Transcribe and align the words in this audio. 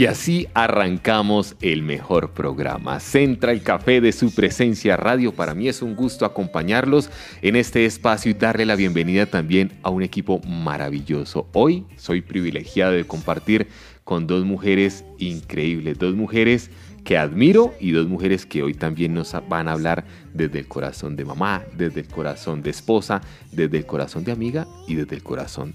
Y 0.00 0.06
así 0.06 0.48
arrancamos 0.54 1.56
el 1.60 1.82
mejor 1.82 2.30
programa, 2.30 3.00
Central 3.00 3.60
Café 3.60 4.00
de 4.00 4.12
su 4.12 4.34
presencia 4.34 4.96
radio. 4.96 5.34
Para 5.34 5.54
mí 5.54 5.68
es 5.68 5.82
un 5.82 5.94
gusto 5.94 6.24
acompañarlos 6.24 7.10
en 7.42 7.54
este 7.54 7.84
espacio 7.84 8.30
y 8.30 8.32
darle 8.32 8.64
la 8.64 8.76
bienvenida 8.76 9.26
también 9.26 9.72
a 9.82 9.90
un 9.90 10.02
equipo 10.02 10.40
maravilloso. 10.48 11.50
Hoy 11.52 11.84
soy 11.98 12.22
privilegiado 12.22 12.92
de 12.92 13.06
compartir 13.06 13.68
con 14.02 14.26
dos 14.26 14.46
mujeres 14.46 15.04
increíbles, 15.18 15.98
dos 15.98 16.14
mujeres 16.14 16.70
que 17.04 17.18
admiro 17.18 17.74
y 17.78 17.90
dos 17.90 18.08
mujeres 18.08 18.46
que 18.46 18.62
hoy 18.62 18.72
también 18.72 19.12
nos 19.12 19.36
van 19.50 19.68
a 19.68 19.72
hablar 19.72 20.06
desde 20.32 20.60
el 20.60 20.66
corazón 20.66 21.14
de 21.14 21.26
mamá, 21.26 21.62
desde 21.76 22.00
el 22.00 22.08
corazón 22.08 22.62
de 22.62 22.70
esposa, 22.70 23.20
desde 23.52 23.76
el 23.76 23.84
corazón 23.84 24.24
de 24.24 24.32
amiga 24.32 24.66
y 24.88 24.94
desde 24.94 25.16
el 25.16 25.22
corazón 25.22 25.74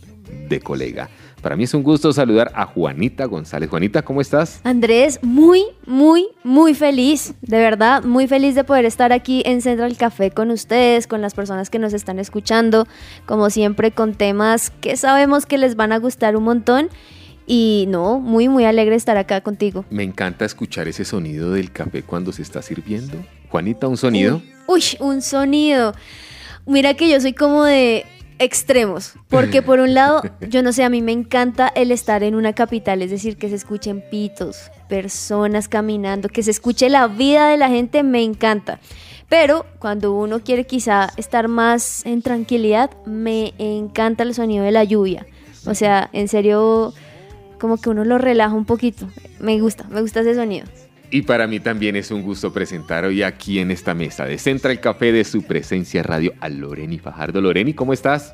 de 0.49 0.59
colega. 0.59 1.09
Para 1.45 1.55
mí 1.55 1.65
es 1.65 1.75
un 1.75 1.83
gusto 1.83 2.11
saludar 2.11 2.51
a 2.55 2.65
Juanita 2.65 3.25
González. 3.25 3.69
Juanita, 3.69 4.01
¿cómo 4.01 4.19
estás? 4.19 4.61
Andrés, 4.63 5.19
muy, 5.21 5.61
muy, 5.85 6.29
muy 6.43 6.73
feliz, 6.73 7.35
de 7.43 7.59
verdad, 7.59 8.03
muy 8.03 8.25
feliz 8.25 8.55
de 8.55 8.63
poder 8.63 8.83
estar 8.85 9.13
aquí 9.13 9.43
en 9.45 9.61
Central 9.61 9.95
Café 9.95 10.31
con 10.31 10.49
ustedes, 10.49 11.05
con 11.05 11.21
las 11.21 11.35
personas 11.35 11.69
que 11.69 11.77
nos 11.77 11.93
están 11.93 12.17
escuchando, 12.17 12.87
como 13.27 13.51
siempre 13.51 13.91
con 13.91 14.15
temas 14.15 14.71
que 14.71 14.97
sabemos 14.97 15.45
que 15.45 15.59
les 15.59 15.75
van 15.75 15.91
a 15.91 15.99
gustar 15.99 16.35
un 16.35 16.45
montón. 16.45 16.89
Y 17.45 17.85
no, 17.89 18.19
muy, 18.19 18.49
muy 18.49 18.65
alegre 18.65 18.93
de 18.93 18.97
estar 18.97 19.17
acá 19.17 19.41
contigo. 19.41 19.85
Me 19.91 20.01
encanta 20.01 20.45
escuchar 20.45 20.87
ese 20.87 21.05
sonido 21.05 21.51
del 21.51 21.71
café 21.71 22.01
cuando 22.01 22.31
se 22.31 22.41
está 22.41 22.63
sirviendo. 22.63 23.23
Juanita, 23.49 23.87
un 23.87 23.97
sonido. 23.97 24.41
Uy, 24.65 24.81
un 24.99 25.21
sonido. 25.21 25.93
Mira 26.65 26.95
que 26.95 27.07
yo 27.07 27.21
soy 27.21 27.33
como 27.33 27.65
de 27.65 28.03
extremos, 28.39 29.13
porque 29.29 29.61
por 29.61 29.79
un 29.79 29.93
lado, 29.93 30.21
yo 30.49 30.61
no 30.63 30.73
sé, 30.73 30.83
a 30.83 30.89
mí 30.89 31.01
me 31.01 31.11
encanta 31.11 31.67
el 31.67 31.91
estar 31.91 32.23
en 32.23 32.35
una 32.35 32.53
capital, 32.53 33.01
es 33.01 33.11
decir, 33.11 33.37
que 33.37 33.49
se 33.49 33.55
escuchen 33.55 34.03
pitos, 34.09 34.71
personas 34.89 35.67
caminando, 35.67 36.29
que 36.29 36.43
se 36.43 36.51
escuche 36.51 36.89
la 36.89 37.07
vida 37.07 37.49
de 37.49 37.57
la 37.57 37.69
gente, 37.69 38.03
me 38.03 38.23
encanta. 38.23 38.79
Pero 39.29 39.65
cuando 39.79 40.13
uno 40.13 40.41
quiere 40.41 40.65
quizá 40.65 41.09
estar 41.17 41.47
más 41.47 42.05
en 42.05 42.21
tranquilidad, 42.21 42.91
me 43.05 43.53
encanta 43.57 44.23
el 44.23 44.33
sonido 44.35 44.63
de 44.63 44.71
la 44.71 44.83
lluvia. 44.83 45.25
O 45.65 45.73
sea, 45.73 46.09
en 46.13 46.27
serio, 46.27 46.93
como 47.59 47.77
que 47.77 47.89
uno 47.89 48.05
lo 48.05 48.17
relaja 48.17 48.53
un 48.53 48.65
poquito. 48.65 49.07
Me 49.39 49.59
gusta, 49.59 49.85
me 49.89 50.01
gusta 50.01 50.19
ese 50.21 50.35
sonido. 50.35 50.67
Y 51.11 51.21
para 51.21 51.47
mí 51.47 51.59
también 51.59 51.95
es 51.95 52.11
un 52.11 52.21
gusto 52.21 52.51
presentar 52.51 53.05
hoy 53.05 53.23
aquí 53.23 53.59
en 53.59 53.71
esta 53.71 53.93
mesa 53.93 54.25
de 54.25 54.37
Central 54.37 54.79
Café 54.79 55.11
de 55.11 55.23
su 55.23 55.43
presencia 55.43 56.03
radio 56.03 56.33
a 56.41 56.49
Loreni 56.49 56.99
Fajardo. 56.99 57.41
Loreni, 57.41 57.73
¿cómo 57.73 57.93
estás? 57.93 58.33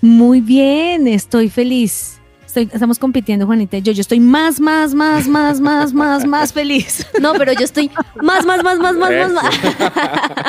Muy 0.00 0.40
bien, 0.40 1.06
estoy 1.06 1.48
feliz. 1.48 2.18
Estoy- 2.46 2.68
estamos 2.72 2.98
compitiendo, 2.98 3.46
Juanita 3.46 3.78
yo. 3.78 3.92
Yo 3.92 4.00
estoy 4.00 4.20
más, 4.20 4.60
más, 4.60 4.94
más, 4.94 5.26
más, 5.28 5.60
más, 5.60 5.92
más, 5.94 6.26
más 6.26 6.52
feliz. 6.52 7.06
No, 7.20 7.32
pero 7.34 7.52
yo 7.52 7.64
estoy 7.64 7.90
más, 8.20 8.44
más, 8.44 8.62
más, 8.64 8.78
más, 8.78 8.96
más, 8.96 9.10
más, 9.10 9.32
más. 9.32 9.60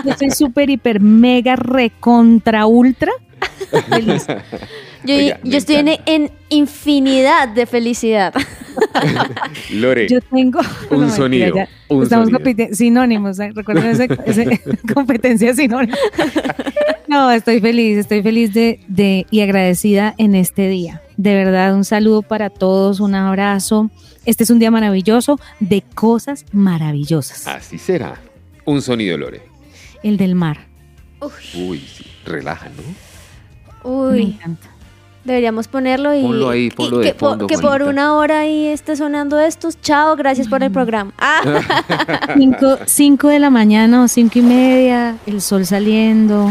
Yo 0.04 0.12
estoy 0.12 0.32
súper, 0.32 0.70
hiper, 0.70 1.00
mega, 1.00 1.56
recontra, 1.56 2.66
ultra 2.66 3.12
feliz. 3.90 4.26
Yo, 5.06 5.16
Oiga, 5.16 5.40
me 5.44 5.50
yo 5.52 5.58
estoy 5.58 5.76
en 6.06 6.32
infinidad 6.50 7.48
de 7.50 7.66
felicidad. 7.66 8.34
Lore, 9.72 10.08
Yo 10.10 10.20
tengo 10.22 10.60
Un 10.90 11.00
mentira, 11.00 11.16
sonido, 11.16 11.56
ya. 11.56 11.70
un 11.90 12.04
Estamos 12.04 12.30
sonido. 12.30 12.68
sinónimos. 12.74 13.40
¿eh? 13.40 13.52
Recuerden 13.54 13.86
ese 13.92 14.08
competencia 14.94 15.54
sinónima. 15.54 15.98
No, 17.08 17.32
estoy 17.32 17.60
feliz, 17.60 17.98
estoy 17.98 18.22
feliz 18.24 18.54
de, 18.54 18.80
de 18.88 19.26
y 19.30 19.42
agradecida 19.42 20.16
en 20.18 20.36
este 20.36 20.68
día. 20.68 21.02
De 21.18 21.36
verdad, 21.36 21.76
un 21.76 21.86
saludo 21.86 22.22
para 22.22 22.50
todos, 22.50 23.00
un 23.00 23.14
abrazo. 23.16 23.90
Este 24.26 24.44
es 24.44 24.50
un 24.50 24.60
día 24.60 24.72
maravilloso 24.72 25.40
de 25.60 25.84
cosas 25.96 26.46
maravillosas. 26.52 27.46
así 27.48 27.78
será. 27.78 28.16
Un 28.66 28.82
sonido, 28.82 29.18
Lore. 29.18 29.42
El 30.02 30.18
del 30.18 30.36
mar. 30.36 30.66
Uy, 31.54 31.80
sí, 31.80 32.06
relaja, 32.26 32.68
¿no? 32.70 32.84
Me 33.84 34.16
Uy, 34.16 34.22
encanta. 34.24 34.68
Deberíamos 35.24 35.68
ponerlo 35.68 36.14
y, 36.14 36.22
Ponlo 36.22 36.50
ahí, 36.50 36.66
y 36.66 36.70
ponlo 36.72 36.98
de 37.00 37.06
que, 37.08 37.14
po- 37.14 37.30
fondo, 37.30 37.48
que 37.48 37.58
por 37.58 37.84
una 37.84 38.16
hora 38.16 38.42
ahí 38.42 38.68
esté 38.68 38.96
sonando 38.96 39.40
estos. 39.40 39.80
Chao, 39.82 40.16
gracias 40.16 40.48
por 40.48 40.64
el 40.64 40.72
programa. 40.72 41.12
Ah, 41.20 42.36
Cinco, 42.38 42.78
cinco 42.86 43.28
de 43.30 43.40
la 43.40 43.50
mañana 43.50 44.04
o 44.04 44.08
cinco 44.08 44.40
y 44.40 44.42
media, 44.42 45.18
el 45.26 45.42
sol 45.42 45.66
saliendo. 45.66 46.50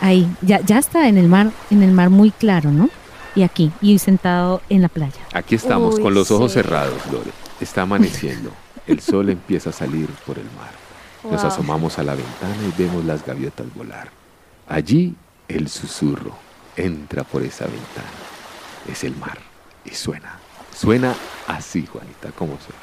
Ahí, 0.00 0.28
ya, 0.42 0.60
ya 0.60 0.78
está 0.78 1.08
en 1.08 1.16
el 1.18 1.28
mar, 1.28 1.50
en 1.70 1.82
el 1.82 1.92
mar 1.92 2.10
muy 2.10 2.30
claro, 2.30 2.70
¿no? 2.70 2.90
Y 3.34 3.42
aquí, 3.42 3.70
y 3.80 3.98
sentado 3.98 4.60
en 4.68 4.82
la 4.82 4.88
playa. 4.88 5.20
Aquí 5.32 5.54
estamos 5.54 5.96
Uy, 5.96 6.02
con 6.02 6.14
los 6.14 6.30
ojos 6.30 6.52
sí. 6.52 6.60
cerrados, 6.60 6.98
Lore. 7.10 7.30
Está 7.60 7.82
amaneciendo. 7.82 8.50
El 8.86 9.00
sol 9.00 9.30
empieza 9.30 9.70
a 9.70 9.72
salir 9.72 10.08
por 10.26 10.38
el 10.38 10.44
mar. 10.44 10.70
Nos 11.30 11.40
Wow. 11.42 11.50
asomamos 11.50 11.98
a 11.98 12.02
la 12.02 12.14
ventana 12.14 12.54
y 12.68 12.82
vemos 12.82 13.04
las 13.04 13.24
gaviotas 13.24 13.66
volar. 13.74 14.08
Allí 14.68 15.14
el 15.48 15.68
susurro 15.68 16.32
entra 16.76 17.24
por 17.24 17.42
esa 17.42 17.64
ventana. 17.66 18.08
Es 18.90 19.04
el 19.04 19.16
mar 19.16 19.38
y 19.84 19.90
suena. 19.94 20.38
Suena 20.74 21.14
así, 21.46 21.86
Juanita, 21.86 22.30
¿cómo 22.36 22.58
suena? 22.58 22.82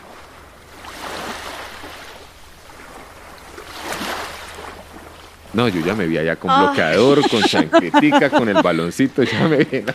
No, 5.54 5.68
yo 5.68 5.82
ya 5.86 5.94
me 5.96 6.08
vi 6.08 6.18
allá 6.18 6.38
con 6.38 6.50
bloqueador, 6.58 7.30
con 7.30 7.42
chancletica, 7.44 8.30
con 8.30 8.48
el 8.48 8.62
baloncito, 8.62 9.24
ya 9.24 9.48
me 9.50 9.58
vi. 9.66 9.84
yo 9.84 9.94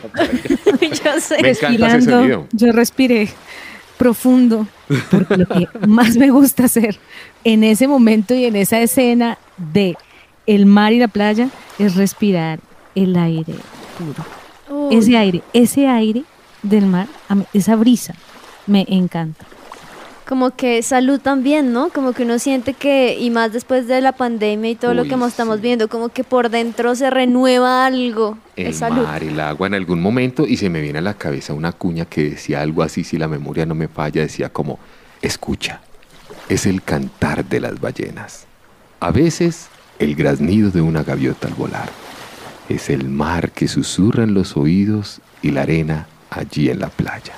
sé. 0.68 0.76
Me 0.76 0.86
encanta 0.88 1.16
ese 1.16 1.42
Respirando, 1.42 2.10
sonido. 2.10 2.46
yo 2.52 2.72
respiré 2.72 3.28
profundo, 3.96 4.66
porque 5.10 5.38
lo 5.38 5.46
que 5.46 5.66
más 5.86 6.16
me 6.16 6.30
gusta 6.30 6.64
hacer 6.64 6.98
en 7.44 7.64
ese 7.64 7.88
momento 7.88 8.34
y 8.34 8.44
en 8.44 8.56
esa 8.56 8.80
escena 8.80 9.38
de 9.56 9.96
el 10.46 10.66
mar 10.66 10.92
y 10.92 10.98
la 10.98 11.08
playa 11.08 11.48
es 11.78 11.96
respirar 11.96 12.60
el 12.94 13.16
aire 13.16 13.54
puro. 13.98 14.24
Uy, 14.88 14.96
Ese 14.96 15.16
aire, 15.16 15.42
ese 15.52 15.86
aire 15.88 16.24
del 16.62 16.86
mar, 16.86 17.06
a 17.28 17.34
mí- 17.36 17.44
esa 17.54 17.76
brisa, 17.76 18.14
me 18.66 18.84
encanta. 18.88 19.44
como 20.28 20.50
que 20.50 20.82
salud 20.82 21.20
también, 21.20 21.72
¿no? 21.72 21.90
Como 21.90 22.12
que 22.12 22.24
uno 22.24 22.40
siente 22.40 22.74
que, 22.74 23.16
y 23.16 23.30
más 23.30 23.52
después 23.52 23.86
de 23.86 24.00
la 24.00 24.10
pandemia 24.10 24.70
y 24.70 24.74
todo 24.74 24.92
lo 24.92 25.04
que 25.04 25.14
estamos 25.24 25.60
viendo, 25.60 25.86
como 25.88 26.08
que 26.08 26.24
por 26.24 26.50
dentro 26.50 26.96
se 26.96 27.10
renueva 27.10 27.86
algo. 27.86 28.36
el 28.56 28.66
es 28.66 28.78
salud. 28.78 29.04
mar, 29.06 29.22
el 29.22 29.38
agua 29.38 29.68
en 29.68 29.74
algún 29.74 30.02
momento 30.02 30.44
y 30.44 30.56
se 30.56 30.68
me 30.68 30.80
viene 30.80 30.98
a 30.98 31.02
la 31.02 31.14
cabeza 31.14 31.52
una 31.54 31.70
cuña 31.70 32.06
que 32.06 32.30
decía 32.30 32.60
algo 32.60 32.82
así, 32.82 33.04
si 33.04 33.18
la 33.18 33.28
memoria 33.28 33.66
no 33.66 33.76
me 33.76 33.86
falla, 33.86 34.20
decía 34.22 34.48
como, 34.48 34.80
escucha, 35.22 35.80
es 36.48 36.66
el 36.66 36.82
cantar 36.82 37.44
de 37.44 37.60
las 37.60 37.80
ballenas. 37.80 38.46
A 38.98 39.12
veces 39.12 39.68
el 40.00 40.16
graznido 40.16 40.72
de 40.72 40.80
una 40.80 41.04
gaviota 41.04 41.46
al 41.46 41.54
volar. 41.54 41.88
Es 42.68 42.90
el 42.90 43.08
mar 43.08 43.50
que 43.52 43.68
susurra 43.68 44.24
en 44.24 44.34
los 44.34 44.56
oídos 44.56 45.20
y 45.42 45.50
la 45.52 45.62
arena 45.62 46.06
allí 46.30 46.68
en 46.68 46.80
la 46.80 46.88
playa. 46.88 47.32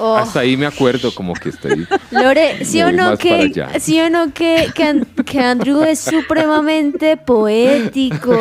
Oh. 0.00 0.16
Hasta 0.16 0.40
ahí 0.40 0.56
me 0.56 0.66
acuerdo 0.66 1.14
como 1.14 1.34
que 1.34 1.50
estoy... 1.50 1.86
Lore, 2.10 2.64
¿sí 2.64 2.82
o 2.82 2.90
no 2.90 3.16
que, 3.16 3.52
sí 3.78 4.00
o 4.00 4.10
no 4.10 4.32
que, 4.34 4.66
que, 4.74 4.82
An- 4.82 5.06
que 5.24 5.38
Andrew 5.38 5.82
es 5.84 6.00
supremamente 6.00 7.16
poético, 7.16 8.36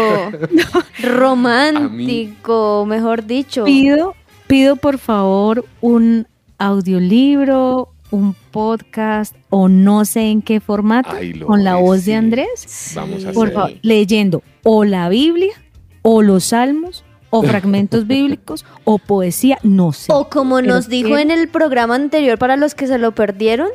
romántico, 1.03 2.85
mejor 2.87 3.25
dicho? 3.27 3.65
Pido, 3.65 4.15
pido 4.47 4.75
por 4.77 4.97
favor 4.97 5.63
un 5.81 6.25
audiolibro, 6.57 7.89
un 8.09 8.35
podcast 8.51 9.35
o 9.51 9.67
no 9.69 10.05
sé 10.05 10.29
en 10.31 10.41
qué 10.41 10.59
formato 10.59 11.11
Ay, 11.11 11.39
con 11.39 11.63
la 11.63 11.75
voz 11.75 12.01
sí. 12.01 12.11
de 12.11 12.15
Andrés, 12.15 12.91
Vamos 12.95 13.25
a 13.25 13.31
por 13.31 13.47
hacer. 13.47 13.53
favor, 13.55 13.73
leyendo 13.83 14.41
o 14.63 14.83
la 14.85 15.07
Biblia 15.09 15.53
o 16.03 16.21
los 16.21 16.43
salmos 16.45 17.03
o 17.31 17.41
fragmentos 17.41 18.05
bíblicos 18.07 18.63
o 18.83 18.99
poesía, 18.99 19.57
no 19.63 19.91
sé. 19.91 20.13
O 20.13 20.29
como 20.29 20.57
Pero 20.57 20.67
nos 20.67 20.87
dijo 20.89 21.15
que- 21.15 21.21
en 21.23 21.31
el 21.31 21.47
programa 21.47 21.95
anterior 21.95 22.37
para 22.37 22.55
los 22.57 22.75
que 22.75 22.85
se 22.85 22.99
lo 22.99 23.13
perdieron, 23.13 23.69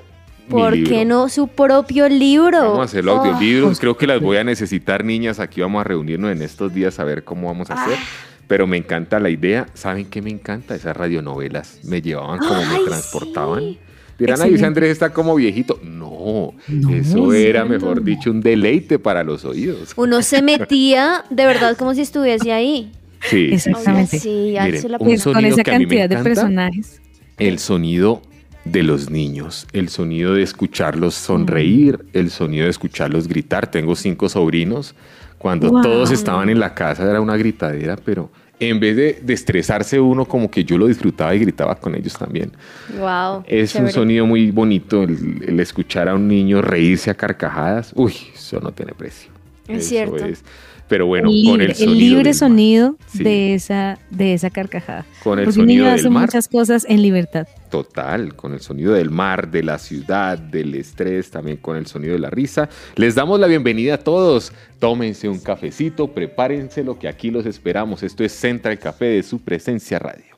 ¿por 0.48 0.72
qué 0.84 1.04
no 1.04 1.28
su 1.28 1.48
propio 1.48 2.08
libro? 2.08 2.60
Vamos 2.60 2.78
a 2.78 2.82
hacer 2.84 3.04
los 3.04 3.16
Oh, 3.18 3.20
audiolibros. 3.24 3.80
Creo 3.80 3.96
que 3.96 4.06
las 4.06 4.20
voy 4.20 4.36
a 4.36 4.44
necesitar, 4.44 5.04
niñas. 5.04 5.40
Aquí 5.40 5.60
vamos 5.60 5.80
a 5.80 5.84
reunirnos 5.84 6.30
en 6.30 6.40
estos 6.42 6.72
días 6.72 6.98
a 7.00 7.04
ver 7.04 7.24
cómo 7.24 7.48
vamos 7.48 7.70
a 7.70 7.74
hacer. 7.82 7.98
Pero 8.46 8.66
me 8.66 8.78
encanta 8.78 9.20
la 9.20 9.28
idea. 9.28 9.66
¿Saben 9.74 10.06
qué 10.06 10.22
me 10.22 10.30
encanta? 10.30 10.74
Esas 10.74 10.96
radionovelas 10.96 11.80
me 11.84 12.00
llevaban 12.00 12.38
como 12.38 12.54
Ay, 12.54 12.78
me 12.78 12.84
transportaban. 12.86 13.60
sí. 13.60 13.78
Dirán, 14.18 14.34
Excelente. 14.36 14.66
Andrés 14.66 14.90
está 14.90 15.10
como 15.12 15.34
viejito. 15.36 15.78
No, 15.84 16.52
No, 16.68 16.90
eso 16.94 17.32
es 17.32 17.40
era, 17.44 17.64
cierto. 17.64 17.68
mejor 17.86 18.02
dicho, 18.04 18.30
un 18.30 18.40
deleite 18.40 18.98
para 18.98 19.22
los 19.22 19.44
oídos. 19.44 19.92
Uno 19.96 20.22
se 20.22 20.42
metía 20.42 21.24
de 21.30 21.46
verdad 21.46 21.76
como 21.76 21.94
si 21.94 22.00
estuviese 22.00 22.52
ahí. 22.52 22.90
Sí. 23.22 23.48
Exactamente. 23.52 24.18
Sí, 24.18 24.54
Miren, 24.60 24.92
la 24.92 24.98
un 24.98 25.18
con 25.18 25.44
esa 25.44 25.62
que 25.62 25.70
a 25.70 25.78
mí 25.78 25.86
me 25.86 25.96
cantidad 25.96 26.08
de 26.08 26.14
encanta. 26.16 26.22
personajes. 26.24 27.00
el 27.38 27.58
sonido 27.58 28.22
de 28.64 28.82
los 28.82 29.08
niños, 29.10 29.66
el 29.72 29.88
sonido 29.88 30.34
de 30.34 30.42
escucharlos 30.42 31.14
sonreír, 31.14 31.98
el 32.12 32.30
sonido 32.30 32.64
de 32.64 32.70
escucharlos 32.70 33.26
gritar. 33.28 33.70
Tengo 33.70 33.94
cinco 33.96 34.28
sobrinos. 34.28 34.94
Cuando 35.38 35.70
Wow. 35.70 35.82
todos 35.82 36.10
estaban 36.10 36.48
en 36.50 36.58
la 36.58 36.74
casa 36.74 37.08
era 37.08 37.20
una 37.20 37.36
gritadera, 37.36 37.96
pero 37.96 38.30
en 38.60 38.80
vez 38.80 38.96
de, 38.96 39.18
de 39.22 39.34
estresarse 39.34 40.00
uno, 40.00 40.24
como 40.24 40.50
que 40.50 40.64
yo 40.64 40.76
lo 40.78 40.86
disfrutaba 40.86 41.34
y 41.34 41.38
gritaba 41.40 41.74
con 41.76 41.94
ellos 41.94 42.14
también. 42.14 42.50
Wow. 42.98 43.44
Es 43.46 43.74
un 43.74 43.90
sonido 43.90 44.26
muy 44.26 44.50
bonito 44.50 45.02
el, 45.04 45.42
el 45.46 45.60
escuchar 45.60 46.08
a 46.08 46.14
un 46.14 46.26
niño 46.28 46.60
reírse 46.62 47.10
a 47.10 47.14
carcajadas. 47.14 47.92
Uy, 47.94 48.14
eso 48.34 48.60
no 48.60 48.72
tiene 48.72 48.92
precio. 48.92 49.30
Es 49.68 49.78
Eso 49.80 49.88
cierto. 49.88 50.24
es. 50.24 50.42
Pero 50.88 51.06
bueno, 51.06 51.28
el 51.30 51.44
con 51.44 51.58
libre, 51.58 51.64
el 51.66 51.70
el 51.72 51.76
sonido. 51.76 51.94
libre 51.98 52.16
del 52.18 52.24
mar. 52.26 52.34
sonido 52.34 52.96
Sí. 53.08 53.22
de, 53.22 53.54
esa, 53.54 53.98
de 54.10 54.32
esa 54.34 54.48
carcajada. 54.50 55.04
Con 55.22 55.38
el 55.38 55.44
Porque 55.44 55.60
un 55.60 55.66
sonido 55.66 55.84
niño 55.84 55.90
del 55.90 56.00
hace 56.00 56.10
mar. 56.10 56.22
muchas 56.26 56.48
cosas 56.48 56.86
en 56.88 57.02
libertad. 57.02 57.46
Total, 57.70 58.34
con 58.34 58.52
el 58.52 58.60
sonido 58.60 58.92
del 58.92 59.10
mar, 59.10 59.50
de 59.50 59.62
la 59.62 59.78
ciudad, 59.78 60.38
del 60.38 60.74
estrés, 60.74 61.30
también 61.30 61.58
con 61.58 61.76
el 61.76 61.86
sonido 61.86 62.14
de 62.14 62.18
la 62.18 62.30
risa. 62.30 62.68
Les 62.96 63.14
damos 63.14 63.38
la 63.38 63.46
bienvenida 63.46 63.94
a 63.94 63.98
todos. 63.98 64.52
Tómense 64.78 65.28
un 65.28 65.38
cafecito, 65.38 66.08
prepárense 66.08 66.82
lo 66.82 66.98
que 66.98 67.08
aquí 67.08 67.30
los 67.30 67.46
esperamos. 67.46 68.02
Esto 68.02 68.24
es 68.24 68.32
Central 68.32 68.78
Café 68.78 69.06
de 69.06 69.22
su 69.22 69.40
presencia 69.40 69.98
radio. 69.98 70.36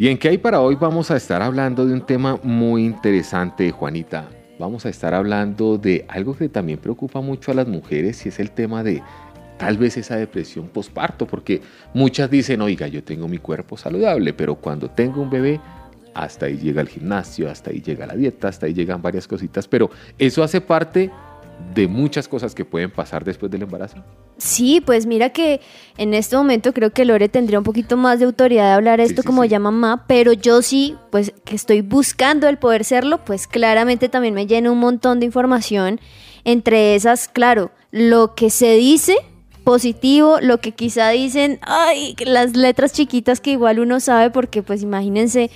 ¿Y 0.00 0.08
en 0.08 0.16
qué 0.16 0.30
hay 0.30 0.38
para 0.38 0.62
hoy? 0.62 0.76
Vamos 0.76 1.10
a 1.10 1.16
estar 1.18 1.42
hablando 1.42 1.84
de 1.84 1.92
un 1.92 2.06
tema 2.06 2.40
muy 2.42 2.86
interesante, 2.86 3.70
Juanita. 3.70 4.30
Vamos 4.58 4.86
a 4.86 4.88
estar 4.88 5.12
hablando 5.12 5.76
de 5.76 6.06
algo 6.08 6.34
que 6.34 6.48
también 6.48 6.78
preocupa 6.78 7.20
mucho 7.20 7.50
a 7.50 7.54
las 7.54 7.68
mujeres 7.68 8.24
y 8.24 8.30
es 8.30 8.40
el 8.40 8.50
tema 8.50 8.82
de 8.82 9.02
tal 9.58 9.76
vez 9.76 9.98
esa 9.98 10.16
depresión 10.16 10.68
posparto, 10.68 11.26
porque 11.26 11.60
muchas 11.92 12.30
dicen, 12.30 12.62
oiga, 12.62 12.88
yo 12.88 13.04
tengo 13.04 13.28
mi 13.28 13.36
cuerpo 13.36 13.76
saludable, 13.76 14.32
pero 14.32 14.54
cuando 14.54 14.88
tengo 14.88 15.20
un 15.20 15.28
bebé, 15.28 15.60
hasta 16.14 16.46
ahí 16.46 16.56
llega 16.56 16.80
el 16.80 16.88
gimnasio, 16.88 17.50
hasta 17.50 17.68
ahí 17.68 17.82
llega 17.82 18.06
la 18.06 18.16
dieta, 18.16 18.48
hasta 18.48 18.64
ahí 18.64 18.72
llegan 18.72 19.02
varias 19.02 19.28
cositas, 19.28 19.68
pero 19.68 19.90
eso 20.16 20.42
hace 20.42 20.62
parte 20.62 21.10
de 21.74 21.86
muchas 21.86 22.26
cosas 22.28 22.54
que 22.54 22.64
pueden 22.64 22.90
pasar 22.90 23.24
después 23.24 23.50
del 23.50 23.62
embarazo. 23.62 23.96
Sí, 24.38 24.80
pues 24.80 25.06
mira 25.06 25.30
que 25.30 25.60
en 25.98 26.14
este 26.14 26.36
momento 26.36 26.72
creo 26.72 26.90
que 26.90 27.04
Lore 27.04 27.28
tendría 27.28 27.58
un 27.58 27.64
poquito 27.64 27.96
más 27.96 28.18
de 28.18 28.24
autoridad 28.24 28.66
de 28.66 28.72
hablar 28.72 28.98
Sí, 29.00 29.06
esto 29.06 29.22
sí, 29.22 29.26
como 29.26 29.42
sí. 29.42 29.48
ya 29.50 29.58
mamá, 29.58 30.04
pero 30.08 30.32
yo 30.32 30.62
sí, 30.62 30.96
pues 31.10 31.32
que 31.44 31.54
estoy 31.54 31.82
buscando 31.82 32.48
el 32.48 32.58
poder 32.58 32.84
serlo, 32.84 33.24
pues 33.24 33.46
claramente 33.46 34.08
también 34.08 34.34
me 34.34 34.46
llena 34.46 34.70
un 34.70 34.78
montón 34.78 35.20
de 35.20 35.26
información. 35.26 36.00
Entre 36.44 36.94
esas, 36.94 37.28
claro, 37.28 37.70
lo 37.90 38.34
que 38.34 38.50
se 38.50 38.72
dice 38.76 39.14
positivo, 39.62 40.38
lo 40.40 40.58
que 40.58 40.72
quizá 40.72 41.10
dicen, 41.10 41.58
ay, 41.62 42.16
las 42.24 42.56
letras 42.56 42.92
chiquitas 42.92 43.40
que 43.40 43.52
igual 43.52 43.78
uno 43.78 44.00
sabe, 44.00 44.30
porque 44.30 44.62
pues 44.62 44.82
imagínense, 44.82 45.50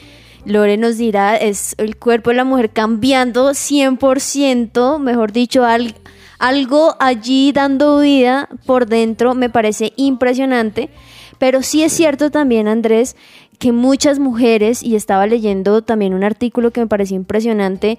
Lore 0.45 0.77
nos 0.77 0.99
dirá, 0.99 1.37
es 1.37 1.75
el 1.79 1.97
cuerpo 1.97 2.31
de 2.31 2.37
la 2.37 2.45
mujer 2.45 2.71
cambiando 2.71 3.55
100%, 3.55 4.99
mejor 4.99 5.33
dicho, 5.33 5.65
al- 5.65 5.95
algo 6.39 6.97
allí 7.01 7.53
dando 7.53 8.01
vida 8.01 8.49
por 8.67 8.87
dentro, 8.87 9.35
me 9.35 9.49
parece 9.49 9.93
impresionante. 9.97 10.91
Pero 11.39 11.63
sí 11.63 11.83
es 11.83 11.93
cierto 11.93 12.31
también, 12.31 12.69
Andrés, 12.69 13.17
que 13.59 13.73
muchas 13.73 14.19
mujeres, 14.19 14.83
y 14.83 14.97
estaba 14.97 15.27
leyendo 15.27 15.83
también 15.83 16.13
un 16.15 16.25
artículo 16.25 16.71
que 16.71 16.81
me 16.81 16.87
pareció 16.87 17.17
impresionante, 17.17 17.99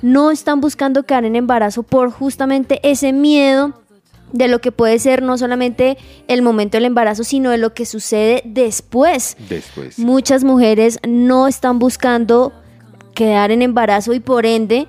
no 0.00 0.30
están 0.30 0.60
buscando 0.60 1.04
quedar 1.04 1.24
en 1.24 1.36
embarazo 1.36 1.82
por 1.82 2.10
justamente 2.10 2.80
ese 2.82 3.12
miedo 3.12 3.74
de 4.32 4.48
lo 4.48 4.60
que 4.60 4.72
puede 4.72 4.98
ser 4.98 5.22
no 5.22 5.38
solamente 5.38 5.96
el 6.28 6.42
momento 6.42 6.76
del 6.76 6.86
embarazo, 6.86 7.24
sino 7.24 7.50
de 7.50 7.58
lo 7.58 7.74
que 7.74 7.86
sucede 7.86 8.42
después. 8.44 9.36
Después. 9.48 9.98
Muchas 9.98 10.44
mujeres 10.44 10.98
no 11.06 11.48
están 11.48 11.78
buscando 11.78 12.52
quedar 13.14 13.50
en 13.50 13.62
embarazo 13.62 14.12
y 14.14 14.20
por 14.20 14.46
ende 14.46 14.88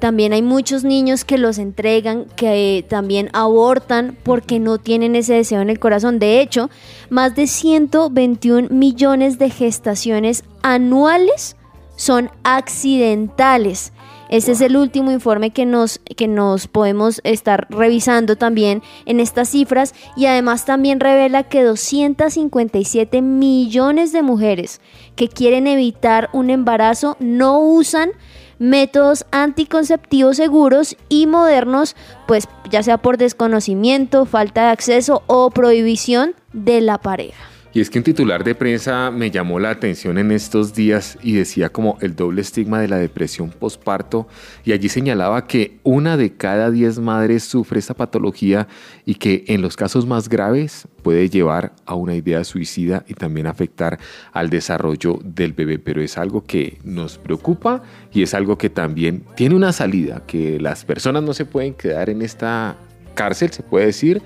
también 0.00 0.32
hay 0.32 0.40
muchos 0.40 0.82
niños 0.82 1.24
que 1.24 1.36
los 1.36 1.58
entregan, 1.58 2.24
que 2.34 2.78
eh, 2.78 2.82
también 2.82 3.28
abortan 3.34 4.16
porque 4.22 4.58
no 4.58 4.78
tienen 4.78 5.14
ese 5.14 5.34
deseo 5.34 5.60
en 5.60 5.68
el 5.68 5.78
corazón. 5.78 6.18
De 6.18 6.40
hecho, 6.40 6.70
más 7.10 7.36
de 7.36 7.46
121 7.46 8.68
millones 8.70 9.38
de 9.38 9.50
gestaciones 9.50 10.42
anuales 10.62 11.56
son 11.96 12.30
accidentales. 12.44 13.92
Ese 14.30 14.52
es 14.52 14.60
el 14.60 14.76
último 14.76 15.10
informe 15.10 15.50
que 15.50 15.66
nos, 15.66 15.98
que 15.98 16.28
nos 16.28 16.68
podemos 16.68 17.20
estar 17.24 17.66
revisando 17.68 18.36
también 18.36 18.80
en 19.04 19.18
estas 19.18 19.48
cifras 19.48 19.92
y 20.16 20.26
además 20.26 20.64
también 20.64 21.00
revela 21.00 21.42
que 21.42 21.64
257 21.64 23.22
millones 23.22 24.12
de 24.12 24.22
mujeres 24.22 24.80
que 25.16 25.26
quieren 25.26 25.66
evitar 25.66 26.30
un 26.32 26.48
embarazo 26.50 27.16
no 27.18 27.58
usan 27.58 28.12
métodos 28.60 29.26
anticonceptivos 29.32 30.36
seguros 30.36 30.96
y 31.08 31.26
modernos, 31.26 31.96
pues 32.28 32.46
ya 32.70 32.84
sea 32.84 32.98
por 32.98 33.16
desconocimiento, 33.16 34.26
falta 34.26 34.66
de 34.66 34.70
acceso 34.70 35.24
o 35.26 35.50
prohibición 35.50 36.36
de 36.52 36.80
la 36.80 36.98
pareja. 36.98 37.49
Y 37.72 37.80
es 37.80 37.88
que 37.88 37.98
un 37.98 38.04
titular 38.04 38.42
de 38.42 38.56
prensa 38.56 39.12
me 39.12 39.30
llamó 39.30 39.60
la 39.60 39.70
atención 39.70 40.18
en 40.18 40.32
estos 40.32 40.74
días 40.74 41.16
y 41.22 41.34
decía 41.34 41.68
como 41.68 41.98
el 42.00 42.16
doble 42.16 42.40
estigma 42.40 42.80
de 42.80 42.88
la 42.88 42.96
depresión 42.96 43.50
posparto. 43.50 44.26
Y 44.64 44.72
allí 44.72 44.88
señalaba 44.88 45.46
que 45.46 45.78
una 45.84 46.16
de 46.16 46.32
cada 46.34 46.72
diez 46.72 46.98
madres 46.98 47.44
sufre 47.44 47.78
esta 47.78 47.94
patología 47.94 48.66
y 49.06 49.14
que 49.14 49.44
en 49.46 49.62
los 49.62 49.76
casos 49.76 50.04
más 50.04 50.28
graves 50.28 50.88
puede 51.04 51.28
llevar 51.28 51.72
a 51.86 51.94
una 51.94 52.16
idea 52.16 52.42
suicida 52.42 53.04
y 53.06 53.14
también 53.14 53.46
afectar 53.46 54.00
al 54.32 54.50
desarrollo 54.50 55.20
del 55.22 55.52
bebé, 55.52 55.78
pero 55.78 56.02
es 56.02 56.18
algo 56.18 56.42
que 56.42 56.78
nos 56.82 57.18
preocupa 57.18 57.84
y 58.12 58.24
es 58.24 58.34
algo 58.34 58.58
que 58.58 58.68
también 58.68 59.22
tiene 59.36 59.54
una 59.54 59.72
salida, 59.72 60.24
que 60.26 60.58
las 60.58 60.84
personas 60.84 61.22
no 61.22 61.34
se 61.34 61.44
pueden 61.44 61.74
quedar 61.74 62.10
en 62.10 62.22
esta 62.22 62.76
cárcel, 63.14 63.52
se 63.52 63.62
puede 63.62 63.86
decir, 63.86 64.22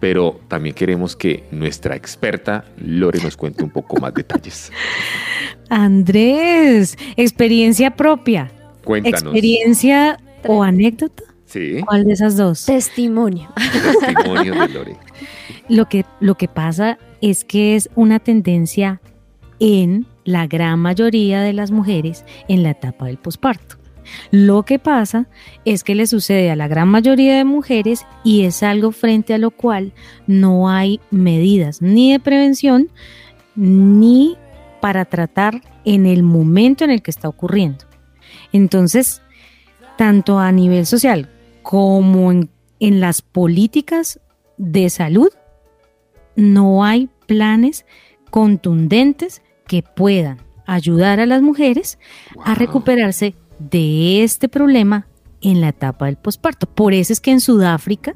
pero 0.00 0.40
también 0.48 0.74
queremos 0.74 1.16
que 1.16 1.44
nuestra 1.50 1.96
experta 1.96 2.64
Lore 2.78 3.20
nos 3.22 3.36
cuente 3.36 3.64
un 3.64 3.70
poco 3.70 3.96
más 4.00 4.14
detalles. 4.14 4.70
Andrés, 5.68 6.96
experiencia 7.16 7.96
propia. 7.96 8.50
Cuéntanos. 8.84 9.22
¿Experiencia 9.22 10.18
o 10.46 10.62
anécdota? 10.62 11.22
Sí, 11.46 11.80
¿Cuál 11.86 12.04
de 12.04 12.12
esas 12.12 12.36
dos? 12.36 12.66
Testimonio. 12.66 13.48
testimonio 14.00 14.60
de 14.60 14.68
Lore. 14.68 14.96
Lo 15.68 15.88
que, 15.88 16.04
lo 16.20 16.34
que 16.34 16.48
pasa 16.48 16.98
es 17.20 17.44
que 17.44 17.76
es 17.76 17.88
una 17.94 18.18
tendencia 18.18 19.00
en 19.60 20.06
la 20.24 20.46
gran 20.46 20.78
mayoría 20.78 21.42
de 21.42 21.52
las 21.52 21.70
mujeres 21.70 22.24
en 22.48 22.62
la 22.62 22.70
etapa 22.70 23.06
del 23.06 23.18
posparto. 23.18 23.76
Lo 24.30 24.64
que 24.64 24.78
pasa 24.78 25.26
es 25.64 25.84
que 25.84 25.94
le 25.94 26.06
sucede 26.06 26.50
a 26.50 26.56
la 26.56 26.68
gran 26.68 26.88
mayoría 26.88 27.36
de 27.36 27.44
mujeres 27.44 28.06
y 28.22 28.44
es 28.44 28.62
algo 28.62 28.92
frente 28.92 29.34
a 29.34 29.38
lo 29.38 29.50
cual 29.50 29.92
no 30.26 30.68
hay 30.68 31.00
medidas 31.10 31.82
ni 31.82 32.12
de 32.12 32.20
prevención 32.20 32.88
ni 33.56 34.36
para 34.80 35.04
tratar 35.04 35.62
en 35.84 36.06
el 36.06 36.22
momento 36.22 36.84
en 36.84 36.90
el 36.90 37.02
que 37.02 37.10
está 37.10 37.28
ocurriendo. 37.28 37.84
Entonces, 38.52 39.22
tanto 39.96 40.38
a 40.38 40.52
nivel 40.52 40.86
social 40.86 41.30
como 41.62 42.32
en, 42.32 42.50
en 42.80 43.00
las 43.00 43.22
políticas 43.22 44.20
de 44.56 44.90
salud, 44.90 45.30
no 46.36 46.84
hay 46.84 47.08
planes 47.26 47.86
contundentes 48.30 49.42
que 49.66 49.82
puedan 49.82 50.38
ayudar 50.66 51.20
a 51.20 51.26
las 51.26 51.42
mujeres 51.42 51.98
a 52.44 52.54
recuperarse 52.54 53.34
de 53.58 54.22
este 54.22 54.48
problema 54.48 55.06
en 55.40 55.60
la 55.60 55.68
etapa 55.68 56.06
del 56.06 56.16
posparto. 56.16 56.66
Por 56.66 56.94
eso 56.94 57.12
es 57.12 57.20
que 57.20 57.30
en 57.30 57.40
Sudáfrica 57.40 58.14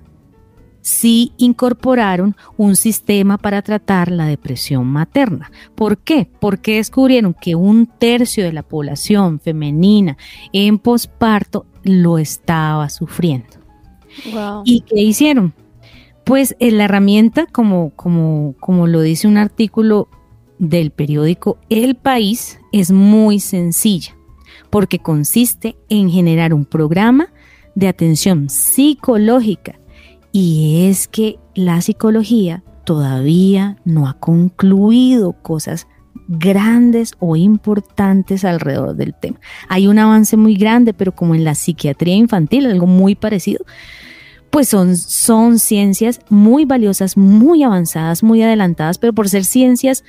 sí 0.80 1.33
incorporaron 1.37 2.37
un 2.57 2.76
sistema 2.76 3.37
para 3.37 3.62
tratar 3.62 4.11
la 4.11 4.26
depresión 4.26 4.87
materna. 4.87 5.50
¿Por 5.75 5.99
qué? 5.99 6.28
Porque 6.40 6.76
descubrieron 6.76 7.35
que 7.35 7.54
un 7.54 7.87
tercio 7.87 8.45
de 8.45 8.52
la 8.52 8.62
población 8.62 9.40
femenina 9.40 10.16
en 10.52 10.78
posparto 10.78 11.66
lo 11.83 12.18
estaba 12.18 12.88
sufriendo. 12.88 13.59
¿Y 14.64 14.80
qué 14.80 15.00
hicieron? 15.00 15.54
Pues 16.25 16.57
en 16.59 16.78
la 16.78 16.85
herramienta, 16.85 17.47
como, 17.47 17.90
como, 17.90 18.54
como 18.59 18.87
lo 18.87 19.00
dice 19.00 19.28
un 19.28 19.37
artículo 19.37 20.09
del 20.59 20.90
periódico 20.90 21.59
El 21.68 21.95
País, 21.95 22.59
es 22.73 22.90
muy 22.90 23.40
sencilla, 23.40 24.16
porque 24.71 24.99
consiste 24.99 25.77
en 25.89 26.11
generar 26.11 26.55
un 26.55 26.65
programa 26.65 27.29
de 27.75 27.89
atención 27.89 28.49
psicológica. 28.49 29.79
Y 30.33 30.87
es 30.89 31.09
que 31.09 31.39
la 31.55 31.81
psicología 31.81 32.63
todavía 32.85 33.77
no 33.85 34.09
ha 34.09 34.15
concluido 34.15 35.33
cosas 35.33 35.87
grandes 36.29 37.15
o 37.19 37.37
importantes 37.37 38.45
alrededor 38.45 38.95
del 38.97 39.15
tema. 39.15 39.41
Hay 39.69 39.89
un 39.89 39.99
avance 39.99 40.37
muy 40.37 40.55
grande, 40.57 40.93
pero 40.93 41.15
como 41.15 41.35
en 41.35 41.45
la 41.45 41.55
psiquiatría 41.55 42.15
infantil, 42.15 42.67
algo 42.67 42.87
muy 42.87 43.15
parecido, 43.15 43.65
pues 44.51 44.69
son, 44.69 44.97
son 44.97 45.59
ciencias 45.59 46.21
muy 46.29 46.65
valiosas, 46.65 47.17
muy 47.17 47.63
avanzadas, 47.63 48.23
muy 48.23 48.43
adelantadas, 48.43 48.99
pero 48.99 49.13
por 49.13 49.29
ser 49.29 49.45
ciencias 49.45 50.05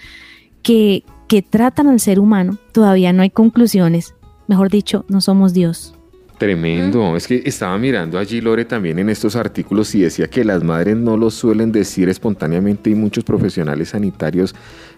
que, 0.61 1.03
que 1.27 1.41
tratan 1.41 1.87
al 1.87 1.99
ser 1.99 2.19
humano, 2.19 2.57
todavía 2.73 3.13
no 3.13 3.21
hay 3.21 3.29
conclusiones. 3.29 4.13
Mejor 4.49 4.71
dicho, 4.71 5.05
no 5.09 5.21
somos 5.21 5.53
Dios. 5.53 5.93
Tremendo. 6.39 7.15
Es 7.15 7.27
que 7.27 7.43
estaba 7.45 7.77
mirando 7.77 8.17
allí, 8.17 8.41
Lore, 8.41 8.65
también 8.65 8.97
en 8.97 9.09
estos 9.09 9.35
artículos 9.35 9.93
y 9.93 10.01
decía 10.01 10.27
que 10.27 10.43
las 10.43 10.63
madres 10.63 10.97
no 10.97 11.17
lo 11.17 11.29
suelen 11.29 11.71
decir 11.71 12.09
espontáneamente 12.09 12.89
y 12.89 12.95
muchos 12.95 13.23
profesionales 13.23 13.89
sanitarios 13.89 14.55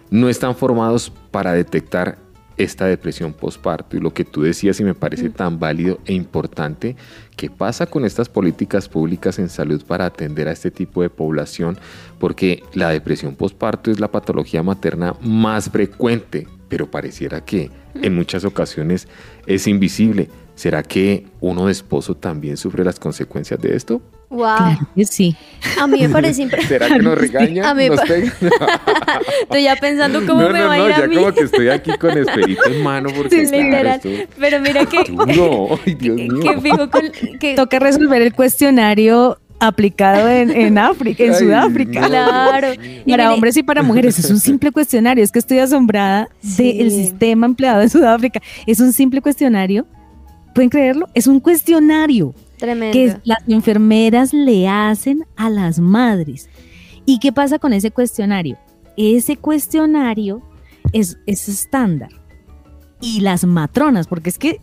no 0.08 0.30
están 0.30 0.56
formados 0.56 1.12
para 1.30 1.52
detectar 1.52 2.16
esta 2.56 2.86
depresión 2.86 3.34
postparto 3.34 3.94
y 3.94 4.00
lo 4.00 4.14
que 4.14 4.24
tú 4.24 4.40
decías 4.40 4.80
y 4.80 4.84
me 4.84 4.94
parece 4.94 5.28
tan 5.28 5.58
válido 5.58 5.98
e 6.06 6.14
importante, 6.14 6.96
¿qué 7.36 7.50
pasa 7.50 7.84
con 7.84 8.06
estas 8.06 8.30
políticas 8.30 8.88
públicas 8.88 9.38
en 9.38 9.50
salud 9.50 9.84
para 9.84 10.06
atender 10.06 10.48
a 10.48 10.52
este 10.52 10.70
tipo 10.70 11.02
de 11.02 11.10
población? 11.10 11.76
Porque 12.18 12.62
la 12.72 12.88
depresión 12.88 13.34
postparto 13.34 13.90
es 13.90 14.00
la 14.00 14.10
patología 14.10 14.62
materna 14.62 15.14
más 15.20 15.68
frecuente, 15.68 16.46
pero 16.72 16.90
pareciera 16.90 17.44
que 17.44 17.70
en 18.00 18.14
muchas 18.14 18.46
ocasiones 18.46 19.06
es 19.46 19.66
invisible. 19.66 20.30
¿Será 20.54 20.82
que 20.82 21.26
uno 21.40 21.66
de 21.66 21.72
esposo 21.72 22.14
también 22.16 22.56
sufre 22.56 22.82
las 22.82 22.98
consecuencias 22.98 23.60
de 23.60 23.76
esto? 23.76 24.00
Wow. 24.30 24.78
sí. 25.04 25.36
A 25.78 25.86
mí 25.86 26.00
me 26.00 26.08
parece 26.08 26.40
impresionante. 26.42 26.86
¿Será 26.86 26.96
que 26.96 27.02
nos 27.02 27.18
regaña? 27.18 27.68
A 27.68 27.74
mí 27.74 27.90
¿Nos 27.90 28.00
pega? 28.00 28.32
Estoy 29.42 29.64
ya 29.64 29.76
pensando 29.76 30.24
cómo 30.26 30.40
no, 30.40 30.48
me 30.50 30.60
no, 30.60 30.66
va 30.68 30.74
a 30.74 30.78
no, 30.78 30.86
ir 30.88 30.92
a 30.94 31.00
ya 31.00 31.06
mí. 31.08 31.16
como 31.16 31.32
que 31.34 31.42
estoy 31.42 31.68
aquí 31.68 31.90
con 31.98 32.16
esperito 32.16 32.62
en 32.70 32.82
mano 32.82 33.10
porque 33.14 33.44
Sí, 33.44 33.50
claro, 33.52 33.64
literal. 33.68 34.00
esto- 34.02 34.32
Pero 34.40 34.60
mira 34.60 34.86
que, 34.86 35.04
duro. 35.04 35.78
Ay, 35.84 35.94
Dios 35.94 36.16
que, 36.16 36.28
mío. 36.28 36.40
que 36.54 36.60
fijo 36.62 36.90
con 36.90 37.02
que 37.38 37.54
Toca 37.54 37.78
resolver 37.80 38.22
el 38.22 38.32
cuestionario 38.32 39.38
aplicado 39.66 40.28
en, 40.28 40.50
en 40.50 40.76
África, 40.78 41.22
en 41.24 41.32
Ay, 41.32 41.38
Sudáfrica. 41.38 42.00
no, 42.02 42.08
Claro. 42.08 42.72
Y 42.74 42.76
Para 42.76 43.04
mire- 43.04 43.28
hombres 43.28 43.56
y 43.56 43.62
para 43.62 43.82
mujeres 43.82 44.18
es 44.18 44.30
un 44.30 44.40
simple 44.50 44.70
cuestionario. 44.72 45.22
Es 45.22 45.30
que 45.32 45.38
estoy 45.38 45.58
asombrada 45.58 46.28
Sí. 46.42 46.78
del 46.78 46.90
sistema 46.90 47.46
empleado 47.46 47.82
en 47.82 47.90
Sudáfrica. 47.90 48.40
Es 48.66 48.80
un 48.80 48.92
simple 48.92 49.20
cuestionario. 49.22 49.86
¿Pueden 50.54 50.68
creerlo? 50.70 51.08
Es 51.14 51.26
un 51.26 51.40
cuestionario 51.40 52.34
tremendo. 52.58 52.92
que 52.92 53.16
las 53.24 53.38
enfermeras 53.48 54.32
le 54.34 54.68
hacen 54.68 55.24
a 55.36 55.48
las 55.48 55.78
madres. 55.78 56.48
¿Y 57.06 57.18
qué 57.20 57.32
pasa 57.32 57.58
con 57.58 57.72
ese 57.72 57.90
cuestionario? 57.90 58.58
Ese 58.96 59.36
cuestionario 59.36 60.42
es, 60.92 61.18
es 61.26 61.48
estándar. 61.48 62.10
Y 63.00 63.20
las 63.20 63.44
matronas, 63.44 64.06
porque 64.06 64.28
es 64.28 64.38
que 64.38 64.60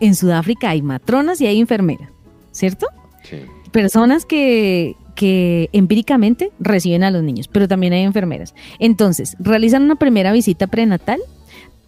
en 0.00 0.14
Sudáfrica 0.14 0.70
hay 0.70 0.82
matronas 0.82 1.40
y 1.40 1.46
hay 1.46 1.58
enfermeras, 1.60 2.10
¿cierto? 2.52 2.86
Sí. 3.22 3.38
Personas 3.74 4.24
que, 4.24 4.94
que 5.16 5.68
empíricamente 5.72 6.52
reciben 6.60 7.02
a 7.02 7.10
los 7.10 7.24
niños, 7.24 7.48
pero 7.48 7.66
también 7.66 7.92
hay 7.92 8.02
enfermeras. 8.02 8.54
Entonces, 8.78 9.36
realizan 9.40 9.82
una 9.82 9.96
primera 9.96 10.32
visita 10.32 10.68
prenatal, 10.68 11.18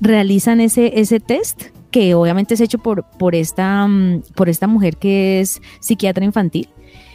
realizan 0.01 0.61
ese, 0.61 0.99
ese 1.01 1.21
test 1.21 1.67
que 1.93 2.15
obviamente 2.17 2.55
es 2.55 2.61
hecho 2.61 2.79
por, 2.79 3.05
por, 3.05 3.37
esta, 3.37 3.87
mm, 3.87 4.23
por 4.35 4.49
esta 4.49 4.67
mujer 4.67 4.97
que 4.97 5.39
es 5.41 5.63
psiquiatra 5.81 6.25
infantil 6.25 6.69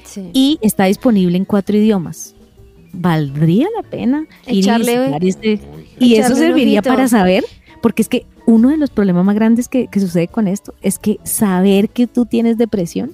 Sí. 0.06 0.30
y 0.34 0.58
está 0.62 0.86
disponible 0.86 1.36
en 1.38 1.44
cuatro 1.44 1.76
idiomas. 1.78 2.34
¿Valdría 2.94 3.68
la 3.76 3.84
pena 3.84 4.26
ir 4.48 4.56
y 4.56 4.62
Echarle- 4.64 5.18
este- 5.22 5.60
y 6.00 6.14
Echarle 6.16 6.20
eso 6.20 6.36
serviría 6.36 6.82
para 6.82 7.10
saber, 7.10 7.44
porque 7.82 8.02
es 8.02 8.08
que 8.10 8.26
uno 8.46 8.70
de 8.70 8.78
los 8.78 8.90
problemas 8.90 9.26
más 9.26 9.36
grandes 9.36 9.68
que, 9.68 9.88
que 9.88 10.00
sucede 10.00 10.28
con 10.30 10.48
esto 10.48 10.74
es 10.82 10.98
que 10.98 11.18
saber 11.24 11.90
que 11.90 12.08
tú 12.08 12.26
tienes 12.26 12.58
depresión, 12.58 13.12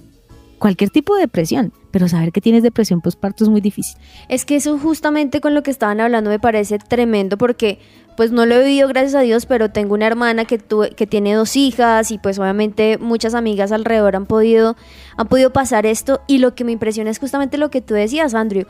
cualquier 0.59 0.89
tipo 0.89 1.15
de 1.15 1.21
depresión, 1.21 1.71
pero 1.91 2.07
saber 2.07 2.31
que 2.31 2.41
tienes 2.41 2.63
depresión 2.63 3.01
postparto 3.01 3.43
es 3.43 3.49
muy 3.49 3.61
difícil. 3.61 3.95
Es 4.29 4.45
que 4.45 4.55
eso 4.55 4.77
justamente 4.77 5.41
con 5.41 5.53
lo 5.53 5.63
que 5.63 5.71
estaban 5.71 5.99
hablando 5.99 6.29
me 6.29 6.39
parece 6.39 6.79
tremendo 6.79 7.37
porque 7.37 7.79
pues 8.15 8.31
no 8.31 8.47
lo 8.47 8.55
he 8.55 8.63
vivido 8.63 8.87
gracias 8.87 9.13
a 9.13 9.19
Dios, 9.21 9.45
pero 9.45 9.69
tengo 9.69 9.93
una 9.93 10.07
hermana 10.07 10.45
que 10.45 10.57
tuve- 10.57 10.95
que 10.95 11.05
tiene 11.05 11.33
dos 11.35 11.55
hijas 11.55 12.09
y 12.09 12.17
pues 12.17 12.39
obviamente 12.39 12.97
muchas 12.97 13.35
amigas 13.35 13.71
alrededor 13.71 14.15
han 14.15 14.25
podido 14.25 14.75
han 15.17 15.27
podido 15.27 15.53
pasar 15.53 15.85
esto 15.85 16.21
y 16.27 16.39
lo 16.39 16.55
que 16.55 16.63
me 16.63 16.71
impresiona 16.71 17.11
es 17.11 17.19
justamente 17.19 17.57
lo 17.59 17.69
que 17.69 17.81
tú 17.81 17.93
decías, 17.93 18.33
Andrew. 18.33 18.65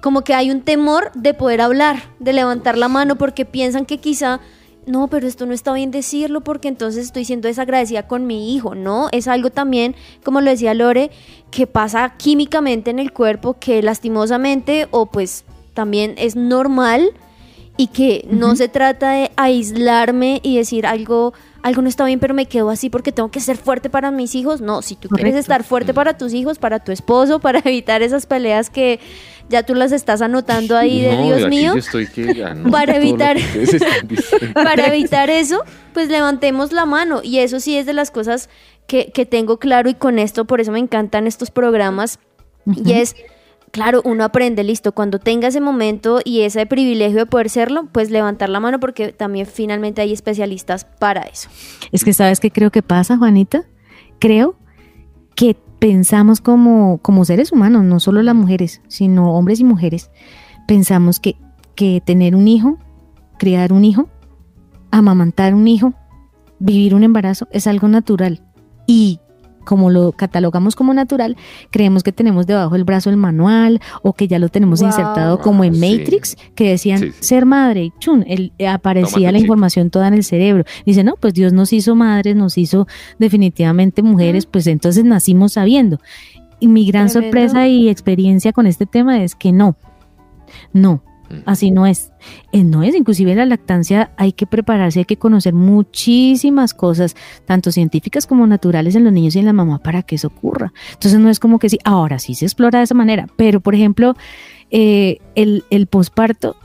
Como 0.00 0.22
que 0.24 0.34
hay 0.34 0.50
un 0.50 0.62
temor 0.62 1.12
de 1.14 1.34
poder 1.34 1.60
hablar, 1.60 2.02
de 2.18 2.32
levantar 2.32 2.76
la 2.78 2.88
mano 2.88 3.16
porque 3.16 3.44
piensan 3.44 3.84
que 3.84 3.98
quizá 3.98 4.40
no, 4.86 5.08
pero 5.08 5.26
esto 5.26 5.46
no 5.46 5.52
está 5.52 5.72
bien 5.72 5.90
decirlo 5.90 6.40
porque 6.40 6.68
entonces 6.68 7.04
estoy 7.04 7.24
siendo 7.24 7.48
desagradecida 7.48 8.06
con 8.08 8.26
mi 8.26 8.54
hijo, 8.54 8.74
¿no? 8.74 9.08
Es 9.12 9.28
algo 9.28 9.50
también, 9.50 9.94
como 10.24 10.40
lo 10.40 10.50
decía 10.50 10.74
Lore, 10.74 11.10
que 11.50 11.66
pasa 11.66 12.14
químicamente 12.16 12.90
en 12.90 12.98
el 12.98 13.12
cuerpo, 13.12 13.56
que 13.58 13.82
lastimosamente 13.82 14.88
o 14.90 15.06
pues 15.06 15.44
también 15.74 16.14
es 16.18 16.34
normal 16.34 17.12
y 17.76 17.88
que 17.88 18.26
no 18.30 18.56
se 18.56 18.68
trata 18.68 19.12
de 19.12 19.30
aislarme 19.36 20.40
y 20.42 20.56
decir 20.56 20.86
algo, 20.86 21.32
algo 21.62 21.80
no 21.82 21.88
está 21.88 22.04
bien, 22.04 22.18
pero 22.18 22.34
me 22.34 22.46
quedo 22.46 22.70
así 22.70 22.90
porque 22.90 23.12
tengo 23.12 23.30
que 23.30 23.40
ser 23.40 23.56
fuerte 23.56 23.88
para 23.88 24.10
mis 24.10 24.34
hijos. 24.34 24.60
No, 24.60 24.82
si 24.82 24.96
tú 24.96 25.08
quieres 25.08 25.36
estar 25.36 25.62
fuerte 25.62 25.94
para 25.94 26.16
tus 26.18 26.34
hijos, 26.34 26.58
para 26.58 26.80
tu 26.80 26.90
esposo, 26.92 27.38
para 27.38 27.60
evitar 27.64 28.02
esas 28.02 28.26
peleas 28.26 28.68
que 28.68 28.98
ya 29.48 29.62
tú 29.62 29.74
las 29.74 29.92
estás 29.92 30.22
anotando 30.22 30.76
ahí 30.76 31.00
de 31.02 31.16
No, 31.16 31.22
Dios 31.24 31.48
mío. 31.48 31.72
yo 31.74 31.78
estoy 31.78 32.06
que 32.08 32.34
ya 32.34 32.54
no 32.54 32.70
Para 32.70 32.96
evitar-. 32.96 33.38
Para 34.54 34.86
evitar 34.88 35.30
eso, 35.30 35.62
pues 35.92 36.08
levantemos 36.08 36.72
la 36.72 36.84
mano. 36.84 37.20
Y 37.22 37.38
eso 37.38 37.60
sí 37.60 37.76
es 37.76 37.86
de 37.86 37.92
las 37.92 38.10
cosas 38.10 38.48
que, 38.86 39.12
que 39.12 39.24
tengo 39.26 39.58
claro 39.58 39.88
y 39.88 39.94
con 39.94 40.18
esto, 40.18 40.44
por 40.44 40.60
eso 40.60 40.72
me 40.72 40.78
encantan 40.80 41.26
estos 41.26 41.50
programas. 41.50 42.18
Y 42.66 42.92
es, 42.92 43.14
claro, 43.72 44.02
uno 44.04 44.22
aprende, 44.22 44.62
listo, 44.62 44.92
cuando 44.92 45.18
tenga 45.18 45.48
ese 45.48 45.60
momento 45.60 46.20
y 46.24 46.42
ese 46.42 46.64
privilegio 46.66 47.18
de 47.18 47.26
poder 47.26 47.50
serlo, 47.50 47.88
pues 47.90 48.10
levantar 48.10 48.48
la 48.48 48.60
mano 48.60 48.78
porque 48.78 49.12
también 49.12 49.46
finalmente 49.46 50.00
hay 50.00 50.12
especialistas 50.12 50.84
para 50.84 51.22
eso. 51.22 51.48
Es 51.90 52.04
que 52.04 52.12
sabes 52.12 52.38
qué 52.38 52.52
creo 52.52 52.70
que 52.70 52.82
pasa, 52.82 53.16
Juanita. 53.16 53.64
Creo 54.20 54.56
que 55.34 55.56
pensamos 55.80 56.40
como, 56.40 56.98
como 56.98 57.24
seres 57.24 57.50
humanos, 57.50 57.82
no 57.82 57.98
solo 57.98 58.22
las 58.22 58.36
mujeres, 58.36 58.82
sino 58.86 59.32
hombres 59.32 59.58
y 59.58 59.64
mujeres, 59.64 60.12
pensamos 60.68 61.18
que, 61.18 61.36
que 61.74 62.00
tener 62.04 62.36
un 62.36 62.46
hijo, 62.46 62.78
criar 63.38 63.72
un 63.72 63.84
hijo, 63.84 64.08
amamantar 64.92 65.54
un 65.54 65.66
hijo, 65.66 65.94
vivir 66.60 66.94
un 66.94 67.02
embarazo 67.02 67.48
es 67.50 67.66
algo 67.66 67.88
natural. 67.88 68.42
Y 68.86 69.18
como 69.64 69.90
lo 69.90 70.12
catalogamos 70.12 70.76
como 70.76 70.92
natural, 70.94 71.36
creemos 71.70 72.02
que 72.02 72.12
tenemos 72.12 72.46
debajo 72.46 72.74
del 72.74 72.84
brazo 72.84 73.10
el 73.10 73.16
manual 73.16 73.80
o 74.02 74.12
que 74.12 74.28
ya 74.28 74.38
lo 74.38 74.48
tenemos 74.48 74.80
Wow. 74.80 74.88
insertado 74.88 75.40
como 75.40 75.64
en 75.64 75.72
Ah, 75.74 75.76
sí. 75.76 75.98
Matrix, 75.98 76.36
que 76.54 76.68
decían 76.70 76.98
Sí, 77.00 77.06
sí. 77.10 77.16
ser 77.20 77.46
madre 77.46 77.84
y 77.84 77.92
chun, 77.98 78.24
el- 78.26 78.52
eh, 78.58 78.68
aparecía 78.68 79.32
la 79.32 79.38
chip. 79.38 79.44
información 79.46 79.90
toda 79.90 80.08
en 80.08 80.14
el 80.14 80.24
cerebro. 80.24 80.64
Dice, 80.86 81.04
no, 81.04 81.14
pues 81.20 81.34
Dios 81.34 81.52
nos 81.52 81.72
hizo 81.72 81.94
madres, 81.94 82.36
nos 82.36 82.58
hizo 82.58 82.86
definitivamente 83.18 84.02
mujeres, 84.02 84.46
pues 84.46 84.66
entonces 84.66 85.04
nacimos 85.04 85.52
sabiendo. 85.54 85.98
Y 86.60 86.68
mi 86.68 86.86
gran 86.86 87.08
Tremendo. 87.08 87.28
sorpresa 87.28 87.66
y 87.66 87.88
experiencia 87.88 88.52
con 88.52 88.66
este 88.66 88.86
tema 88.86 89.22
es 89.22 89.34
que 89.34 89.52
no, 89.52 89.76
no, 90.72 91.02
así 91.46 91.70
no 91.70 91.86
es. 91.86 92.12
Eh, 92.52 92.64
no 92.64 92.82
es, 92.82 92.94
inclusive 92.94 93.32
en 93.32 93.38
la 93.38 93.46
lactancia 93.46 94.12
hay 94.16 94.32
que 94.32 94.46
prepararse, 94.46 95.00
hay 95.00 95.04
que 95.04 95.16
conocer 95.16 95.54
muchísimas 95.54 96.74
cosas, 96.74 97.16
tanto 97.44 97.72
científicas 97.72 98.26
como 98.26 98.46
naturales 98.46 98.94
en 98.94 99.04
los 99.04 99.12
niños 99.12 99.36
y 99.36 99.40
en 99.40 99.46
la 99.46 99.52
mamá 99.52 99.78
para 99.78 100.02
que 100.02 100.16
eso 100.16 100.28
ocurra. 100.28 100.72
Entonces 100.92 101.18
no 101.20 101.30
es 101.30 101.38
como 101.38 101.58
que 101.58 101.68
sí, 101.68 101.78
ahora 101.84 102.18
sí 102.18 102.34
se 102.34 102.44
explora 102.44 102.78
de 102.78 102.84
esa 102.84 102.94
manera, 102.94 103.26
pero 103.36 103.60
por 103.60 103.74
ejemplo, 103.74 104.14
eh, 104.70 105.18
el, 105.34 105.64
el 105.70 105.86
posparto 105.86 106.56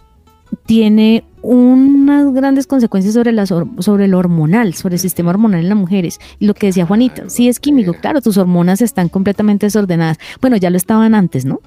tiene 0.65 1.23
unas 1.41 2.33
grandes 2.33 2.67
consecuencias 2.67 3.13
sobre, 3.13 3.31
las 3.31 3.49
sobre 3.49 4.07
lo 4.07 4.17
hormonal, 4.17 4.73
sobre 4.73 4.95
el 4.95 4.99
sistema 4.99 5.29
hormonal 5.29 5.61
en 5.61 5.69
las 5.69 5.77
mujeres. 5.77 6.19
Y 6.39 6.45
lo 6.45 6.53
que 6.53 6.67
decía 6.67 6.85
Juanita, 6.85 7.29
sí 7.29 7.47
es 7.47 7.59
químico, 7.59 7.93
claro, 7.93 8.21
tus 8.21 8.37
hormonas 8.37 8.81
están 8.81 9.07
completamente 9.07 9.65
desordenadas. 9.65 10.17
Bueno, 10.41 10.57
ya 10.57 10.69
lo 10.69 10.77
estaban 10.77 11.15
antes, 11.15 11.45
¿no? 11.45 11.61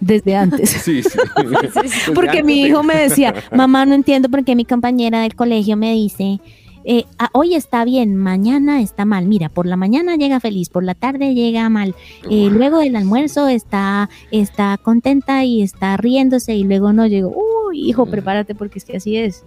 Desde 0.00 0.36
antes. 0.36 0.70
Sí, 0.86 1.02
sí. 1.02 1.18
Porque 2.14 2.44
mi 2.44 2.62
hijo 2.62 2.82
me 2.82 2.96
decía, 2.96 3.34
mamá, 3.50 3.84
no 3.86 3.94
entiendo 3.94 4.28
por 4.28 4.44
qué 4.44 4.54
mi 4.54 4.64
compañera 4.64 5.22
del 5.22 5.34
colegio 5.34 5.76
me 5.76 5.92
dice, 5.94 6.40
eh, 6.86 7.04
hoy 7.32 7.54
está 7.54 7.84
bien, 7.84 8.16
mañana 8.16 8.80
está 8.80 9.04
mal. 9.04 9.26
Mira, 9.26 9.48
por 9.48 9.66
la 9.66 9.76
mañana 9.76 10.16
llega 10.16 10.40
feliz, 10.40 10.68
por 10.70 10.84
la 10.84 10.94
tarde 10.94 11.34
llega 11.34 11.68
mal. 11.68 11.94
Eh, 12.30 12.48
luego 12.50 12.78
del 12.78 12.96
almuerzo 12.96 13.48
está, 13.48 14.08
está 14.30 14.78
contenta 14.82 15.44
y 15.44 15.62
está 15.62 15.96
riéndose 15.96 16.54
y 16.54 16.64
luego 16.64 16.92
no 16.92 17.06
llegó. 17.06 17.34
Uy, 17.68 17.80
hijo, 17.88 18.06
Mm. 18.06 18.10
prepárate 18.10 18.54
porque 18.54 18.78
es 18.78 18.84
que 18.84 18.96
así 18.96 19.16
es. 19.16 19.44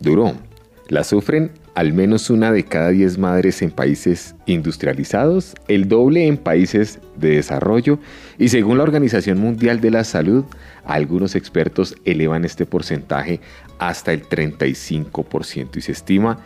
Duro. 0.00 0.32
La 0.88 1.02
sufren 1.04 1.50
al 1.74 1.92
menos 1.92 2.28
una 2.30 2.52
de 2.52 2.62
cada 2.64 2.90
diez 2.90 3.16
madres 3.18 3.62
en 3.62 3.70
países 3.70 4.34
industrializados, 4.46 5.54
el 5.66 5.88
doble 5.88 6.26
en 6.26 6.36
países 6.36 7.00
de 7.16 7.30
desarrollo 7.30 7.98
y 8.38 8.48
según 8.50 8.76
la 8.78 8.84
Organización 8.84 9.38
Mundial 9.40 9.80
de 9.80 9.90
la 9.90 10.04
Salud, 10.04 10.44
algunos 10.84 11.34
expertos 11.34 11.96
elevan 12.04 12.44
este 12.44 12.66
porcentaje 12.66 13.40
hasta 13.78 14.12
el 14.12 14.28
35% 14.28 15.76
y 15.76 15.80
se 15.80 15.92
estima 15.92 16.38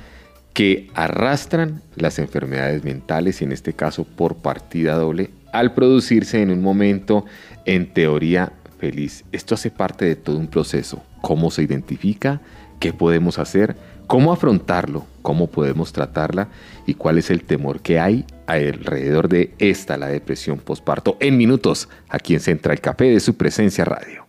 que 0.53 0.91
arrastran 0.95 1.83
las 1.95 2.19
enfermedades 2.19 2.83
mentales 2.85 3.41
y 3.41 3.45
en 3.45 3.53
este 3.53 3.75
caso 3.75 4.05
por 4.05 4.37
partida 4.37 4.95
doble 4.97 5.31
al 5.53 5.73
producirse 5.75 6.43
en 6.43 6.51
un 6.51 6.63
momento 6.63 7.25
en 7.65 7.93
teoría 7.93 8.53
feliz. 8.79 9.25
Esto 9.33 9.55
hace 9.55 9.71
parte 9.71 10.05
de 10.05 10.17
todo 10.17 10.37
un 10.37 10.49
proceso. 10.49 11.03
¿Cómo 11.21 11.51
se 11.51 11.63
identifica? 11.63 12.41
¿Qué 12.81 12.93
podemos 12.93 13.39
hacer? 13.39 13.77
¿Cómo 14.07 14.33
afrontarlo? 14.33 15.05
¿Cómo 15.23 15.49
podemos 15.49 15.93
tratarla? 15.93 16.49
¿Y 16.87 16.95
cuál 16.95 17.19
es 17.19 17.31
el 17.31 17.45
temor 17.45 17.81
que 17.81 17.99
hay 17.99 18.25
alrededor 18.47 19.29
de 19.29 19.55
esta, 19.59 19.97
la 19.97 20.07
depresión 20.07 20.59
postparto? 20.59 21.17
En 21.21 21.37
minutos, 21.37 21.89
aquí 22.09 22.35
en 22.35 22.41
Central 22.41 22.81
Café 22.81 23.05
de 23.05 23.21
su 23.21 23.37
presencia 23.37 23.85
radio. 23.85 24.28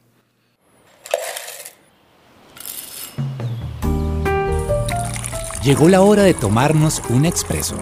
Llegó 5.63 5.89
la 5.89 6.00
hora 6.00 6.24
de 6.24 6.34
tomarnos 6.34 7.01
un 7.10 7.25
expreso. 7.25 7.75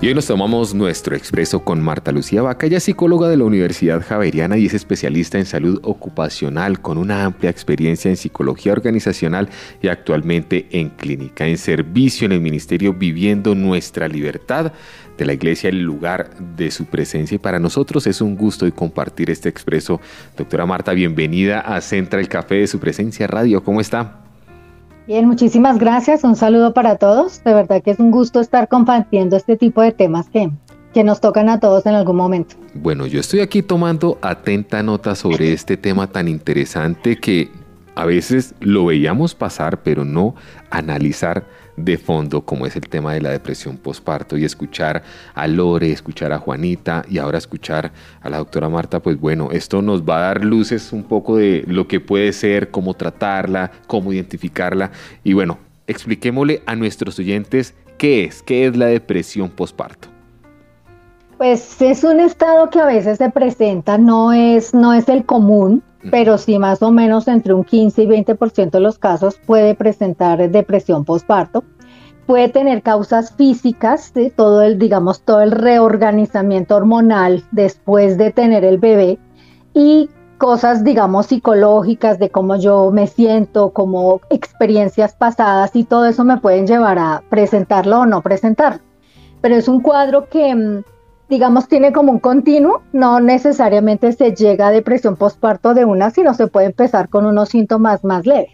Y 0.00 0.08
hoy 0.08 0.14
nos 0.14 0.26
tomamos 0.26 0.74
nuestro 0.74 1.14
expreso 1.14 1.64
con 1.64 1.80
Marta 1.80 2.10
Lucía 2.10 2.42
Vaca, 2.42 2.66
ella 2.66 2.78
es 2.78 2.82
psicóloga 2.82 3.28
de 3.28 3.36
la 3.36 3.44
Universidad 3.44 4.04
Javeriana 4.04 4.58
y 4.58 4.66
es 4.66 4.74
especialista 4.74 5.38
en 5.38 5.46
salud 5.46 5.78
ocupacional 5.84 6.80
con 6.80 6.98
una 6.98 7.24
amplia 7.24 7.50
experiencia 7.50 8.10
en 8.10 8.16
psicología 8.16 8.72
organizacional 8.72 9.48
y 9.80 9.86
actualmente 9.86 10.66
en 10.72 10.90
clínica, 10.90 11.46
en 11.46 11.56
servicio 11.56 12.26
en 12.26 12.32
el 12.32 12.40
Ministerio 12.40 12.94
Viviendo 12.94 13.54
Nuestra 13.54 14.08
Libertad 14.08 14.72
de 15.16 15.24
la 15.24 15.34
Iglesia, 15.34 15.70
el 15.70 15.82
lugar 15.82 16.36
de 16.56 16.72
su 16.72 16.86
presencia. 16.86 17.36
Y 17.36 17.38
para 17.38 17.60
nosotros 17.60 18.08
es 18.08 18.20
un 18.20 18.34
gusto 18.34 18.64
hoy 18.64 18.72
compartir 18.72 19.30
este 19.30 19.48
expreso. 19.48 20.00
Doctora 20.36 20.66
Marta, 20.66 20.92
bienvenida 20.94 21.60
a 21.60 21.80
Central 21.80 22.28
Café 22.28 22.56
de 22.56 22.66
su 22.66 22.80
presencia 22.80 23.28
radio. 23.28 23.62
¿Cómo 23.62 23.80
está? 23.80 24.23
Bien, 25.06 25.26
muchísimas 25.26 25.78
gracias. 25.78 26.24
Un 26.24 26.34
saludo 26.34 26.72
para 26.72 26.96
todos. 26.96 27.44
De 27.44 27.52
verdad 27.52 27.82
que 27.82 27.90
es 27.90 27.98
un 27.98 28.10
gusto 28.10 28.40
estar 28.40 28.68
compartiendo 28.68 29.36
este 29.36 29.56
tipo 29.56 29.82
de 29.82 29.92
temas 29.92 30.30
que, 30.30 30.50
que 30.94 31.04
nos 31.04 31.20
tocan 31.20 31.50
a 31.50 31.60
todos 31.60 31.84
en 31.84 31.94
algún 31.94 32.16
momento. 32.16 32.56
Bueno, 32.72 33.06
yo 33.06 33.20
estoy 33.20 33.40
aquí 33.40 33.62
tomando 33.62 34.18
atenta 34.22 34.82
nota 34.82 35.14
sobre 35.14 35.52
este 35.52 35.76
tema 35.76 36.06
tan 36.06 36.26
interesante 36.26 37.16
que 37.16 37.50
a 37.94 38.06
veces 38.06 38.54
lo 38.60 38.86
veíamos 38.86 39.34
pasar, 39.34 39.82
pero 39.82 40.04
no 40.04 40.34
analizar 40.70 41.44
de 41.76 41.98
fondo, 41.98 42.42
como 42.42 42.66
es 42.66 42.76
el 42.76 42.88
tema 42.88 43.14
de 43.14 43.20
la 43.20 43.30
depresión 43.30 43.76
postparto 43.76 44.36
y 44.36 44.44
escuchar 44.44 45.02
a 45.34 45.46
Lore, 45.46 45.90
escuchar 45.90 46.32
a 46.32 46.38
Juanita 46.38 47.04
y 47.08 47.18
ahora 47.18 47.38
escuchar 47.38 47.92
a 48.20 48.30
la 48.30 48.38
doctora 48.38 48.68
Marta, 48.68 49.00
pues 49.00 49.18
bueno, 49.18 49.50
esto 49.50 49.82
nos 49.82 50.02
va 50.02 50.18
a 50.18 50.20
dar 50.20 50.44
luces 50.44 50.92
un 50.92 51.04
poco 51.04 51.36
de 51.36 51.64
lo 51.66 51.88
que 51.88 52.00
puede 52.00 52.32
ser, 52.32 52.70
cómo 52.70 52.94
tratarla, 52.94 53.70
cómo 53.86 54.12
identificarla 54.12 54.90
y 55.22 55.32
bueno, 55.32 55.58
expliquémosle 55.86 56.62
a 56.66 56.76
nuestros 56.76 57.18
oyentes 57.18 57.74
qué 57.98 58.24
es, 58.24 58.42
qué 58.42 58.66
es 58.66 58.76
la 58.76 58.86
depresión 58.86 59.50
postparto. 59.50 60.08
Pues 61.38 61.82
es 61.82 62.04
un 62.04 62.20
estado 62.20 62.70
que 62.70 62.80
a 62.80 62.86
veces 62.86 63.18
se 63.18 63.28
presenta, 63.30 63.98
no 63.98 64.32
es, 64.32 64.72
no 64.72 64.92
es 64.92 65.08
el 65.08 65.24
común, 65.24 65.82
pero 66.10 66.38
sí 66.38 66.58
más 66.58 66.82
o 66.82 66.90
menos 66.90 67.28
entre 67.28 67.54
un 67.54 67.64
15 67.64 68.02
y 68.02 68.06
20% 68.06 68.70
de 68.70 68.80
los 68.80 68.98
casos 68.98 69.38
puede 69.46 69.74
presentar 69.74 70.50
depresión 70.50 71.04
postparto. 71.04 71.64
Puede 72.26 72.48
tener 72.48 72.82
causas 72.82 73.32
físicas, 73.32 74.12
¿sí? 74.14 74.32
todo 74.34 74.62
el, 74.62 74.78
digamos, 74.78 75.22
todo 75.22 75.42
el 75.42 75.50
reorganizamiento 75.50 76.76
hormonal 76.76 77.44
después 77.50 78.16
de 78.16 78.32
tener 78.32 78.64
el 78.64 78.78
bebé 78.78 79.18
y 79.74 80.08
cosas, 80.38 80.84
digamos, 80.84 81.26
psicológicas 81.26 82.18
de 82.18 82.30
cómo 82.30 82.56
yo 82.56 82.90
me 82.90 83.06
siento, 83.06 83.70
como 83.70 84.20
experiencias 84.30 85.14
pasadas 85.14 85.74
y 85.74 85.84
todo 85.84 86.06
eso 86.06 86.24
me 86.24 86.38
pueden 86.38 86.66
llevar 86.66 86.98
a 86.98 87.22
presentarlo 87.28 88.00
o 88.00 88.06
no 88.06 88.22
presentarlo. 88.22 88.82
Pero 89.40 89.56
es 89.56 89.68
un 89.68 89.80
cuadro 89.80 90.28
que, 90.28 90.54
mm, 90.54 90.82
digamos, 91.28 91.68
tiene 91.68 91.92
como 91.92 92.12
un 92.12 92.20
continuo, 92.20 92.82
no 92.92 93.20
necesariamente 93.20 94.12
se 94.12 94.34
llega 94.34 94.68
a 94.68 94.70
depresión 94.70 95.16
postparto 95.16 95.74
de 95.74 95.84
una, 95.84 96.10
sino 96.10 96.34
se 96.34 96.46
puede 96.46 96.66
empezar 96.66 97.08
con 97.08 97.26
unos 97.26 97.48
síntomas 97.50 98.04
más 98.04 98.26
leves. 98.26 98.50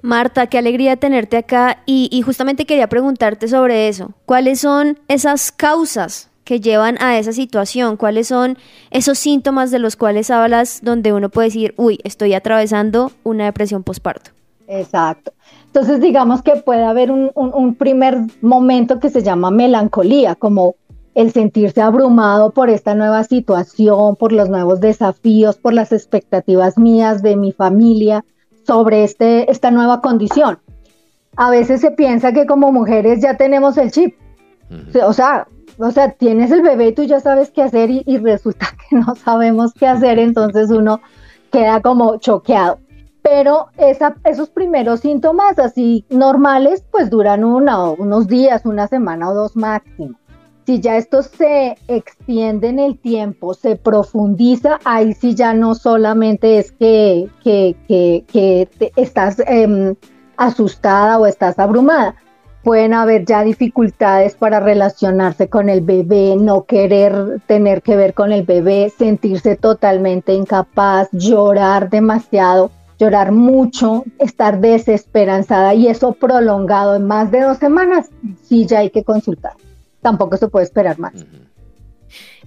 Marta, 0.00 0.46
qué 0.46 0.58
alegría 0.58 0.96
tenerte 0.96 1.36
acá 1.36 1.78
y, 1.84 2.08
y 2.12 2.22
justamente 2.22 2.66
quería 2.66 2.88
preguntarte 2.88 3.48
sobre 3.48 3.88
eso. 3.88 4.12
¿Cuáles 4.26 4.60
son 4.60 4.98
esas 5.08 5.50
causas 5.50 6.30
que 6.44 6.60
llevan 6.60 6.96
a 7.02 7.18
esa 7.18 7.32
situación? 7.32 7.96
¿Cuáles 7.96 8.28
son 8.28 8.58
esos 8.90 9.18
síntomas 9.18 9.70
de 9.72 9.80
los 9.80 9.96
cuales 9.96 10.30
hablas 10.30 10.80
donde 10.82 11.12
uno 11.12 11.30
puede 11.30 11.48
decir, 11.48 11.74
uy, 11.76 11.98
estoy 12.04 12.32
atravesando 12.34 13.10
una 13.24 13.44
depresión 13.46 13.82
postparto? 13.82 14.30
Exacto. 14.68 15.32
Entonces, 15.66 16.00
digamos 16.00 16.42
que 16.42 16.56
puede 16.56 16.84
haber 16.84 17.10
un, 17.10 17.30
un- 17.34 17.52
un 17.54 17.74
primer 17.74 18.18
momento 18.40 19.00
que 19.00 19.10
se 19.10 19.22
llama 19.22 19.50
melancolía, 19.50 20.36
como 20.36 20.76
el 21.18 21.32
sentirse 21.32 21.82
abrumado 21.82 22.52
por 22.52 22.70
esta 22.70 22.94
nueva 22.94 23.24
situación, 23.24 24.14
por 24.14 24.30
los 24.30 24.48
nuevos 24.48 24.78
desafíos, 24.78 25.56
por 25.56 25.72
las 25.72 25.90
expectativas 25.90 26.78
mías 26.78 27.22
de 27.22 27.34
mi 27.34 27.50
familia 27.50 28.24
sobre 28.64 29.02
este, 29.02 29.50
esta 29.50 29.72
nueva 29.72 30.00
condición. 30.00 30.60
A 31.34 31.50
veces 31.50 31.80
se 31.80 31.90
piensa 31.90 32.32
que 32.32 32.46
como 32.46 32.70
mujeres 32.70 33.20
ya 33.20 33.36
tenemos 33.36 33.76
el 33.78 33.90
chip, 33.90 34.14
o 35.04 35.12
sea, 35.12 35.48
o 35.78 35.90
sea, 35.90 36.12
tienes 36.12 36.52
el 36.52 36.62
bebé 36.62 36.86
y 36.86 36.92
tú 36.92 37.02
ya 37.02 37.18
sabes 37.18 37.50
qué 37.50 37.62
hacer 37.62 37.90
y, 37.90 38.04
y 38.06 38.18
resulta 38.18 38.68
que 38.88 38.94
no 38.94 39.16
sabemos 39.16 39.72
qué 39.74 39.88
hacer, 39.88 40.20
entonces 40.20 40.70
uno 40.70 41.00
queda 41.50 41.80
como 41.80 42.18
choqueado. 42.18 42.78
Pero 43.22 43.70
esa, 43.76 44.14
esos 44.22 44.50
primeros 44.50 45.00
síntomas 45.00 45.58
así 45.58 46.04
normales, 46.10 46.84
pues 46.92 47.10
duran 47.10 47.42
una, 47.42 47.82
o 47.82 47.96
unos 47.96 48.28
días, 48.28 48.64
una 48.64 48.86
semana 48.86 49.28
o 49.30 49.34
dos 49.34 49.56
máximo. 49.56 50.16
Si 50.68 50.80
ya 50.80 50.98
esto 50.98 51.22
se 51.22 51.78
extiende 51.88 52.68
en 52.68 52.78
el 52.78 52.98
tiempo, 52.98 53.54
se 53.54 53.76
profundiza, 53.76 54.78
ahí 54.84 55.14
sí 55.14 55.34
ya 55.34 55.54
no 55.54 55.74
solamente 55.74 56.58
es 56.58 56.72
que, 56.72 57.30
que, 57.42 58.68
estás 58.94 59.38
em, 59.46 59.94
asustada 60.36 61.18
o 61.18 61.24
estás 61.24 61.58
abrumada, 61.58 62.16
pueden 62.64 62.92
haber 62.92 63.24
ya 63.24 63.44
dificultades 63.44 64.34
para 64.34 64.60
relacionarse 64.60 65.48
con 65.48 65.70
el 65.70 65.80
bebé, 65.80 66.36
no 66.38 66.64
querer 66.64 67.40
tener 67.46 67.80
que 67.80 67.96
ver 67.96 68.12
con 68.12 68.30
el 68.30 68.42
bebé, 68.42 68.92
sentirse 68.94 69.56
totalmente 69.56 70.34
incapaz, 70.34 71.08
llorar 71.12 71.88
demasiado, 71.88 72.70
llorar 72.98 73.32
mucho, 73.32 74.04
estar 74.18 74.60
desesperanzada 74.60 75.72
y 75.72 75.86
eso 75.86 76.12
prolongado 76.12 76.94
en 76.94 77.06
más 77.06 77.30
de 77.30 77.40
dos 77.40 77.56
semanas, 77.56 78.10
sí 78.42 78.66
ya 78.66 78.80
hay 78.80 78.90
que 78.90 79.02
consultar. 79.02 79.54
Tampoco 80.00 80.36
se 80.36 80.48
puede 80.48 80.64
esperar 80.64 80.98
más. 80.98 81.12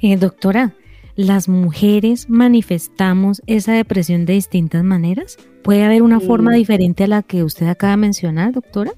Eh, 0.02 0.18
doctora, 0.18 0.74
¿las 1.16 1.48
mujeres 1.48 2.30
manifestamos 2.30 3.42
esa 3.46 3.74
depresión 3.74 4.26
de 4.26 4.34
distintas 4.34 4.84
maneras? 4.84 5.38
¿Puede 5.64 5.84
haber 5.84 6.02
una 6.02 6.20
forma 6.20 6.54
diferente 6.54 7.04
a 7.04 7.08
la 7.08 7.22
que 7.22 7.44
usted 7.44 7.68
acaba 7.68 7.92
de 7.92 7.98
mencionar, 7.98 8.52
doctora? 8.52 8.92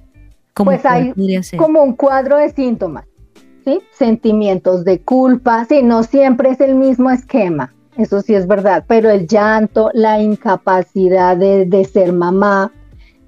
¿Cómo 0.54 0.72
Pues 0.72 0.86
hay 0.86 1.14
como 1.58 1.82
un 1.82 1.94
cuadro 1.94 2.38
de 2.38 2.50
síntomas, 2.50 3.06
¿sí? 3.66 3.80
Sentimientos 3.92 4.86
de 4.86 5.02
culpa, 5.02 5.66
sí, 5.66 5.82
no 5.82 6.04
siempre 6.04 6.52
es 6.52 6.62
el 6.62 6.76
mismo 6.76 7.10
esquema, 7.10 7.74
eso 7.98 8.22
sí 8.22 8.36
es 8.36 8.48
verdad, 8.48 8.86
pero 8.88 9.10
el 9.10 9.28
llanto, 9.28 9.90
la 9.94 10.22
incapacidad 10.22 11.36
de, 11.36 11.66
de 11.66 11.86
ser 11.86 12.14
mamá, 12.14 12.72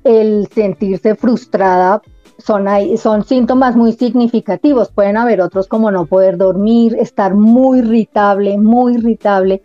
el 0.03 0.47
sentirse 0.53 1.15
frustrada, 1.15 2.01
son, 2.38 2.67
ahí- 2.67 2.98
son 2.98 3.24
síntomas 3.26 3.76
muy 3.76 3.93
significativos. 3.93 4.89
Pueden 4.91 5.17
haber 5.17 5.41
otros 5.41 5.67
como 5.67 5.91
no 5.91 6.06
poder 6.06 6.38
dormir, 6.38 6.95
estar 7.00 7.34
muy 7.36 7.80
irritable, 7.80 8.58
muy 8.58 8.95
irritable, 8.95 9.62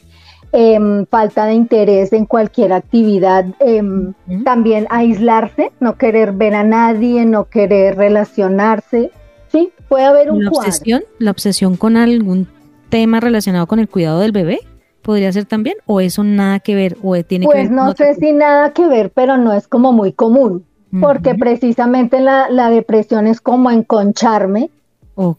em, 0.53 1.07
falta 1.07 1.47
de 1.47 1.55
interés 1.55 2.13
en 2.13 2.27
cualquier 2.27 2.73
actividad, 2.73 3.47
Ujú. 3.61 4.45
también 4.45 4.87
aislarse, 4.91 5.71
no 5.81 5.97
querer 5.97 6.33
ver 6.33 6.55
a 6.55 6.65
nadie, 6.65 7.25
no 7.27 7.45
querer 7.45 7.97
relacionarse. 7.97 9.11
Sí, 9.49 9.73
puede 9.89 10.05
haber 10.05 10.31
un 10.31 10.45
¿La 10.45 10.51
cuadro. 10.51 10.69
obsesión? 10.69 11.03
¿La 11.19 11.31
obsesión 11.33 11.77
con 11.77 11.97
algún 11.97 12.47
tema 12.89 13.21
relacionado 13.21 13.67
con 13.67 13.79
el 13.81 13.89
cuidado 13.89 14.21
del 14.21 14.33
bebé? 14.33 14.61
¿Podría 15.03 15.33
ser 15.33 15.45
también? 15.47 15.77
¿O 15.87 16.01
eso 16.01 16.23
nada 16.25 16.61
que 16.61 16.75
ver? 16.75 16.97
¿O 17.03 17.15
tiene 17.25 17.47
que 17.47 17.55
ver 17.57 17.69
Pues 17.69 17.71
no 17.71 17.93
sé 17.95 18.15
si 18.15 18.33
nada 18.33 18.73
que 18.73 18.87
ver, 18.87 19.11
pero 19.11 19.37
no 19.39 19.53
es 19.53 19.67
como 19.67 19.93
muy 19.93 20.13
común, 20.13 20.65
porque 21.01 21.35
precisamente 21.35 22.21
la, 22.21 22.49
la 22.51 22.71
depresión 22.71 23.27
es 23.27 23.41
como 23.41 23.71
enconcharme 23.71 24.71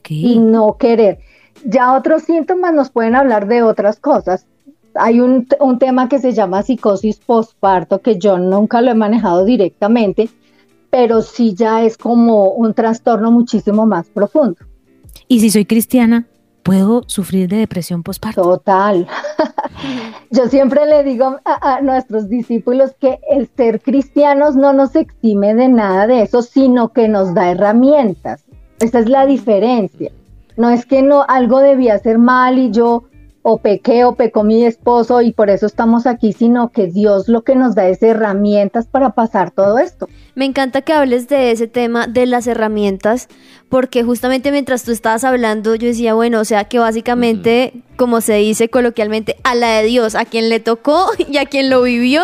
y 0.10 0.40
no 0.40 0.78
querer. 0.78 1.20
Ya 1.66 1.94
otros 1.94 2.24
síntomas 2.24 2.74
nos 2.74 2.90
pueden 2.90 3.16
hablar 3.16 3.48
de 3.48 3.64
otras 3.64 4.00
cosas. 4.00 4.46
Hay 4.96 5.20
un, 5.20 5.48
un 5.60 5.80
tema 5.80 6.10
que 6.10 6.20
se 6.20 6.34
llama 6.34 6.64
psicosis 6.64 7.18
postparto, 7.18 8.02
que 8.02 8.18
yo 8.18 8.38
nunca 8.38 8.82
lo 8.82 8.92
he 8.92 8.96
manejado 8.96 9.46
directamente, 9.46 10.30
pero 10.90 11.22
sí 11.22 11.54
ya 11.54 11.84
es 11.84 11.98
como 11.98 12.52
un 12.52 12.74
trastorno 12.74 13.32
muchísimo 13.32 13.86
más 13.86 14.08
profundo. 14.10 14.58
Y 15.28 15.40
si 15.40 15.50
soy 15.50 15.66
cristiana, 15.66 16.28
¿puedo 16.63 17.04
sufrir 17.08 17.50
de 17.50 17.58
depresión 17.58 18.04
postparto? 18.04 18.41
Total. 18.41 19.08
Yo 20.32 20.47
siempre 20.47 20.86
le 20.86 21.04
digo 21.04 21.39
a, 21.45 21.76
a 21.76 21.82
nuestros 21.82 22.30
discípulos 22.30 22.91
que 23.00 23.19
el 23.30 23.50
ser 23.56 23.82
cristianos 23.82 24.56
no 24.56 24.74
nos 24.74 24.95
exime 24.95 25.54
de 25.56 25.67
nada 25.67 26.08
de 26.08 26.24
eso, 26.24 26.41
sino 26.41 26.89
que 26.89 27.08
nos 27.08 27.34
da 27.34 27.52
herramientas. 27.52 28.43
Esa 28.80 29.00
es 29.00 29.10
la 29.10 29.26
diferencia. 29.26 30.12
No 30.58 30.69
es 30.69 30.86
que 30.86 31.02
no 31.02 31.26
algo 31.28 31.60
debía 31.60 31.97
ser 32.00 32.17
mal 32.17 32.58
y 32.60 32.71
yo 32.71 33.04
o 33.43 33.58
pequé 33.58 34.06
o 34.06 34.15
pecó 34.15 34.43
mi 34.43 34.65
esposo 34.65 35.21
y 35.21 35.32
por 35.32 35.49
eso 35.49 35.65
estamos 35.65 36.06
aquí, 36.06 36.34
sino 36.34 36.71
que 36.71 36.88
Dios 36.88 37.27
lo 37.27 37.43
que 37.43 37.56
nos 37.56 37.75
da 37.75 37.88
es 37.88 38.04
herramientas 38.04 38.88
para 38.88 39.12
pasar 39.12 39.51
todo 39.51 39.80
esto. 39.80 40.08
Me 40.36 40.45
encanta 40.45 40.82
que 40.82 40.93
hables 40.93 41.27
de 41.27 41.51
ese 41.51 41.67
tema 41.67 42.08
de 42.08 42.25
las 42.25 42.45
herramientas, 42.47 43.27
porque 43.69 44.04
justamente 44.04 44.51
mientras 44.51 44.84
tú 44.84 44.91
estabas 44.91 45.23
hablando, 45.23 45.75
yo 45.75 45.88
decía, 45.88 46.13
bueno, 46.13 46.39
o 46.39 46.45
sea 46.45 46.65
que 46.65 46.77
básicamente, 46.77 47.73
como 47.95 48.21
se 48.21 48.36
dice 48.36 48.69
coloquialmente, 48.69 49.38
a 49.43 49.56
la 49.56 49.77
de 49.77 49.84
Dios, 49.88 50.15
a 50.15 50.25
quien 50.25 50.49
le 50.49 50.60
tocó 50.60 51.08
y 51.30 51.38
a 51.38 51.45
quien 51.45 51.69
lo 51.69 51.82
vivió 51.82 52.23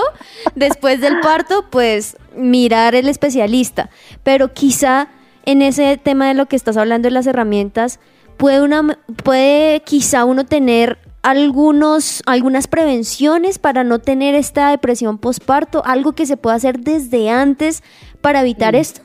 después 0.56 1.02
del 1.02 1.20
parto, 1.22 1.66
pues 1.70 2.18
mirar 2.36 2.94
el 2.94 3.10
especialista. 3.10 3.90
Pero 4.24 4.54
quizá 4.54 5.10
en 5.46 5.62
ese 5.62 5.98
tema 5.98 6.28
de 6.28 6.34
lo 6.36 6.46
que 6.46 6.56
estás 6.56 6.78
hablando 6.78 7.08
de 7.08 7.12
las 7.12 7.26
herramientas, 7.26 8.00
puede, 8.38 8.62
una, 8.62 9.00
puede 9.24 9.80
quizá 9.82 10.26
uno 10.26 10.46
tener 10.46 11.00
algunos, 11.28 12.24
algunas 12.26 12.68
prevenciones 12.68 13.60
para 13.60 13.84
no 13.84 14.00
tener 14.00 14.34
esta 14.34 14.70
depresión 14.70 15.18
postparto, 15.18 15.84
algo 15.86 16.14
que 16.14 16.26
se 16.26 16.38
pueda 16.38 16.56
hacer 16.56 16.80
desde 16.80 17.30
antes 17.30 17.84
para 18.22 18.40
evitar 18.40 18.78
esto. 18.78 19.02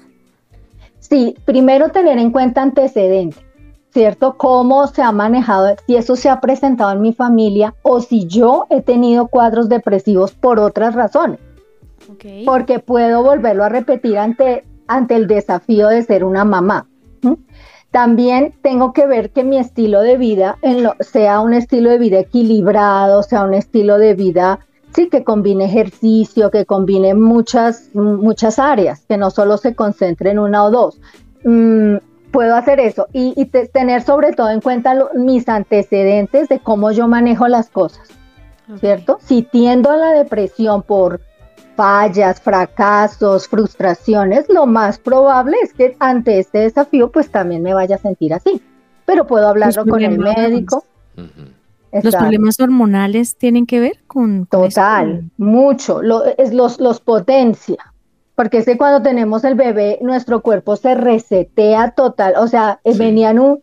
Sí, 1.01 1.35
primero 1.45 1.89
tener 1.89 2.19
en 2.19 2.31
cuenta 2.31 2.63
antecedentes, 2.63 3.43
¿cierto? 3.93 4.37
Cómo 4.37 4.87
se 4.87 5.03
ha 5.03 5.11
manejado, 5.11 5.75
si 5.85 5.97
eso 5.97 6.15
se 6.15 6.29
ha 6.29 6.41
presentado 6.41 6.93
en 6.93 7.01
mi 7.01 7.13
familia 7.13 7.75
o 7.83 8.01
si 8.01 8.29
yo 8.29 8.69
he 8.71 8.83
tenido 8.83 9.27
cuadros 9.27 9.69
depresivos 9.69 10.31
por 10.31 10.61
otras 10.61 10.95
razones, 10.95 11.41
porque 12.47 12.79
puedo 12.79 13.25
volverlo 13.25 13.65
a 13.65 13.69
repetir 13.69 14.17
ante, 14.17 14.65
ante 14.87 15.17
el 15.17 15.27
desafío 15.27 15.89
de 15.89 16.05
ser 16.05 16.23
una 16.23 16.45
mamá. 16.45 16.87
También 17.93 18.55
tengo 18.63 18.93
que 18.93 19.07
ver 19.07 19.31
que 19.31 19.45
mi 19.45 19.59
estilo 19.59 20.01
de 20.01 20.17
vida 20.17 20.57
en 20.63 20.83
lo- 20.83 20.97
sea 21.01 21.41
un 21.41 21.53
estilo 21.55 21.91
de 21.91 21.99
vida 21.99 22.19
equilibrado, 22.21 23.23
sea 23.23 23.45
un 23.45 23.55
estilo 23.55 23.99
de 23.99 24.15
vida, 24.15 24.61
sí, 24.95 25.09
que 25.09 25.23
combine 25.25 25.67
ejercicio, 25.67 26.51
que 26.51 26.65
combine 26.67 27.15
muchas, 27.15 27.91
muchas 27.95 28.59
áreas, 28.59 29.05
que 29.07 29.17
no 29.19 29.31
solo 29.31 29.59
se 29.59 29.75
concentre 29.75 30.31
en 30.31 30.39
una 30.41 30.65
o 30.65 30.71
dos. 30.71 31.01
Mm, 31.45 31.97
puedo 32.33 32.57
hacer 32.57 32.81
eso 32.81 33.09
y, 33.13 33.35
y 33.37 33.45
te- 33.45 33.69
tener 33.69 34.03
sobre 34.03 34.33
todo 34.33 34.49
en 34.49 34.63
cuenta 34.63 34.95
lo- 34.95 35.11
mis 35.15 35.47
antecedentes 35.49 36.49
de 36.49 36.61
cómo 36.61 36.91
yo 36.93 37.07
manejo 37.09 37.47
las 37.47 37.69
cosas, 37.69 38.09
¿cierto? 38.81 39.19
Si 39.21 39.43
tiendo 39.43 39.91
a 39.91 39.97
la 39.99 40.13
depresión 40.13 40.83
por 40.83 41.21
fallas, 41.77 42.41
fracasos, 42.41 43.49
frustraciones, 43.49 44.47
lo 44.49 44.67
más 44.67 44.99
probable 44.99 45.57
es 45.63 45.73
que 45.73 45.97
ante 46.01 46.39
este 46.39 46.59
desafío 46.59 47.11
pues 47.11 47.31
también 47.31 47.63
me 47.63 47.75
vaya 47.75 47.97
a 47.97 47.99
sentir 47.99 48.35
así. 48.35 48.61
Pero 49.05 49.27
puedo 49.27 49.49
hablarlo 49.49 49.85
con 49.87 50.03
el 50.03 50.19
médico. 50.19 50.85
¿Los 51.17 52.05
Exacto. 52.05 52.19
problemas 52.21 52.59
hormonales 52.61 53.37
tienen 53.37 53.67
que 53.67 53.81
ver 53.81 53.99
con, 54.07 54.47
con 54.47 54.65
esto? 54.65 54.81
Total, 54.81 55.25
mucho, 55.37 56.01
lo, 56.03 56.25
es 56.39 56.55
los, 56.55 56.81
los 56.81 57.01
potencia, 57.01 57.93
porque 58.35 58.59
es 58.59 58.65
que 58.65 58.79
cuando 58.79 59.03
tenemos 59.03 59.45
el 59.45 59.55
bebé, 59.57 59.99
nuestro 60.01 60.41
cuerpo 60.41 60.77
se 60.77 60.95
resetea 60.95 61.91
total, 61.91 62.35
o 62.39 62.47
sea, 62.49 62.81
Sí. 62.85 62.97
venía 62.99 63.31
en 63.31 63.41
un, 63.41 63.61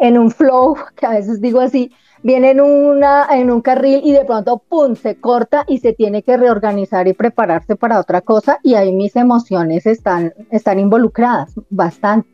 en 0.00 0.18
un 0.18 0.30
flow, 0.30 0.76
que 0.96 1.06
a 1.06 1.10
veces 1.10 1.40
digo 1.40 1.60
así, 1.60 1.90
viene 2.22 2.50
en, 2.50 2.60
una, 2.60 3.26
en 3.30 3.50
un 3.50 3.60
carril 3.60 4.00
y 4.04 4.12
de 4.12 4.24
pronto, 4.24 4.62
¡pum!, 4.68 4.94
se 4.94 5.16
corta 5.16 5.64
y 5.66 5.78
se 5.78 5.92
tiene 5.92 6.22
que 6.22 6.36
reorganizar 6.36 7.08
y 7.08 7.12
prepararse 7.12 7.76
para 7.76 7.98
otra 7.98 8.20
cosa, 8.20 8.58
y 8.62 8.74
ahí 8.74 8.92
mis 8.92 9.16
emociones 9.16 9.86
están, 9.86 10.32
están 10.50 10.78
involucradas 10.78 11.52
bastante. 11.70 12.28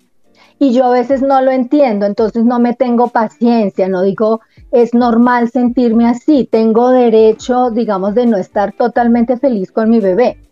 Y 0.60 0.72
yo 0.72 0.86
a 0.86 0.90
veces 0.90 1.22
no 1.22 1.40
lo 1.40 1.52
entiendo, 1.52 2.04
entonces 2.04 2.44
no 2.44 2.58
me 2.58 2.74
tengo 2.74 3.08
paciencia, 3.08 3.88
no 3.88 4.02
digo, 4.02 4.40
es 4.72 4.92
normal 4.92 5.50
sentirme 5.50 6.08
así, 6.08 6.48
tengo 6.50 6.90
derecho, 6.90 7.70
digamos, 7.70 8.14
de 8.14 8.26
no 8.26 8.36
estar 8.36 8.72
totalmente 8.72 9.36
feliz 9.36 9.70
con 9.70 9.88
mi 9.88 10.00
bebé. 10.00 10.47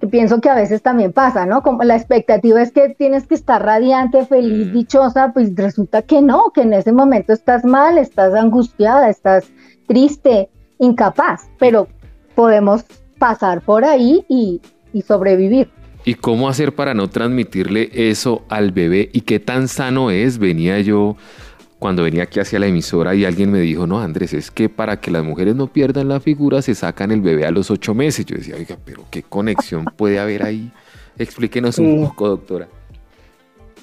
Que 0.00 0.06
pienso 0.08 0.40
que 0.40 0.50
a 0.50 0.54
veces 0.54 0.82
también 0.82 1.12
pasa, 1.12 1.46
¿no? 1.46 1.62
Como 1.62 1.82
la 1.82 1.96
expectativa 1.96 2.60
es 2.60 2.70
que 2.70 2.90
tienes 2.90 3.26
que 3.26 3.34
estar 3.34 3.62
radiante, 3.64 4.26
feliz, 4.26 4.68
Mm. 4.68 4.72
dichosa, 4.72 5.32
pues 5.32 5.52
resulta 5.54 6.02
que 6.02 6.20
no, 6.20 6.50
que 6.54 6.62
en 6.62 6.74
ese 6.74 6.92
momento 6.92 7.32
estás 7.32 7.64
mal, 7.64 7.96
estás 7.96 8.34
angustiada, 8.34 9.08
estás 9.08 9.46
triste, 9.88 10.50
incapaz, 10.78 11.48
pero 11.58 11.88
podemos 12.34 12.84
pasar 13.18 13.62
por 13.62 13.84
ahí 13.86 14.24
y, 14.28 14.60
y 14.92 15.00
sobrevivir. 15.02 15.70
¿Y 16.04 16.14
cómo 16.14 16.48
hacer 16.48 16.74
para 16.74 16.92
no 16.94 17.08
transmitirle 17.08 17.90
eso 17.92 18.42
al 18.48 18.72
bebé? 18.72 19.08
¿Y 19.12 19.22
qué 19.22 19.40
tan 19.40 19.66
sano 19.66 20.10
es? 20.10 20.38
Venía 20.38 20.78
yo 20.80 21.16
cuando 21.78 22.02
venía 22.02 22.22
aquí 22.24 22.40
hacia 22.40 22.58
la 22.58 22.66
emisora 22.66 23.14
y 23.14 23.24
alguien 23.24 23.50
me 23.50 23.60
dijo, 23.60 23.86
no, 23.86 24.00
Andrés, 24.00 24.32
es 24.32 24.50
que 24.50 24.68
para 24.68 24.98
que 24.98 25.10
las 25.10 25.24
mujeres 25.24 25.54
no 25.54 25.66
pierdan 25.66 26.08
la 26.08 26.20
figura 26.20 26.62
se 26.62 26.74
sacan 26.74 27.10
el 27.10 27.20
bebé 27.20 27.46
a 27.46 27.50
los 27.50 27.70
ocho 27.70 27.94
meses. 27.94 28.24
Yo 28.24 28.36
decía, 28.36 28.56
oiga, 28.56 28.76
pero 28.84 29.04
¿qué 29.10 29.22
conexión 29.22 29.84
puede 29.96 30.18
haber 30.18 30.42
ahí? 30.42 30.72
Explíquenos 31.18 31.78
un 31.78 32.06
poco, 32.06 32.28
doctora. 32.28 32.68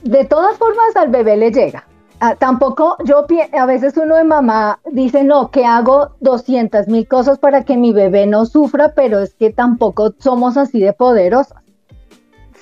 De 0.03 0.25
todas 0.25 0.57
formas 0.57 0.95
al 0.95 1.09
bebé 1.09 1.37
le 1.37 1.51
llega. 1.51 1.87
Ah, 2.19 2.35
tampoco, 2.35 2.95
yo 3.03 3.25
a 3.51 3.65
veces 3.65 3.97
uno 3.97 4.15
de 4.15 4.23
mamá 4.23 4.79
dice, 4.91 5.23
no, 5.23 5.51
que 5.51 5.65
hago 5.65 6.15
200 6.21 6.87
mil 6.87 7.07
cosas 7.07 7.37
para 7.37 7.65
que 7.65 7.75
mi 7.75 7.91
bebé 7.91 8.27
no 8.27 8.45
sufra, 8.45 8.93
pero 8.95 9.19
es 9.19 9.33
que 9.33 9.49
tampoco 9.49 10.13
somos 10.19 10.55
así 10.55 10.79
de 10.79 10.93
poderosas. 10.93 11.62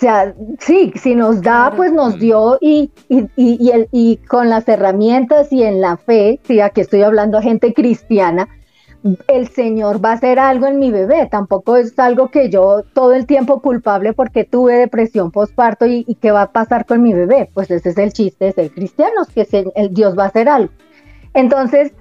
O 0.02 0.04
sea, 0.04 0.34
sí, 0.58 0.92
si 0.96 1.14
nos 1.14 1.44
da, 1.44 1.74
pues 1.76 1.92
nos 1.94 2.18
dio 2.18 2.58
y, 2.60 2.90
y, 3.08 3.20
y, 3.36 3.64
y 3.64 3.70
el- 3.70 3.88
y 3.92 4.18
con 4.18 4.50
las 4.50 4.68
herramientas 4.68 5.54
y 5.54 5.62
en 5.62 5.80
la 5.80 5.96
fe, 5.96 6.40
sí, 6.42 6.60
aquí 6.60 6.82
estoy 6.82 7.04
hablando 7.04 7.38
a 7.38 7.44
gente 7.44 7.72
cristiana, 7.72 8.50
el 9.28 9.48
Señor 9.50 10.04
va 10.04 10.10
a 10.10 10.14
hacer 10.14 10.40
algo 10.40 10.66
en 10.66 10.80
mi 10.80 10.90
bebé. 10.90 11.28
Tampoco 11.30 11.76
es 11.78 12.00
algo 12.00 12.30
que 12.30 12.50
yo 12.50 12.82
todo 12.96 13.14
el 13.14 13.28
tiempo 13.28 13.62
culpable 13.62 14.14
porque 14.14 14.44
tuve 14.44 14.74
depresión 14.78 15.30
postparto 15.30 15.86
y, 15.86 16.04
y 16.08 16.16
qué 16.16 16.32
va 16.32 16.42
a 16.44 16.52
pasar 16.52 16.88
con 16.88 17.04
mi 17.04 17.14
bebé. 17.14 17.52
Pues 17.54 17.70
ese 17.70 17.90
es 17.90 17.98
el 18.00 18.12
chiste 18.12 18.46
de 18.46 18.52
ser 18.54 18.72
cristianos, 18.72 19.28
que 19.28 19.46
se- 19.46 19.72
el 19.76 19.94
Dios 19.94 20.18
va 20.18 20.24
a 20.24 20.28
hacer 20.30 20.50
algo. 20.50 20.74
Entonces, 21.36 21.92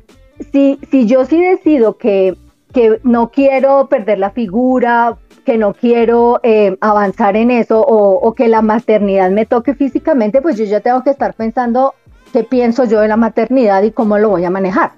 si, 0.52 0.78
si 0.90 1.04
yo 1.06 1.26
sí 1.26 1.38
decido 1.38 1.98
que, 1.98 2.34
que 2.72 3.00
no 3.02 3.30
quiero 3.30 3.88
perder 3.88 4.18
la 4.18 4.30
figura, 4.30 5.16
que 5.44 5.58
no 5.58 5.72
quiero 5.74 6.38
eh, 6.42 6.76
avanzar 6.80 7.36
en 7.36 7.50
eso 7.50 7.80
o, 7.80 8.14
o 8.20 8.34
que 8.34 8.48
la 8.48 8.62
maternidad 8.62 9.30
me 9.30 9.46
toque 9.46 9.74
físicamente, 9.74 10.40
pues 10.42 10.56
yo 10.56 10.64
ya 10.64 10.80
tengo 10.80 11.02
que 11.02 11.10
estar 11.10 11.34
pensando 11.34 11.94
qué 12.32 12.44
pienso 12.44 12.84
yo 12.84 13.00
de 13.00 13.08
la 13.08 13.16
maternidad 13.16 13.82
y 13.82 13.90
cómo 13.90 14.18
lo 14.18 14.28
voy 14.28 14.44
a 14.44 14.50
manejar. 14.50 14.92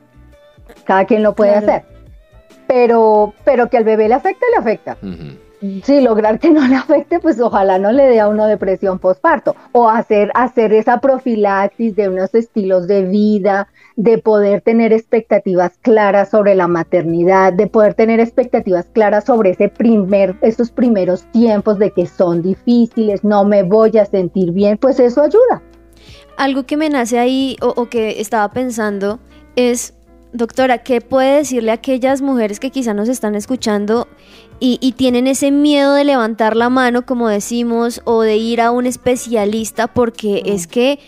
Cada 0.85 1.05
quien 1.07 1.23
lo 1.23 1.35
puede 1.35 1.53
Claro. 1.53 1.67
hacer. 1.67 1.83
Pero, 2.67 3.35
pero 3.45 3.69
que 3.69 3.77
al 3.77 3.85
bebé 3.85 4.09
le 4.09 4.15
afecte, 4.15 4.45
le 4.51 4.57
afecta. 4.59 4.97
Ujú. 5.03 5.37
Sí, 5.85 6.01
lograr 6.01 6.41
que 6.41 6.51
no 6.53 6.67
le 6.67 6.75
afecte, 6.75 7.21
pues 7.21 7.41
ojalá 7.41 7.79
no 7.79 7.93
le 7.93 8.05
dé 8.05 8.21
a 8.21 8.29
uno 8.29 8.47
depresión 8.47 8.99
postparto. 8.99 9.55
O 9.73 9.89
hacer, 9.89 10.31
hacer 10.35 10.73
esa 10.73 11.01
profilaxis 11.01 11.95
de 11.95 12.09
unos 12.09 12.35
estilos 12.35 12.89
de 12.89 13.05
vida, 13.05 13.69
de 13.97 14.19
poder 14.19 14.63
tener 14.63 14.93
expectativas 14.93 15.73
claras 15.81 16.31
sobre 16.31 16.55
la 16.55 16.67
maternidad, 16.67 17.53
de 17.53 17.69
poder 17.69 17.95
tener 17.95 18.19
expectativas 18.19 18.87
claras 18.93 19.25
sobre 19.25 19.51
ese 19.51 19.69
primer, 19.69 20.37
esos 20.43 20.71
primeros 20.71 21.25
tiempos 21.33 21.79
de 21.79 21.93
que 21.93 22.07
son 22.07 22.43
difíciles, 22.43 23.23
no 23.23 23.45
me 23.45 23.63
voy 23.63 23.97
a 23.99 24.05
sentir 24.05 24.53
bien, 24.53 24.79
pues 24.79 24.99
eso 24.99 25.23
ayuda. 25.23 25.63
Algo 26.37 26.65
que 26.65 26.77
me 26.77 26.89
nace 26.89 27.19
ahí 27.19 27.57
o, 27.61 27.69
o 27.77 27.89
que 27.89 28.21
estaba 28.21 28.51
pensando 28.51 29.21
es, 29.55 29.95
doctora, 30.33 30.79
¿qué 30.79 31.01
puede 31.01 31.37
decirle 31.37 31.71
a 31.71 31.75
aquellas 31.75 32.23
mujeres 32.23 32.59
que 32.59 32.71
quizá 32.71 32.95
nos 32.95 33.09
están 33.09 33.35
escuchando 33.35 34.09
y, 34.63 34.79
y 34.81 34.93
tienen 34.93 35.27
ese 35.27 35.51
miedo 35.51 35.95
de 35.95 36.05
levantar 36.05 36.57
la 36.57 36.71
mano, 36.71 37.05
como 37.05 37.27
decimos, 37.27 38.01
o 38.05 38.23
de 38.23 38.37
ir 38.37 38.61
a 38.61 38.71
un 38.71 38.87
especialista? 38.87 39.89
Porque 39.89 40.41
es 40.47 40.69
que 40.69 41.01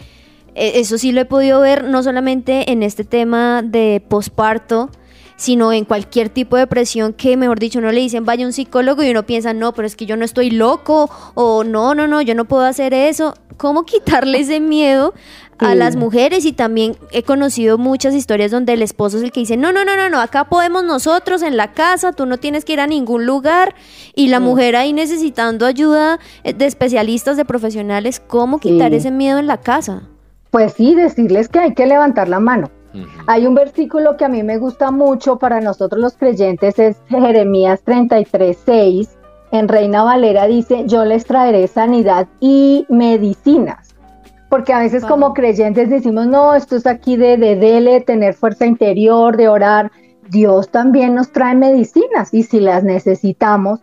eh, 0.57 0.73
eso 0.75 0.99
sí 0.99 1.13
lo 1.13 1.21
he 1.21 1.25
podido 1.25 1.61
ver 1.61 1.85
no 1.85 2.03
solamente 2.03 2.73
en 2.73 2.83
este 2.83 3.05
tema 3.05 3.63
de 3.63 4.05
posparto, 4.09 4.91
sino 5.37 5.73
en 5.73 5.85
cualquier 5.85 6.31
tipo 6.31 6.57
de 6.57 6.63
depresión 6.63 7.13
que, 7.13 7.37
mejor 7.37 7.61
dicho, 7.61 7.81
no 7.81 7.93
le 7.93 8.01
dicen 8.01 8.25
vaya 8.25 8.45
un 8.45 8.53
psicólogo 8.53 9.05
y 9.05 9.11
uno 9.11 9.25
piensa, 9.25 9.55
no, 9.55 9.73
pero 9.73 9.87
es 9.87 9.95
que 9.95 10.07
yo 10.07 10.17
no 10.17 10.25
estoy 10.25 10.51
loco, 10.51 11.09
o 11.35 11.63
no, 11.63 11.95
no, 11.95 12.09
no, 12.09 12.23
yo 12.23 12.35
no 12.35 12.47
puedo 12.47 12.65
hacer 12.65 12.93
eso. 12.93 13.35
¿Cómo 13.57 13.85
quitarle 13.85 14.41
ese 14.41 14.59
miedo 14.59 15.15
a 15.59 15.75
las 15.75 15.97
mujeres? 15.97 16.45
Y 16.45 16.53
también 16.53 16.97
he 17.11 17.23
conocido 17.23 17.79
muchas 17.79 18.15
historias 18.15 18.51
donde 18.51 18.73
el 18.73 18.83
esposo 18.83 19.17
es 19.19 19.23
el 19.23 19.33
que 19.33 19.41
dice, 19.41 19.57
no, 19.57 19.73
no, 19.73 19.85
no, 19.85 19.97
no, 19.97 20.09
no, 20.11 20.21
acá 20.21 20.45
podemos 20.45 20.85
nosotros 20.85 21.43
en 21.43 21.57
la 21.57 21.73
casa, 21.73 22.13
tú 22.13 22.27
no 22.27 22.39
tienes 22.39 22.65
que 22.65 22.75
ir 22.75 22.81
a 22.81 22.87
ningún 22.87 23.27
lugar, 23.27 23.75
y 24.15 24.29
la 24.29 24.41
mujer 24.41 24.77
ahí 24.77 24.93
necesitando 24.93 25.67
ayuda 25.67 26.19
eh, 26.43 26.53
de 26.53 26.67
especialistas, 26.67 27.37
de 27.37 27.45
profesionales, 27.45 28.21
¿cómo 28.27 28.59
quitar 28.59 28.91
Sí. 28.91 28.97
ese 28.97 29.11
miedo 29.11 29.39
en 29.39 29.47
la 29.47 29.59
casa? 29.59 30.03
Pues 30.51 30.75
sí, 30.75 30.95
decirles 30.95 31.49
que 31.49 31.59
hay 31.59 31.75
que 31.75 31.87
levantar 31.87 32.29
la 32.29 32.41
mano. 32.41 32.71
Hay 33.27 33.45
un 33.45 33.57
versículo 33.57 34.17
que 34.17 34.25
a 34.25 34.29
mí 34.29 34.45
me 34.45 34.57
gusta 34.59 34.93
mucho 34.93 35.37
para 35.37 35.61
nosotros 35.61 36.01
los 36.01 36.17
creyentes, 36.17 36.79
es 36.79 36.97
Jeremías 37.09 37.81
33, 37.85 38.57
6. 38.65 39.09
En 39.51 39.67
Reina 39.67 40.05
Valera 40.05 40.47
dice, 40.47 40.85
yo 40.87 41.05
les 41.05 41.25
traeré 41.25 41.67
sanidad 41.67 42.29
y 42.39 42.87
medicinas. 42.89 43.94
Porque 44.49 44.73
a 44.73 44.79
veces 44.79 45.05
como 45.05 45.35
creyentes 45.35 45.91
decimos, 45.91 46.27
no, 46.27 46.55
esto 46.55 46.77
es 46.77 46.87
aquí 46.87 47.17
de, 47.17 47.37
de 47.37 47.57
dele, 47.57 48.01
tener 48.01 48.35
fuerza 48.35 48.67
interior, 48.67 49.37
de 49.37 49.49
orar. 49.49 49.91
Dios 50.31 50.71
también 50.71 51.15
nos 51.15 51.33
trae 51.33 51.55
medicinas 51.55 52.33
y 52.33 52.43
si 52.45 52.61
las 52.61 52.85
necesitamos. 52.85 53.81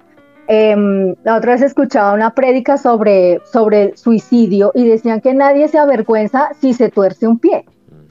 Em, 0.48 1.16
la 1.24 1.38
otra 1.38 1.54
vez 1.54 1.62
escuchaba 1.62 2.14
una 2.14 2.34
prédica 2.34 2.78
sobre, 2.78 3.40
sobre 3.46 3.84
el 3.84 3.98
suicidio 3.98 4.72
y 4.74 4.86
decían 4.86 5.22
que 5.22 5.34
nadie 5.34 5.68
se 5.68 5.78
avergüenza 5.78 6.50
si 6.60 6.74
se 6.74 6.90
tuerce 6.90 7.28
un 7.28 7.40
pie. 7.40 7.66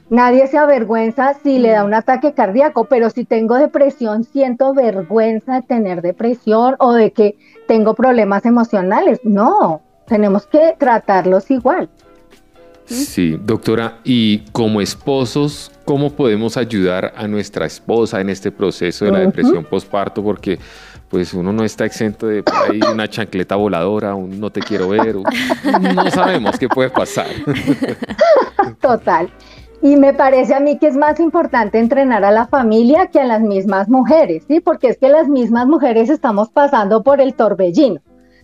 Nadie 0.09 0.47
se 0.47 0.57
avergüenza 0.57 1.35
si 1.35 1.59
le 1.59 1.69
da 1.69 1.85
un 1.85 1.93
ataque 1.93 2.33
cardíaco, 2.33 2.85
pero 2.85 3.09
si 3.09 3.25
tengo 3.25 3.55
depresión, 3.55 4.23
siento 4.23 4.73
vergüenza 4.73 5.55
de 5.55 5.61
tener 5.61 6.01
depresión 6.01 6.75
o 6.79 6.93
de 6.93 7.11
que 7.11 7.37
tengo 7.67 7.93
problemas 7.93 8.45
emocionales. 8.45 9.21
No, 9.23 9.81
tenemos 10.07 10.47
que 10.47 10.75
tratarlos 10.77 11.49
igual. 11.49 11.89
Sí, 12.91 13.39
doctora, 13.41 13.99
y 14.03 14.39
como 14.51 14.81
esposos, 14.81 15.71
¿cómo 15.85 16.11
podemos 16.11 16.57
ayudar 16.57 17.13
a 17.15 17.27
nuestra 17.27 17.65
esposa 17.65 18.21
en 18.21 18.29
este 18.29 18.51
proceso 18.51 19.05
de 19.05 19.11
la 19.11 19.19
depresión 19.19 19.63
postparto? 19.63 20.23
Porque 20.23 20.59
pues 21.09 21.33
uno 21.33 21.51
no 21.51 21.63
está 21.63 21.85
exento 21.85 22.27
de 22.27 22.41
por 22.43 22.55
ahí 22.55 22.79
una 22.91 23.07
chancleta 23.07 23.55
voladora, 23.55 24.15
un 24.15 24.39
no 24.39 24.49
te 24.49 24.61
quiero 24.61 24.89
ver, 24.89 25.15
no 25.15 26.11
sabemos 26.11 26.57
qué 26.57 26.69
puede 26.69 26.89
pasar. 26.89 27.27
Total. 28.81 29.29
Y 29.81 29.95
me 29.95 30.13
parece 30.13 30.53
a 30.53 30.59
mí 30.59 30.77
que 30.77 30.87
es 30.87 30.95
más 30.95 31.19
importante 31.19 31.79
entrenar 31.79 32.23
a 32.23 32.31
la 32.31 32.45
familia 32.45 33.07
que 33.07 33.19
a 33.19 33.25
las 33.25 33.41
mismas 33.41 33.89
mujeres, 33.89 34.43
¿sí? 34.47 34.59
Porque 34.59 34.89
es 34.89 34.97
que 34.97 35.09
las 35.09 35.27
mismas 35.27 35.65
mujeres 35.67 36.09
estamos 36.09 36.49
pasando 36.49 37.03
por 37.03 37.19
el 37.19 37.33
torbellino. 37.33 37.99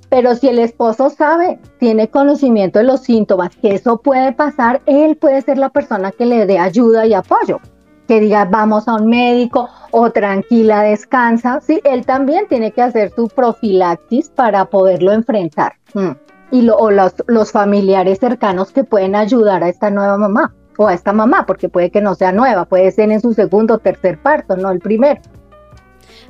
Pero 0.09 0.35
si 0.35 0.47
el 0.47 0.59
esposo 0.59 1.09
sabe, 1.09 1.59
tiene 1.79 2.07
conocimiento 2.09 2.79
de 2.79 2.85
los 2.85 3.01
síntomas, 3.01 3.55
que 3.57 3.75
eso 3.75 3.97
puede 4.01 4.31
pasar, 4.31 4.81
él 4.85 5.17
puede 5.17 5.41
ser 5.41 5.57
la 5.57 5.69
persona 5.69 6.11
que 6.11 6.25
le 6.25 6.45
dé 6.45 6.59
ayuda 6.59 7.05
y 7.05 7.13
apoyo. 7.13 7.59
Que 8.07 8.21
diga, 8.21 8.45
vamos 8.45 8.87
a 8.87 8.95
un 8.95 9.07
médico 9.09 9.67
o 9.91 10.09
tranquila, 10.11 10.81
descansa. 10.83 11.59
Sí, 11.59 11.81
él 11.83 12.05
también 12.05 12.47
tiene 12.47 12.71
que 12.71 12.81
hacer 12.81 13.11
su 13.13 13.27
profilaxis 13.27 14.29
para 14.29 14.63
poderlo 14.65 15.11
enfrentar. 15.11 15.73
Mm. 15.93 16.11
Y 16.51 16.61
lo- 16.61 16.77
o 16.77 16.89
los, 16.89 17.13
los 17.27 17.51
familiares 17.51 18.19
cercanos 18.19 18.71
que 18.71 18.85
pueden 18.85 19.13
ayudar 19.13 19.61
a 19.61 19.67
esta 19.67 19.89
nueva 19.89 20.17
mamá 20.17 20.53
o 20.77 20.87
a 20.87 20.93
esta 20.93 21.11
mamá, 21.11 21.45
porque 21.45 21.67
puede 21.67 21.91
que 21.91 21.99
no 21.99 22.15
sea 22.15 22.31
nueva, 22.31 22.63
puede 22.63 22.91
ser 22.91 23.11
en 23.11 23.19
su 23.19 23.33
segundo 23.33 23.73
o 23.73 23.77
tercer 23.79 24.21
parto, 24.21 24.55
no 24.55 24.71
el 24.71 24.79
primero. 24.79 25.19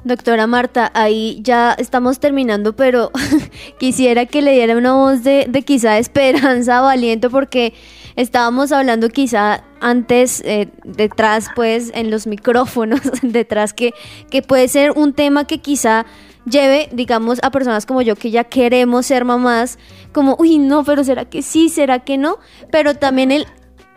Doctora 0.08 0.48
Marta, 0.48 0.89
ahí 0.93 1.39
ya 1.41 1.74
estamos 1.74 2.20
terminando, 2.20 2.74
pero 2.74 3.12
quisiera 3.78 4.26
que 4.26 4.41
le 4.41 4.54
diera 4.54 4.78
una 4.78 4.93
voz 4.93 5.22
de, 5.22 5.48
de 5.50 5.62
quizá 5.63 5.98
esperanza 5.98 6.82
o 6.84 6.88
aliento, 6.88 7.30
porque 7.30 7.74
estábamos 8.15 8.72
hablando 8.72 9.10
quizá 9.10 9.65
antes, 9.82 10.41
eh, 10.46 10.70
detrás, 10.86 11.50
pues, 11.56 11.91
en 11.93 12.10
los 12.10 12.26
micrófonos, 12.26 13.02
detrás, 13.22 13.74
que, 13.74 13.93
que 14.32 14.41
puede 14.41 14.70
ser 14.70 14.91
un 14.91 15.12
tema 15.12 15.46
que 15.46 15.58
quizá 15.58 16.06
lleve, 16.50 16.88
digamos, 16.93 17.39
a 17.43 17.52
personas 17.52 17.86
como 17.86 18.02
yo 18.02 18.15
que 18.15 18.32
ya 18.32 18.46
queremos 18.46 19.08
ser 19.08 19.26
mamás, 19.26 19.78
como, 20.13 20.38
uy, 20.39 20.58
no, 20.58 20.86
pero 20.86 21.04
¿será 21.04 21.26
que 21.26 21.41
sí? 21.41 21.67
¿Será 21.67 22.00
que 22.00 22.17
no? 22.17 22.38
Pero 22.72 22.96
también 22.96 23.32
el, 23.32 23.46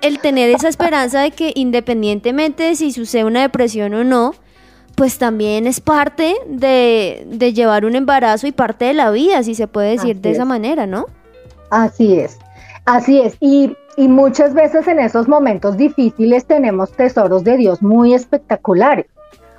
el 0.02 0.18
tener 0.18 0.50
esa 0.50 0.68
esperanza 0.68 1.20
de 1.20 1.30
que 1.30 1.52
independientemente 1.54 2.64
de 2.64 2.74
si 2.74 2.90
sucede 2.90 3.22
una 3.22 3.42
depresión 3.42 3.94
o 3.94 4.02
no, 4.02 4.34
pues 5.00 5.16
también 5.16 5.66
es 5.66 5.80
parte 5.80 6.34
de, 6.46 7.26
de 7.26 7.54
llevar 7.54 7.86
un 7.86 7.96
embarazo 7.96 8.46
y 8.46 8.52
parte 8.52 8.84
de 8.84 8.92
la 8.92 9.10
vida, 9.10 9.42
si 9.42 9.54
se 9.54 9.66
puede 9.66 9.92
decir 9.92 10.18
Así 10.18 10.20
de 10.20 10.30
esa 10.32 10.42
es. 10.42 10.48
manera, 10.48 10.86
¿no? 10.86 11.06
Así 11.70 12.18
es, 12.18 12.38
así 12.84 13.18
es. 13.18 13.34
Y, 13.40 13.74
y 13.96 14.08
muchas 14.08 14.52
veces 14.52 14.86
en 14.88 14.98
esos 14.98 15.26
momentos 15.26 15.78
difíciles 15.78 16.44
tenemos 16.44 16.92
tesoros 16.92 17.44
de 17.44 17.56
Dios 17.56 17.80
muy 17.80 18.12
espectaculares. 18.12 19.06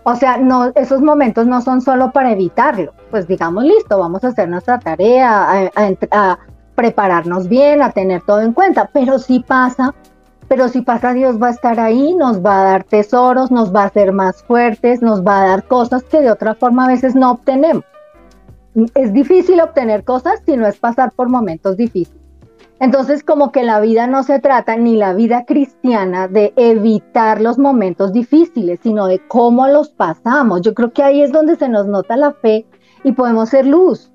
O 0.04 0.16
sea, 0.16 0.38
no, 0.38 0.72
esos 0.76 1.02
momentos 1.02 1.48
no 1.48 1.60
son 1.64 1.82
solo 1.82 2.12
para 2.12 2.34
evitarlo. 2.34 2.94
Pues 3.10 3.28
digamos, 3.28 3.64
listo, 3.64 3.98
vamos 3.98 4.24
a 4.24 4.28
hacer 4.28 4.48
nuestra 4.48 4.78
tarea, 4.78 5.70
a, 5.76 5.92
a 6.12 6.40
prepararnos 6.76 7.50
bien, 7.50 7.82
a 7.82 7.90
tener 7.90 8.22
todo 8.28 8.42
en 8.42 8.54
cuenta. 8.54 8.92
Pero 8.94 9.18
si 9.18 9.40
pasa, 9.40 9.96
pero 10.52 10.68
si 10.68 10.82
pasa, 10.82 11.14
Dios 11.14 11.42
va 11.42 11.48
a 11.48 11.52
estar 11.52 11.80
ahí, 11.80 12.14
nos 12.14 12.44
va 12.46 12.60
a 12.60 12.64
dar 12.66 12.84
tesoros, 12.84 13.52
nos 13.52 13.74
va 13.74 13.84
a 13.84 13.86
hacer 13.86 14.12
más 14.12 14.44
fuertes, 14.44 15.02
nos 15.02 15.26
va 15.26 15.42
a 15.42 15.48
dar 15.48 15.64
cosas 15.64 16.04
que 16.04 16.20
de 16.20 16.30
otra 16.30 16.56
forma 16.56 16.84
a 16.84 16.88
veces 16.90 17.16
no 17.16 17.32
obtenemos. 17.32 17.86
Es 18.94 19.14
difícil 19.14 19.62
obtener 19.62 20.04
cosas 20.04 20.42
si 20.46 20.58
no 20.58 20.68
es 20.68 20.78
pasar 20.78 21.14
por 21.14 21.30
momentos 21.30 21.78
difíciles. 21.78 22.22
Entonces, 22.82 23.24
como 23.24 23.54
que 23.54 23.64
la 23.64 23.80
vida 23.80 24.08
no 24.08 24.24
se 24.24 24.40
trata, 24.40 24.76
ni 24.76 24.98
la 24.98 25.14
vida 25.14 25.46
cristiana, 25.46 26.28
de 26.28 26.52
evitar 26.58 27.40
los 27.40 27.58
momentos 27.58 28.12
difíciles, 28.12 28.82
sino 28.84 29.08
de 29.08 29.26
cómo 29.30 29.70
los 29.70 29.88
pasamos. 29.88 30.64
Yo 30.64 30.74
creo 30.74 30.92
que 30.92 31.02
ahí 31.02 31.22
es 31.22 31.32
donde 31.32 31.56
se 31.56 31.70
nos 31.70 31.88
nota 31.88 32.18
la 32.18 32.34
fe 32.34 32.66
y 33.06 33.14
podemos 33.14 33.48
ser 33.48 33.66
luz. 33.66 34.12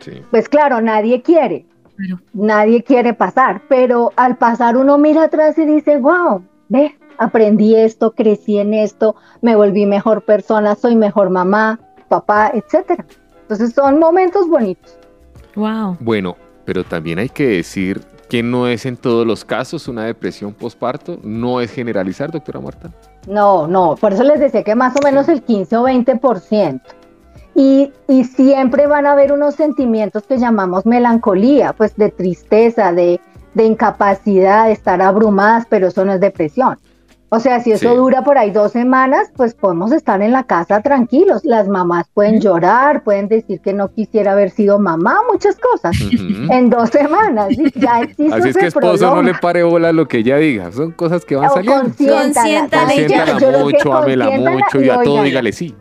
Sí. 0.00 0.22
Pues 0.30 0.50
claro, 0.50 0.82
nadie 0.82 1.22
quiere, 1.22 1.64
Claro. 1.98 2.20
nadie 2.32 2.84
quiere 2.84 3.12
pasar, 3.12 3.62
pero 3.68 4.12
al 4.14 4.36
pasar 4.36 4.76
uno 4.76 4.98
mira 4.98 5.24
atrás 5.24 5.58
y 5.58 5.66
dice, 5.66 5.98
wow, 5.98 6.44
ve, 6.68 6.96
aprendí 7.18 7.74
esto, 7.74 8.12
crecí 8.12 8.58
en 8.58 8.72
esto, 8.72 9.16
me 9.42 9.56
volví 9.56 9.84
mejor 9.84 10.22
persona, 10.22 10.76
soy 10.76 10.94
mejor 10.94 11.30
mamá, 11.30 11.80
papá, 12.08 12.52
etcétera. 12.54 13.04
Entonces 13.42 13.74
son 13.74 13.98
momentos 13.98 14.48
bonitos. 14.48 14.96
Wow. 15.56 15.96
Bueno, 15.98 16.36
pero 16.64 16.84
también 16.84 17.18
hay 17.18 17.28
que 17.28 17.48
decir 17.48 18.00
que 18.28 18.42
no 18.42 18.68
es 18.68 18.86
en 18.86 18.96
todos 18.96 19.26
los 19.26 19.44
casos 19.44 19.88
una 19.88 20.04
depresión 20.04 20.52
postparto, 20.52 21.18
no 21.22 21.60
es 21.60 21.72
generalizar, 21.72 22.30
doctora 22.30 22.60
Marta. 22.60 22.90
No, 23.26 23.66
no, 23.66 23.96
por 23.96 24.12
eso 24.12 24.22
les 24.22 24.38
decía 24.38 24.62
que 24.62 24.74
más 24.74 24.94
o 24.96 25.02
menos 25.02 25.28
el 25.28 25.42
15 25.42 25.76
o 25.76 25.84
20%. 25.84 26.80
Y, 27.60 27.92
y 28.06 28.22
siempre 28.22 28.86
van 28.86 29.04
a 29.04 29.12
haber 29.12 29.32
unos 29.32 29.56
sentimientos 29.56 30.22
que 30.22 30.38
llamamos 30.38 30.86
melancolía, 30.86 31.72
pues 31.72 31.96
de 31.96 32.08
tristeza, 32.08 32.92
de, 32.92 33.20
de 33.54 33.64
incapacidad, 33.64 34.66
de 34.66 34.72
estar 34.74 35.02
abrumadas, 35.02 35.66
pero 35.68 35.88
eso 35.88 36.04
no 36.04 36.12
es 36.12 36.20
depresión. 36.20 36.78
O 37.30 37.40
sea, 37.40 37.60
si 37.60 37.72
eso 37.72 37.90
Sí. 37.90 37.96
dura 37.96 38.22
por 38.24 38.38
ahí 38.38 38.50
dos 38.50 38.72
semanas, 38.72 39.30
pues 39.36 39.52
podemos 39.54 39.92
estar 39.92 40.22
en 40.22 40.32
la 40.32 40.44
casa 40.44 40.80
tranquilos. 40.80 41.44
Las 41.44 41.68
mamás 41.68 42.06
pueden 42.14 42.40
llorar, 42.40 43.04
pueden 43.04 43.28
decir 43.28 43.60
que 43.60 43.74
no 43.74 43.88
quisiera 43.92 44.32
haber 44.32 44.48
sido 44.50 44.78
mamá, 44.78 45.18
muchas 45.30 45.56
cosas. 45.58 45.94
En 46.50 46.70
dos 46.70 46.88
semanas, 46.88 47.48
¿sí? 47.50 47.64
ya 47.74 47.96
Así 48.32 48.48
es 48.48 48.56
que 48.56 48.66
esposo 48.68 49.14
no 49.14 49.22
le 49.22 49.34
pare 49.34 49.62
bola 49.62 49.90
a 49.90 49.92
lo 49.92 50.08
que 50.08 50.18
ella 50.18 50.38
diga. 50.38 50.72
Son 50.72 50.92
cosas 50.92 51.24
que 51.26 51.36
van 51.36 51.50
O 51.50 51.54
saliendo. 51.54 51.82
consiéntala, 51.82 52.64
Consiéntala 52.86 52.94
y 52.94 53.62
mucho, 53.64 53.92
ámela 53.94 54.30
mucho 54.30 54.80
y 54.80 54.86
y 54.86 54.88
a 54.90 55.02
todo 55.02 55.22
dígale 55.22 55.52
sí. 55.52 55.74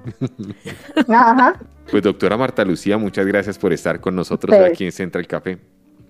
Ajá, 1.07 1.55
Pues 1.89 2.03
doctora 2.03 2.35
Marta 2.37 2.65
Lucía, 2.65 2.97
muchas 2.97 3.25
gracias 3.25 3.57
por 3.57 3.71
estar 3.71 3.99
con 4.01 4.15
nosotros 4.15 4.53
Ustedes. 4.53 4.73
aquí 4.73 4.85
en 4.85 4.91
Central 4.91 5.25
Café. 5.27 5.57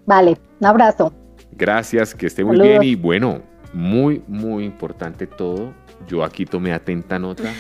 vale, 0.06 0.38
un 0.60 0.66
abrazo. 0.68 1.14
Gracias, 1.52 2.14
que 2.16 2.28
esté 2.28 2.44
muy 2.44 2.58
Saludos. 2.58 2.80
bien 2.80 2.84
y 2.84 2.96
bueno, 2.96 3.42
muy, 3.78 4.22
muy 4.28 4.66
importante 4.66 5.28
todo. 5.28 5.74
Yo 6.08 6.24
aquí 6.24 6.46
tomé 6.46 6.74
atenta 6.74 7.20
nota 7.20 7.54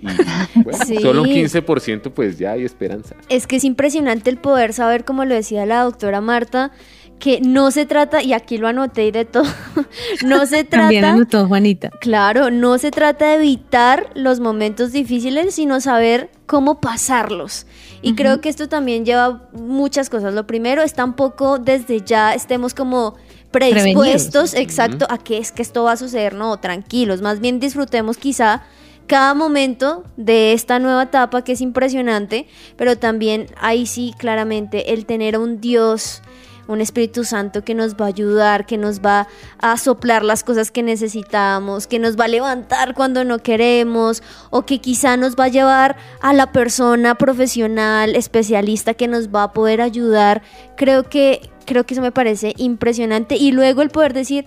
y 0.00 0.06
bueno, 0.62 0.78
Sí. 0.86 0.96
solo 1.00 1.22
un 1.22 1.28
15% 1.28 2.10
pues 2.12 2.38
ya 2.38 2.52
hay 2.52 2.64
esperanza. 2.64 3.14
Es 3.28 3.46
que 3.46 3.56
es 3.56 3.64
impresionante 3.64 4.30
el 4.30 4.38
poder 4.38 4.72
saber, 4.72 5.04
como 5.04 5.24
lo 5.24 5.34
decía 5.34 5.66
la 5.66 5.82
doctora 5.82 6.20
Marta, 6.20 6.70
que 7.18 7.40
no 7.40 7.72
se 7.72 7.84
trata, 7.84 8.22
y 8.22 8.32
aquí 8.32 8.58
lo 8.58 8.68
anoté 8.68 9.06
y 9.06 9.10
de 9.10 9.24
todo, 9.24 9.42
no 10.24 10.46
se 10.46 10.62
También 10.62 11.02
trata, 11.02 11.14
anotó 11.16 11.46
Juanita. 11.48 11.90
claro, 12.00 12.50
no 12.52 12.78
se 12.78 12.92
trata 12.92 13.26
de 13.30 13.34
evitar 13.36 14.10
los 14.14 14.38
momentos 14.38 14.92
difíciles, 14.92 15.52
sino 15.54 15.80
saber 15.80 16.30
cómo 16.46 16.80
pasarlos. 16.80 17.66
Y 18.02 18.14
creo 18.14 18.40
que 18.40 18.48
esto 18.48 18.68
también 18.68 19.04
lleva 19.04 19.48
muchas 19.52 20.08
cosas. 20.08 20.32
Lo 20.32 20.46
primero 20.46 20.82
es 20.82 20.94
tampoco 20.94 21.58
desde 21.58 22.00
ya 22.02 22.32
estemos 22.34 22.72
como 22.72 23.16
predispuestos, 23.50 24.50
Prevenidos. 24.50 24.54
exacto, 24.54 25.06
a 25.08 25.18
que 25.18 25.38
es 25.38 25.52
que 25.52 25.62
esto 25.62 25.84
va 25.84 25.92
a 25.92 25.96
suceder, 25.96 26.34
no, 26.34 26.58
tranquilos, 26.58 27.22
más 27.22 27.40
bien 27.40 27.60
disfrutemos 27.60 28.16
quizá 28.16 28.62
cada 29.06 29.34
momento 29.34 30.04
de 30.16 30.52
esta 30.52 30.78
nueva 30.78 31.04
etapa 31.04 31.42
que 31.42 31.52
es 31.52 31.60
impresionante, 31.60 32.46
pero 32.76 32.98
también 32.98 33.46
ahí 33.56 33.86
sí 33.86 34.14
claramente 34.18 34.92
el 34.92 35.06
tener 35.06 35.34
a 35.34 35.38
un 35.38 35.60
Dios, 35.60 36.22
un 36.68 36.80
Espíritu 36.80 37.24
Santo 37.24 37.64
que 37.64 37.74
nos 37.74 37.94
va 37.94 38.04
a 38.04 38.08
ayudar, 38.08 38.66
que 38.66 38.78
nos 38.78 39.00
va 39.00 39.26
a 39.58 39.76
soplar 39.78 40.22
las 40.22 40.44
cosas 40.44 40.70
que 40.70 40.82
necesitamos, 40.82 41.86
que 41.86 41.98
nos 41.98 42.16
va 42.16 42.26
a 42.26 42.28
levantar 42.28 42.94
cuando 42.94 43.24
no 43.24 43.38
queremos, 43.38 44.22
o 44.50 44.62
que 44.62 44.78
quizá 44.78 45.16
nos 45.16 45.34
va 45.34 45.44
a 45.44 45.48
llevar 45.48 45.96
a 46.20 46.32
la 46.32 46.52
persona 46.52 47.16
profesional, 47.16 48.14
especialista 48.14 48.94
que 48.94 49.08
nos 49.08 49.28
va 49.28 49.44
a 49.44 49.52
poder 49.52 49.80
ayudar. 49.80 50.42
Creo 50.76 51.04
que, 51.04 51.50
creo 51.64 51.84
que 51.84 51.94
eso 51.94 52.02
me 52.02 52.12
parece 52.12 52.54
impresionante. 52.58 53.36
Y 53.36 53.50
luego 53.50 53.82
el 53.82 53.90
poder 53.90 54.12
decir, 54.12 54.44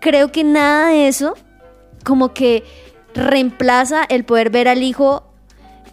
creo 0.00 0.30
que 0.30 0.44
nada 0.44 0.88
de 0.88 1.08
eso 1.08 1.34
como 2.04 2.32
que 2.34 2.62
reemplaza 3.14 4.04
el 4.04 4.24
poder 4.24 4.50
ver 4.50 4.68
al 4.68 4.82
hijo, 4.82 5.24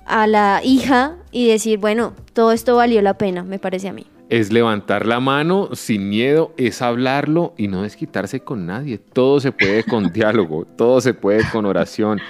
a 0.06 0.28
la 0.28 0.62
hija 0.63 1.15
y 1.32 1.48
decir, 1.48 1.80
bueno, 1.80 2.13
todo 2.34 2.52
esto 2.52 2.76
valió 2.76 3.02
la 3.02 3.17
pena, 3.17 3.44
me 3.44 3.58
parece 3.58 3.88
a 3.88 3.94
mí. 3.94 4.11
Es 4.32 4.54
levantar 4.54 5.06
la 5.08 5.20
mano 5.20 5.72
sin 5.74 6.08
miedo, 6.08 6.54
es 6.56 6.82
hablarlo 6.82 7.54
y 7.58 7.67
no 7.67 7.82
desquitarse 7.82 8.39
con 8.39 8.65
nadie. 8.65 8.98
Todo 8.98 9.41
se 9.41 9.52
puede 9.52 9.84
con 9.84 10.10
diálogo, 10.13 10.63
todo 10.63 11.02
se 11.02 11.13
puede 11.13 11.44
con 11.52 11.65
oración. 11.65 12.22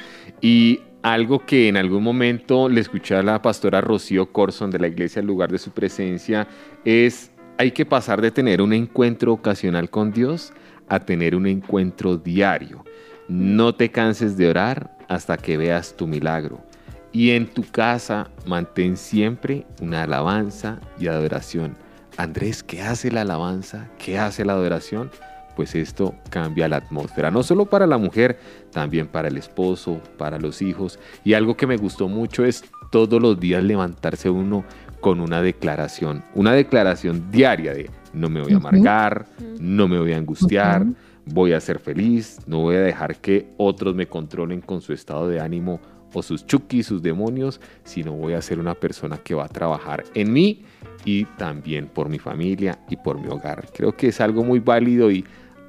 Y 0.42 0.80
algo 1.04 1.46
que 1.46 1.68
en 1.68 1.78
algún 1.78 2.02
momento 2.02 2.70
le 2.70 2.82
escuché 2.82 3.14
a 3.14 3.22
la 3.22 3.40
pastora 3.44 3.82
Rocío 3.82 4.32
Corson 4.32 4.72
de 4.72 4.80
la 4.80 4.88
iglesia 4.88 5.20
El 5.20 5.28
lugar 5.28 5.52
de 5.52 5.60
su 5.60 5.70
presencia 5.70 6.48
es 6.86 7.30
hay 7.60 7.70
que 7.70 7.86
pasar 7.86 8.20
de 8.20 8.32
tener 8.32 8.64
un 8.64 8.74
encuentro 8.74 9.34
ocasional 9.34 9.92
con 9.92 10.12
Dios 10.12 10.54
a 10.90 11.02
tener 11.02 11.36
un 11.36 11.46
encuentro 11.46 12.18
diario. 12.18 12.84
No 13.28 13.76
te 13.76 13.92
canses 13.92 14.38
de 14.38 14.50
orar 14.50 14.98
hasta 15.08 15.38
que 15.38 15.56
veas 15.56 15.96
tu 15.96 16.08
milagro. 16.08 16.66
Y 17.12 17.30
en 17.30 17.46
tu 17.46 17.62
casa 17.62 18.32
mantén 18.48 18.98
siempre 18.98 19.68
una 19.80 20.02
alabanza 20.02 20.80
y 21.00 21.06
adoración. 21.06 21.78
Andrés, 22.18 22.64
¿qué 22.64 22.82
hace 22.82 23.12
la 23.12 23.22
alabanza? 23.22 23.88
¿Qué 23.98 24.18
hace 24.20 24.46
la 24.46 24.54
adoración? 24.54 25.12
Pues 25.56 25.76
esto 25.76 26.16
cambia 26.30 26.68
la 26.68 26.78
atmósfera, 26.78 27.30
no 27.30 27.44
solo 27.44 27.66
para 27.66 27.86
la 27.86 27.98
mujer, 27.98 28.40
también 28.72 29.08
para 29.08 29.28
el 29.28 29.38
esposo, 29.38 30.02
para 30.18 30.40
los 30.40 30.62
hijos. 30.62 31.00
Y 31.24 31.34
algo 31.34 31.56
que 31.56 31.68
me 31.68 31.78
gustó 31.78 32.08
mucho 32.08 32.46
es 32.46 32.64
todos 32.92 33.22
los 33.22 33.40
días 33.40 33.64
levantarse 33.64 34.30
uno 34.30 34.64
con 35.02 35.20
una 35.20 35.42
declaración, 35.42 36.24
una 36.36 36.54
declaración 36.54 37.32
diaria 37.32 37.74
de 37.74 37.90
no 38.14 38.30
me 38.30 38.42
voy 38.42 38.54
a 38.54 38.58
amargar, 38.58 39.26
no 39.60 39.88
me 39.88 39.98
voy 39.98 40.14
a 40.14 40.18
angustiar, 40.18 40.86
voy 41.26 41.54
a 41.54 41.60
ser 41.60 41.80
feliz, 41.80 42.40
no 42.46 42.60
voy 42.60 42.76
a 42.76 42.82
dejar 42.82 43.16
que 43.18 43.52
otros 43.58 43.96
me 43.96 44.08
controlen 44.08 44.62
con 44.62 44.82
su 44.82 44.94
estado 44.94 45.28
de 45.28 45.40
ánimo 45.40 45.80
o 46.14 46.22
sus 46.22 46.46
chukis, 46.46 46.88
sus 46.88 47.02
demonios, 47.02 47.62
sino 47.84 48.12
voy 48.14 48.34
a 48.34 48.42
ser 48.42 48.60
una 48.60 48.76
persona 48.76 49.18
que 49.18 49.34
va 49.34 49.46
a 49.46 49.50
trabajar 49.50 50.04
en 50.14 50.34
mí 50.34 50.64
y 51.06 51.26
también 51.26 51.88
por 51.88 52.10
mi 52.10 52.20
familia 52.20 52.80
y 52.90 52.98
por 52.98 53.20
mi 53.20 53.28
hogar. 53.28 53.68
Creo 53.74 53.96
que 53.96 54.08
es 54.08 54.22
algo 54.22 54.44
muy 54.44 54.60
válido 54.60 55.12
y 55.12 55.26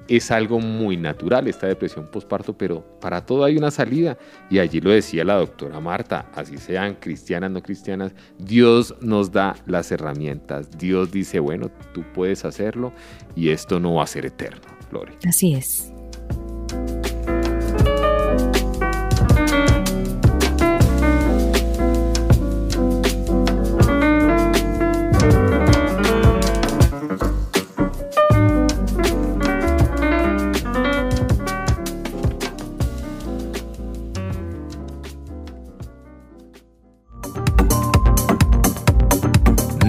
es 0.09 0.31
algo 0.31 0.61
muy 0.61 0.97
natural 0.97 1.49
esta 1.49 1.67
depresión 1.67 2.07
postparto, 2.11 2.57
pero 2.57 2.85
para 3.01 3.25
todo 3.25 3.45
hay 3.45 3.57
una 3.57 3.71
salida. 3.71 4.19
Y 4.51 4.59
allí 4.59 4.81
lo 4.81 4.91
decía 4.91 5.25
la 5.25 5.35
doctora 5.35 5.81
Marta, 5.81 6.27
así 6.35 6.59
sean 6.59 6.97
cristianas, 6.97 7.51
no 7.51 7.63
cristianas, 7.63 8.13
Dios 8.39 8.95
nos 9.01 9.33
da 9.33 9.57
las 9.67 9.91
herramientas. 9.93 10.71
Dios 10.77 11.13
dice, 11.13 11.41
bueno, 11.41 11.71
tú 11.93 12.05
puedes 12.15 12.45
hacerlo 12.45 12.93
y 13.35 13.51
esto 13.51 13.81
no 13.81 13.95
va 13.95 14.05
a 14.05 14.07
ser 14.07 14.27
eterno, 14.27 14.67
Gloria. 14.91 15.17
Así 15.27 15.55
es. 15.55 15.92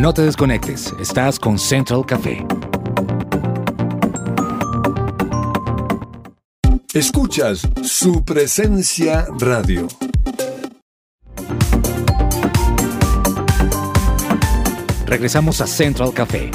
No 0.04 0.14
te 0.14 0.22
desconectes, 0.22 0.94
estás 1.00 1.40
con 1.40 1.58
Central 1.58 2.06
Café. 2.06 2.46
Escuchas 6.94 7.66
su 7.84 8.22
presencia 8.26 9.26
radio. 9.40 9.88
Regresamos 15.06 15.62
a 15.62 15.68
Central 15.68 16.12
Café. 16.14 16.52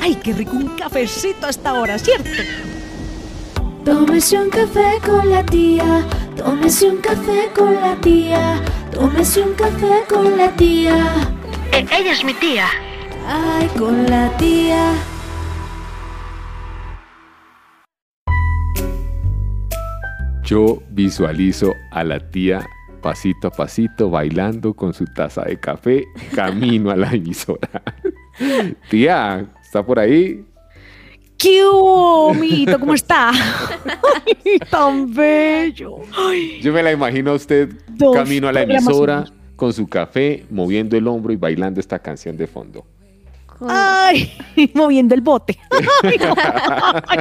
¡Ay, 0.00 0.14
qué 0.22 0.32
rico 0.32 0.52
un 0.52 0.76
cafecito 0.76 1.48
a 1.48 1.50
esta 1.50 1.74
hora, 1.74 1.98
¿cierto? 1.98 2.30
Tómese 3.84 4.38
un 4.38 4.48
café 4.48 5.00
con 5.04 5.28
la 5.28 5.44
tía, 5.44 6.06
tómese 6.36 6.88
un 6.88 6.98
café 6.98 7.48
con 7.54 7.74
la 7.74 7.96
tía, 7.96 8.60
tómese 8.92 9.42
un 9.42 9.54
café 9.54 10.02
con 10.08 10.36
la 10.36 10.50
tía. 10.50 10.96
ella 11.72 12.12
es 12.12 12.24
mi 12.24 12.34
tía. 12.34 12.66
Ay, 13.26 13.68
con 13.78 14.04
la 14.06 14.36
tía. 14.36 14.92
Yo 20.44 20.82
visualizo 20.90 21.72
a 21.92 22.04
la 22.04 22.18
tía 22.30 22.66
pasito 23.02 23.48
a 23.48 23.50
pasito 23.50 24.08
bailando 24.08 24.72
con 24.74 24.94
su 24.94 25.04
taza 25.04 25.42
de 25.42 25.58
café 25.58 26.04
camino 26.34 26.90
a 26.90 26.96
la 26.96 27.12
emisora. 27.12 27.82
tía, 28.90 29.46
¿está 29.60 29.84
por 29.84 29.98
ahí? 29.98 30.46
¿Qué 31.42 31.64
hubo, 31.66 32.30
amiguito? 32.30 32.78
¿Cómo 32.78 32.94
está? 32.94 33.30
Ay, 33.34 34.58
tan 34.70 35.12
bello. 35.12 35.96
Ay, 36.16 36.60
Yo 36.62 36.72
me 36.72 36.84
la 36.84 36.92
imagino 36.92 37.32
a 37.32 37.34
usted 37.34 37.68
Dos 37.88 38.14
camino 38.14 38.46
a 38.46 38.52
la 38.52 38.62
emisora 38.62 39.24
con 39.56 39.72
su 39.72 39.88
café, 39.88 40.46
moviendo 40.50 40.96
el 40.96 41.08
hombro 41.08 41.32
y 41.32 41.36
bailando 41.36 41.80
esta 41.80 41.98
canción 41.98 42.36
de 42.36 42.46
fondo. 42.46 42.86
ay, 43.68 44.30
moviendo 44.74 45.16
el 45.16 45.20
bote. 45.20 45.58
Ay, 46.04 46.16
no. 46.20 46.34
Ay, 47.08 47.18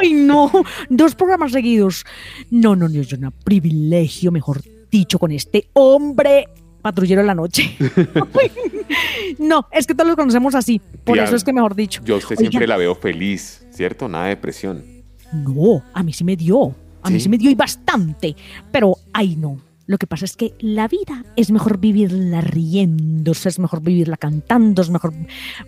ay, 0.00 0.12
no. 0.14 0.50
Dos 0.88 1.14
programas 1.14 1.52
seguidos. 1.52 2.04
No, 2.50 2.74
no, 2.74 2.88
no, 2.88 3.00
es 3.00 3.12
un 3.12 3.32
privilegio, 3.44 4.32
mejor 4.32 4.62
dicho, 4.90 5.20
con 5.20 5.30
este 5.30 5.68
hombre 5.74 6.48
patrullero 6.80 7.20
de 7.20 7.26
la 7.26 7.34
noche. 7.34 7.76
No, 9.38 9.66
es 9.70 9.86
que 9.86 9.94
todos 9.94 10.08
los 10.08 10.16
conocemos 10.16 10.54
así. 10.54 10.80
Por 11.04 11.14
Tía, 11.14 11.24
eso 11.24 11.36
es 11.36 11.44
que 11.44 11.52
mejor 11.52 11.74
dicho. 11.74 12.02
Yo 12.04 12.16
a 12.16 12.18
usted 12.18 12.36
Oiga, 12.36 12.50
siempre 12.50 12.66
la 12.66 12.76
veo 12.76 12.94
feliz, 12.94 13.64
¿cierto? 13.70 14.08
Nada 14.08 14.24
de 14.24 14.30
depresión. 14.30 14.84
No, 15.32 15.82
a 15.94 16.02
mí 16.02 16.12
sí 16.12 16.24
me 16.24 16.36
dio. 16.36 16.74
A 17.02 17.10
mí 17.10 17.18
¿Sí? 17.18 17.24
sí 17.24 17.28
me 17.28 17.38
dio 17.38 17.50
y 17.50 17.54
bastante. 17.54 18.34
Pero, 18.72 18.96
ay 19.12 19.36
no. 19.36 19.58
Lo 19.86 19.98
que 19.98 20.06
pasa 20.06 20.24
es 20.24 20.36
que 20.36 20.54
la 20.60 20.86
vida 20.86 21.24
es 21.34 21.50
mejor 21.50 21.78
vivirla 21.78 22.40
riéndose, 22.42 23.48
es 23.48 23.58
mejor 23.58 23.82
vivirla 23.82 24.16
cantando, 24.16 24.82
es 24.82 24.90
mejor 24.90 25.12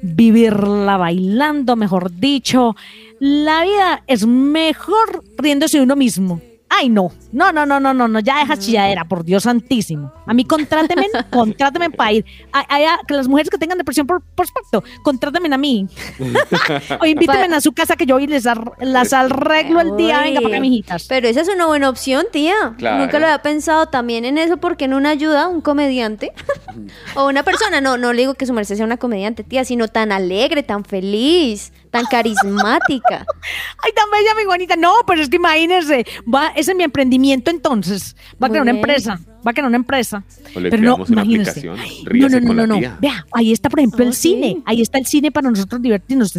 vivirla 0.00 0.96
bailando, 0.96 1.74
mejor 1.74 2.12
dicho. 2.14 2.76
La 3.18 3.64
vida 3.64 4.04
es 4.06 4.24
mejor 4.24 5.24
riéndose 5.38 5.78
de 5.78 5.84
uno 5.84 5.96
mismo. 5.96 6.40
Ay, 6.74 6.88
no, 6.88 7.12
no, 7.32 7.52
no, 7.52 7.66
no, 7.66 7.78
no, 7.80 7.92
no, 7.92 8.08
no, 8.08 8.20
ya 8.20 8.38
deja 8.38 8.56
chilladera, 8.56 9.04
por 9.04 9.24
Dios 9.24 9.42
santísimo. 9.42 10.10
A 10.26 10.32
mí 10.32 10.44
contráteme, 10.46 11.06
contráteme 11.30 11.90
para 11.90 12.12
ir. 12.12 12.24
A, 12.50 12.60
a- 12.60 12.94
a- 12.94 13.00
que 13.06 13.12
las 13.14 13.28
mujeres 13.28 13.50
que 13.50 13.58
tengan 13.58 13.76
depresión 13.76 14.06
por, 14.06 14.22
por 14.22 14.46
supuesto, 14.46 14.82
contrátenme 15.02 15.54
a 15.54 15.58
mí. 15.58 15.86
o 17.00 17.04
invítenme 17.06 17.54
a 17.56 17.60
su 17.60 17.72
casa 17.72 17.94
que 17.96 18.06
yo 18.06 18.16
hoy 18.16 18.26
les 18.26 18.46
ar- 18.46 18.72
las 18.80 19.12
arreglo 19.12 19.80
el 19.80 19.96
día. 19.96 20.20
Venga, 20.22 20.40
para 20.40 20.60
mijitas. 20.60 21.04
Pero 21.08 21.28
esa 21.28 21.42
es 21.42 21.48
una 21.48 21.66
buena 21.66 21.88
opción, 21.90 22.24
tía. 22.32 22.54
Claro. 22.78 23.04
Nunca 23.04 23.18
lo 23.18 23.26
había 23.26 23.42
pensado 23.42 23.86
también 23.86 24.24
en 24.24 24.38
eso 24.38 24.56
porque 24.56 24.88
no 24.88 24.96
una 24.96 25.10
ayuda 25.10 25.48
un 25.48 25.60
comediante 25.60 26.32
o 27.16 27.26
una 27.26 27.42
persona. 27.42 27.80
No, 27.80 27.98
no 27.98 28.12
le 28.12 28.22
digo 28.22 28.34
que 28.34 28.46
su 28.46 28.52
merced 28.52 28.76
sea 28.76 28.86
una 28.86 28.96
comediante, 28.96 29.44
tía, 29.44 29.64
sino 29.64 29.88
tan 29.88 30.10
alegre, 30.12 30.62
tan 30.62 30.84
feliz, 30.84 31.72
tan 31.92 32.06
carismática. 32.06 33.24
Ay, 33.78 33.92
tan 33.94 34.10
bella, 34.10 34.34
mi 34.36 34.44
Juanita. 34.44 34.74
No, 34.76 34.92
pero 35.06 35.22
es 35.22 35.28
que 35.28 35.36
imagínense, 35.36 36.04
va, 36.32 36.48
ese 36.56 36.72
es 36.72 36.76
mi 36.76 36.82
emprendimiento 36.82 37.50
entonces. 37.50 38.16
Va 38.42 38.46
a 38.48 38.50
crear 38.50 38.62
una 38.62 38.70
empresa, 38.72 39.20
va 39.46 39.50
a 39.50 39.54
crear 39.54 39.68
una 39.68 39.76
empresa. 39.76 40.24
O 40.56 40.60
le 40.60 40.70
pero 40.70 40.82
no, 40.82 40.96
una 40.96 41.06
imagínense. 41.22 41.62
No, 41.66 41.74
no, 41.76 42.40
no, 42.40 42.46
con 42.46 42.56
no, 42.56 42.66
no. 42.66 42.80
Vea, 43.00 43.26
ahí 43.32 43.52
está, 43.52 43.68
por 43.68 43.78
ejemplo, 43.80 44.04
Oh, 44.04 44.08
el 44.08 44.14
sí. 44.14 44.30
cine. 44.32 44.62
Ahí 44.64 44.80
está 44.80 44.98
el 44.98 45.06
cine 45.06 45.30
para 45.30 45.50
nosotros 45.50 45.80
divertirnos. 45.82 46.32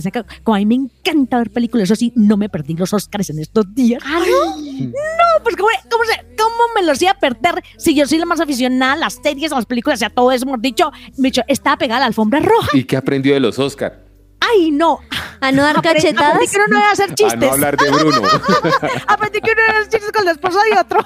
Como 0.44 0.56
a 0.56 0.60
mí 0.60 0.66
me 0.66 0.76
encanta 0.76 1.38
ver 1.38 1.52
películas, 1.52 1.84
eso 1.86 1.96
sí, 1.96 2.12
no 2.16 2.36
me 2.36 2.50
perdí 2.50 2.74
los 2.76 2.92
Oscars 2.94 3.30
en 3.30 3.40
estos 3.40 3.74
días. 3.76 4.02
¿Ah, 4.06 4.20
no? 4.20 4.56
No, 4.58 5.44
pues 5.44 5.56
¿cómo, 5.56 5.70
cómo, 5.90 6.04
se- 6.06 6.36
cómo 6.36 6.56
me 6.76 6.84
los 6.84 7.02
iba 7.02 7.12
a 7.12 7.20
perder 7.20 7.64
si 7.78 7.94
yo 7.96 8.08
soy 8.08 8.18
la 8.18 8.26
más 8.26 8.40
aficionada 8.40 8.94
a 8.94 8.96
las 8.96 9.20
series, 9.24 9.52
a 9.52 9.56
las 9.56 9.66
películas, 9.68 10.02
a 10.02 10.10
todo 10.10 10.32
eso, 10.32 10.46
hemos 10.46 10.62
dicho, 10.62 10.92
me 11.18 11.28
dicho, 11.30 11.42
estaba 11.48 11.78
pegada 11.78 11.98
a 11.98 12.00
la 12.02 12.06
alfombra 12.08 12.40
roja. 12.40 12.70
¿Y 12.78 12.84
qué 12.86 12.98
aprendió 12.98 13.34
de 13.36 13.40
los 13.40 13.60
Oscar? 13.60 14.03
Ay, 14.54 14.72
no. 14.72 15.00
¿A 15.42 15.52
no 15.52 15.64
dar 15.64 15.78
Aprendí 15.78 16.02
cachetadas? 16.04 16.52
que 16.52 16.58
uno 16.58 16.68
no 16.68 16.78
debe 16.78 16.92
hacer 16.92 17.12
A 17.12 17.16
chistes. 17.16 17.40
no 17.40 17.52
hablar 17.52 17.78
de 17.78 17.92
Bruno. 17.92 18.22
Aprendí 19.08 19.42
que 19.42 19.52
uno 19.52 19.62
debe 19.68 19.80
hacer 19.80 19.90
chistes 19.90 20.12
con 20.12 20.26
la 20.26 20.32
esposa 20.32 20.60
de 20.72 20.80
otro. 20.80 21.00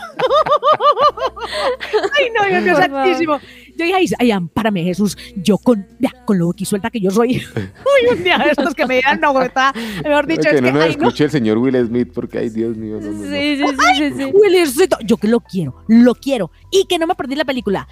Ay, 2.18 2.30
no, 2.36 2.46
Dios 2.48 2.64
mío, 2.64 2.76
santísimo. 2.76 3.40
Yo 3.78 3.86
dije, 3.86 4.16
ay, 4.18 4.32
ampárame, 4.32 4.84
Jesús. 4.84 5.18
Yo 5.36 5.58
con, 5.58 5.86
vea, 6.00 6.12
con 6.26 6.40
lo 6.40 6.52
suelta 6.64 6.90
que 6.90 7.00
yo 7.00 7.12
soy. 7.12 7.38
Uy, 7.56 8.18
un 8.18 8.24
día 8.24 8.38
de 8.40 8.50
estos 8.50 8.74
que 8.74 8.86
me 8.86 8.96
digan, 8.96 9.20
no, 9.20 9.40
está, 9.42 9.74
mejor 10.04 10.26
dicho, 10.26 10.50
que 10.50 10.56
es 10.56 10.62
no 10.62 10.68
que, 10.68 10.74
nos 10.74 10.84
ay, 10.84 10.96
no. 10.96 11.08
escuche 11.08 11.24
el 11.26 11.32
señor 11.32 11.58
Will 11.60 11.88
Smith 11.88 12.12
porque, 12.14 12.40
ay, 12.40 12.50
Dios 12.50 12.76
mío, 12.76 13.00
no, 13.00 13.12
no, 13.12 13.14
no. 13.14 13.30
Sí, 13.30 13.58
sí, 13.58 13.64
sí, 13.64 13.98
sí, 13.98 14.14
sí. 14.18 14.32
Willycito, 14.34 14.98
yo 15.06 15.18
que 15.18 15.28
lo 15.28 15.42
quiero, 15.42 15.84
lo 15.88 16.16
quiero. 16.16 16.52
Y 16.72 16.86
que 16.86 16.98
no 16.98 17.08
me 17.08 17.16
perdí 17.16 17.36
la 17.36 17.46
película. 17.46 17.88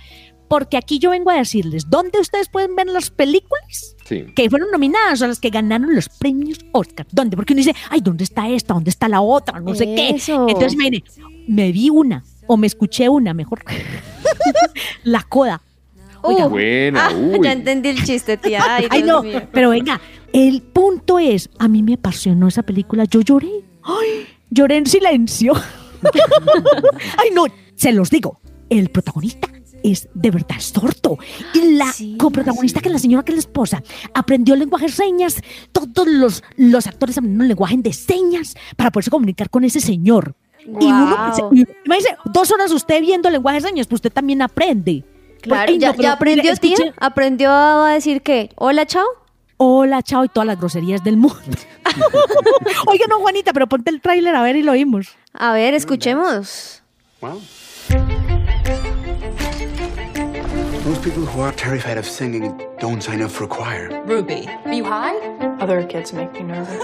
Porque 0.50 0.78
aquí 0.78 1.00
yo 1.00 1.12
vengo 1.12 1.32
a 1.32 1.36
decirles, 1.36 1.90
¿dónde 1.90 2.20
ustedes 2.20 2.50
pueden 2.50 2.76
ver 2.76 2.88
las 2.88 3.10
películas? 3.10 3.95
Sí. 4.06 4.26
que 4.36 4.50
fueron 4.52 4.70
nominadas 4.72 5.20
o 5.24 5.28
las 5.28 5.40
que 5.40 5.50
ganaron 5.50 5.94
los 5.96 6.10
premios 6.10 6.60
Oscar. 6.72 7.08
¿Dónde? 7.12 7.36
Porque 7.36 7.54
uno 7.54 7.58
dice, 7.60 7.76
ay, 7.90 8.02
¿dónde 8.02 8.24
está 8.24 8.48
esta? 8.48 8.76
¿Dónde 8.76 8.92
está 8.92 9.10
la 9.10 9.20
otra? 9.22 9.60
No 9.60 9.74
sé 9.74 9.86
qué. 9.86 10.10
Entonces 10.10 10.76
me 10.76 11.04
me 11.48 11.72
vi 11.72 11.90
una, 11.90 12.24
o 12.48 12.56
me 12.56 12.68
escuché 12.68 13.10
una, 13.10 13.34
mejor. 13.34 13.64
la 15.04 15.24
coda. 15.24 15.62
Oiga, 16.22 16.48
Uh, 16.48 16.50
Buena, 16.50 17.08
ah, 17.08 17.14
uy. 17.16 17.40
ya 17.44 17.52
entendí 17.52 17.90
el 17.90 18.04
chiste, 18.04 18.38
tía. 18.38 18.64
Ay, 18.90 19.04
no, 19.04 19.22
mío. 19.22 19.42
pero 19.52 19.70
venga, 19.70 20.02
el 20.34 20.62
punto 20.64 21.20
es, 21.20 21.50
a 21.60 21.68
mí 21.68 21.84
me 21.84 21.94
apasionó 21.96 22.48
esa 22.48 22.64
película, 22.64 23.06
yo 23.06 23.22
lloré. 23.22 23.50
Ay, 23.84 24.26
lloré 24.50 24.78
en 24.78 24.88
silencio. 24.88 25.54
Ay, 27.18 27.30
no, 27.34 27.46
se 27.76 27.92
los 27.92 28.10
digo, 28.10 28.40
el 28.70 28.90
protagonista 28.90 29.48
es 29.92 30.08
de 30.14 30.32
verdad 30.32 30.60
sordo. 30.60 31.18
Y 31.54 31.74
la 31.74 31.92
Sí, 31.92 32.16
coprotagonista, 32.18 32.82
que 32.82 32.90
es 32.90 32.94
la 32.94 33.00
señora 33.00 33.24
que 33.24 33.32
es 33.32 33.36
la 33.38 33.40
esposa, 33.42 33.84
aprendió 34.14 34.56
lenguaje 34.56 34.86
de 34.86 34.92
señas. 34.92 35.42
Todos 35.72 36.08
los, 36.08 36.44
los 36.58 36.88
actores 36.88 37.18
aprendieron 37.18 37.48
lenguaje 37.48 37.76
de 37.78 37.94
señas 37.94 38.56
para 38.76 38.92
poderse 38.92 39.12
comunicar 39.12 39.50
con 39.50 39.64
ese 39.64 39.80
señor. 39.80 40.36
Y 40.66 40.86
uno, 40.86 41.50
me 41.86 41.96
dice, 41.98 42.10
dos 42.26 42.52
horas 42.52 42.72
usted 42.72 43.00
viendo 43.02 43.30
lenguaje 43.30 43.60
de 43.62 43.68
señas, 43.68 43.88
pues 43.88 44.00
usted 44.00 44.12
también 44.12 44.42
aprende. 44.42 45.04
Claro, 45.42 45.72
Ay, 45.72 45.78
no, 45.78 45.82
¿ya, 45.82 45.92
pero 45.92 46.04
ya 46.04 46.14
aprendió, 46.14 46.56
tía? 46.56 46.76
¿Aprendió 46.98 47.52
a 47.52 47.92
decir 47.94 48.24
qué? 48.24 48.50
¿Hola, 48.56 48.88
chao? 48.88 49.06
Hola, 49.58 50.02
chao 50.02 50.26
y 50.26 50.30
todas 50.30 50.48
las 50.48 50.58
groserías 50.60 51.04
del 51.04 51.18
mundo. 51.18 51.40
Oiga, 52.88 53.06
no, 53.08 53.20
Juanita, 53.20 53.54
pero 53.54 53.68
ponte 53.68 53.92
el 53.92 54.02
tráiler 54.02 54.36
a 54.36 54.42
ver 54.42 54.56
y 54.56 54.64
lo 54.64 54.72
oímos. 54.72 55.16
A 55.34 55.54
ver, 55.54 55.76
escuchemos. 55.76 56.82
Well, 57.22 57.40
most 60.86 61.02
people 61.02 61.26
who 61.26 61.42
are 61.42 61.52
terrified 61.52 61.98
of 61.98 62.06
singing 62.06 62.62
don't 62.78 63.02
sign 63.02 63.20
up 63.20 63.32
for 63.32 63.48
choir. 63.48 64.04
Ruby, 64.06 64.48
are 64.66 64.74
you 64.74 64.84
high? 64.84 65.16
Other 65.60 65.84
kids 65.84 66.14
make 66.14 66.32
me 66.34 66.44
nervous. 66.44 66.80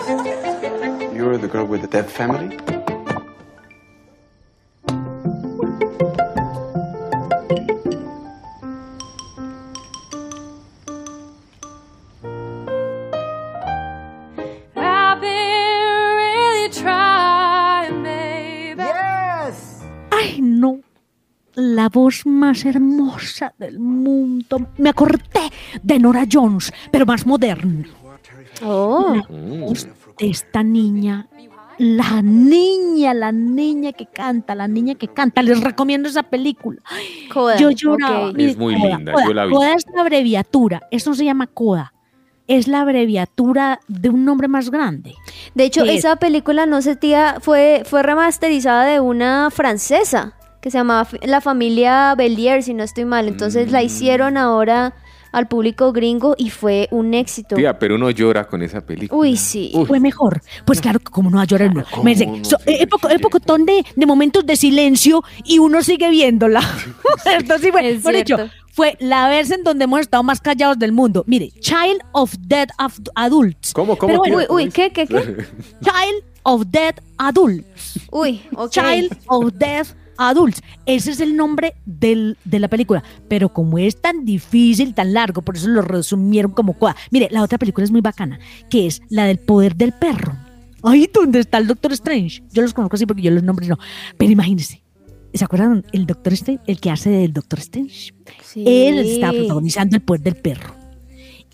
You're 1.13 1.37
the 1.37 1.47
girl 1.47 1.65
with 1.65 1.81
the 1.81 1.87
deaf 1.87 2.11
family? 2.11 2.80
La 21.55 21.89
voz 21.89 22.25
más 22.25 22.65
hermosa 22.65 23.53
del 23.57 23.79
mundo. 23.79 24.69
Me 24.77 24.89
acordé 24.89 25.51
de 25.83 25.99
Nora 25.99 26.25
Jones, 26.31 26.71
pero 26.91 27.05
más 27.05 27.25
moderna. 27.25 27.87
Oh. 28.63 29.15
Voz 29.29 29.87
de 30.17 30.29
Esta 30.29 30.63
niña. 30.63 31.27
La 31.77 32.21
niña, 32.21 33.13
la 33.13 33.31
niña 33.31 33.91
que 33.91 34.05
canta, 34.05 34.53
la 34.55 34.67
niña 34.67 34.95
que 34.95 35.07
canta. 35.07 35.41
Les 35.41 35.59
recomiendo 35.59 36.07
esa 36.07 36.23
película. 36.23 36.79
Coda. 37.33 37.57
Yo 37.57 37.71
lloraba. 37.71 38.31
Es 38.37 38.55
muy 38.55 38.75
Coda, 38.75 38.97
linda, 38.97 39.13
Coda. 39.13 39.25
yo 39.25 39.33
la 39.33 39.45
vi. 39.45 39.53
Coda 39.53 39.73
es 39.73 39.85
la 39.93 40.01
abreviatura. 40.01 40.81
Eso 40.91 41.09
no 41.09 41.15
se 41.15 41.25
llama 41.25 41.47
Coda. 41.47 41.93
Es 42.47 42.67
la 42.67 42.81
abreviatura 42.81 43.79
de 43.87 44.09
un 44.09 44.25
nombre 44.25 44.47
más 44.47 44.69
grande. 44.69 45.15
De 45.55 45.63
hecho, 45.63 45.83
esa 45.83 46.17
película, 46.17 46.65
no 46.65 46.81
sé, 46.81 46.95
tía, 46.95 47.37
fue, 47.39 47.83
fue 47.85 48.03
remasterizada 48.03 48.85
de 48.85 48.99
una 48.99 49.49
francesa 49.51 50.35
que 50.61 50.71
se 50.71 50.77
llamaba 50.77 51.01
F- 51.03 51.19
La 51.23 51.41
familia 51.41 52.13
Bellier, 52.15 52.63
si 52.63 52.73
no 52.73 52.83
estoy 52.83 53.05
mal. 53.05 53.27
Entonces 53.27 53.67
Mm. 53.67 53.71
la 53.71 53.83
hicieron 53.83 54.37
ahora 54.37 54.93
al 55.31 55.47
público 55.47 55.93
gringo 55.93 56.35
y 56.37 56.49
fue 56.49 56.87
un 56.91 57.13
éxito. 57.13 57.55
Tía, 57.55 57.79
pero 57.79 57.95
uno 57.95 58.09
llora 58.11 58.47
con 58.47 58.61
esa 58.63 58.81
película. 58.85 59.17
Uy, 59.19 59.37
sí. 59.37 59.71
Uy. 59.73 59.85
Fue 59.85 59.99
mejor. 60.01 60.41
Pues 60.65 60.81
claro, 60.81 60.99
que 60.99 61.05
como 61.05 61.29
no 61.29 61.37
va 61.37 61.43
a 61.43 61.45
llorar 61.45 61.69
uno. 61.71 61.85
¿cómo 61.89 62.03
Me 62.03 62.11
dice, 62.11 62.25
no? 62.27 62.43
so- 62.43 62.57
eh, 62.65 62.85
epocotón 63.09 63.65
de, 63.65 63.85
de 63.95 64.05
momentos 64.05 64.45
de 64.45 64.55
silencio 64.57 65.23
y 65.45 65.59
uno 65.59 65.81
sigue 65.83 66.09
viéndola. 66.09 66.59
Esto 67.39 67.57
sí 67.59 67.71
fue, 67.71 67.89
Es 67.89 68.01
por 68.03 68.13
dicho, 68.13 68.35
cierto. 68.35 68.53
fue 68.73 68.97
la 68.99 69.29
vez 69.29 69.51
en 69.51 69.63
donde 69.63 69.85
hemos 69.85 70.01
estado 70.01 70.21
más 70.21 70.41
callados 70.41 70.77
del 70.77 70.91
mundo. 70.91 71.23
Mire, 71.27 71.49
Child 71.61 72.01
of 72.11 72.35
Dead 72.41 72.67
Af- 72.77 73.09
Adults. 73.15 73.71
¿Cómo, 73.73 73.97
cómo, 73.97 74.21
Pero 74.21 74.33
bueno, 74.33 74.37
tía? 74.39 74.47
Uy, 74.53 74.63
uy, 74.65 74.69
¿qué, 74.71 74.91
qué, 74.91 75.07
qué? 75.07 75.15
Child 75.81 76.23
of 76.43 76.63
Dead 76.67 76.95
Adults. 77.17 77.99
Uy, 78.11 78.41
ok. 78.53 78.69
Child 78.69 79.17
of 79.27 79.53
Dead 79.53 79.87
Adults. 80.29 80.61
Ese 80.85 81.11
es 81.11 81.19
el 81.19 81.35
nombre 81.35 81.73
del- 81.85 82.37
de 82.45 82.59
la 82.59 82.67
película. 82.67 83.03
Pero 83.27 83.49
como 83.49 83.77
es 83.77 84.01
tan 84.01 84.25
difícil, 84.25 84.93
tan 84.93 85.13
largo, 85.13 85.41
por 85.41 85.55
eso 85.57 85.67
lo 85.67 85.81
resumieron 85.81 86.51
como 86.51 86.73
coda. 86.77 86.95
Mire, 87.11 87.27
la 87.31 87.43
otra 87.43 87.57
película 87.57 87.83
es 87.85 87.91
muy 87.91 88.01
bacana, 88.01 88.39
que 88.69 88.87
es 88.87 89.01
la 89.09 89.25
del 89.25 89.39
poder 89.39 89.75
del 89.75 89.91
perro. 89.93 90.35
Ahí 90.83 91.09
donde 91.13 91.39
está 91.39 91.57
el 91.59 91.67
Doctor 91.67 91.91
Strange. 91.93 92.41
Yo 92.51 92.61
los 92.63 92.73
conozco 92.73 92.95
así 92.95 93.05
porque 93.05 93.21
yo 93.21 93.31
los 93.31 93.43
nombres 93.43 93.69
no. 93.69 93.77
Pero 94.17 94.31
imagínense. 94.31 94.81
¿Se 95.33 95.45
acuerdan 95.45 95.85
el 95.93 96.05
Doctor 96.07 96.33
Strange? 96.33 96.61
El 96.67 96.79
que 96.79 96.89
hace 96.89 97.09
del 97.09 97.31
Doctor 97.33 97.59
Strange. 97.59 98.13
Sí. 98.43 98.63
Él 98.65 98.99
está 98.99 99.31
protagonizando 99.31 99.95
El 99.95 100.01
poder 100.01 100.21
del 100.21 100.35
perro. 100.35 100.75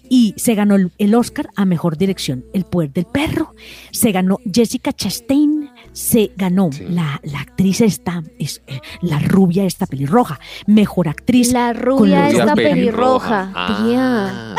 Y 0.09 0.34
se 0.38 0.55
ganó 0.55 0.76
el- 0.76 0.91
el 0.97 1.13
Oscar 1.15 1.49
a 1.57 1.65
Mejor 1.65 1.97
Dirección, 1.97 2.45
El 2.53 2.63
poder 2.63 2.93
del 2.93 3.05
perro. 3.05 3.53
Se 3.91 4.13
ganó 4.13 4.39
Jessica 4.51 4.93
Chastain. 4.93 5.57
Se 5.98 6.32
ganó 6.36 6.70
Sí. 6.72 6.86
la, 6.89 7.20
la 7.24 7.39
actriz 7.39 7.82
esta, 7.82 8.22
es, 8.38 8.62
eh, 8.68 8.80
la 9.02 9.18
rubia 9.18 9.66
esta 9.66 9.88
pelirroja. 9.88 10.39
Mejor 10.68 11.08
actriz. 11.08 11.52
La 11.52 11.74
rubia 11.74 12.30
esta 12.30 12.54
pelirroja. 12.54 13.52
Tía, 13.68 14.54
Ah, 14.54 14.56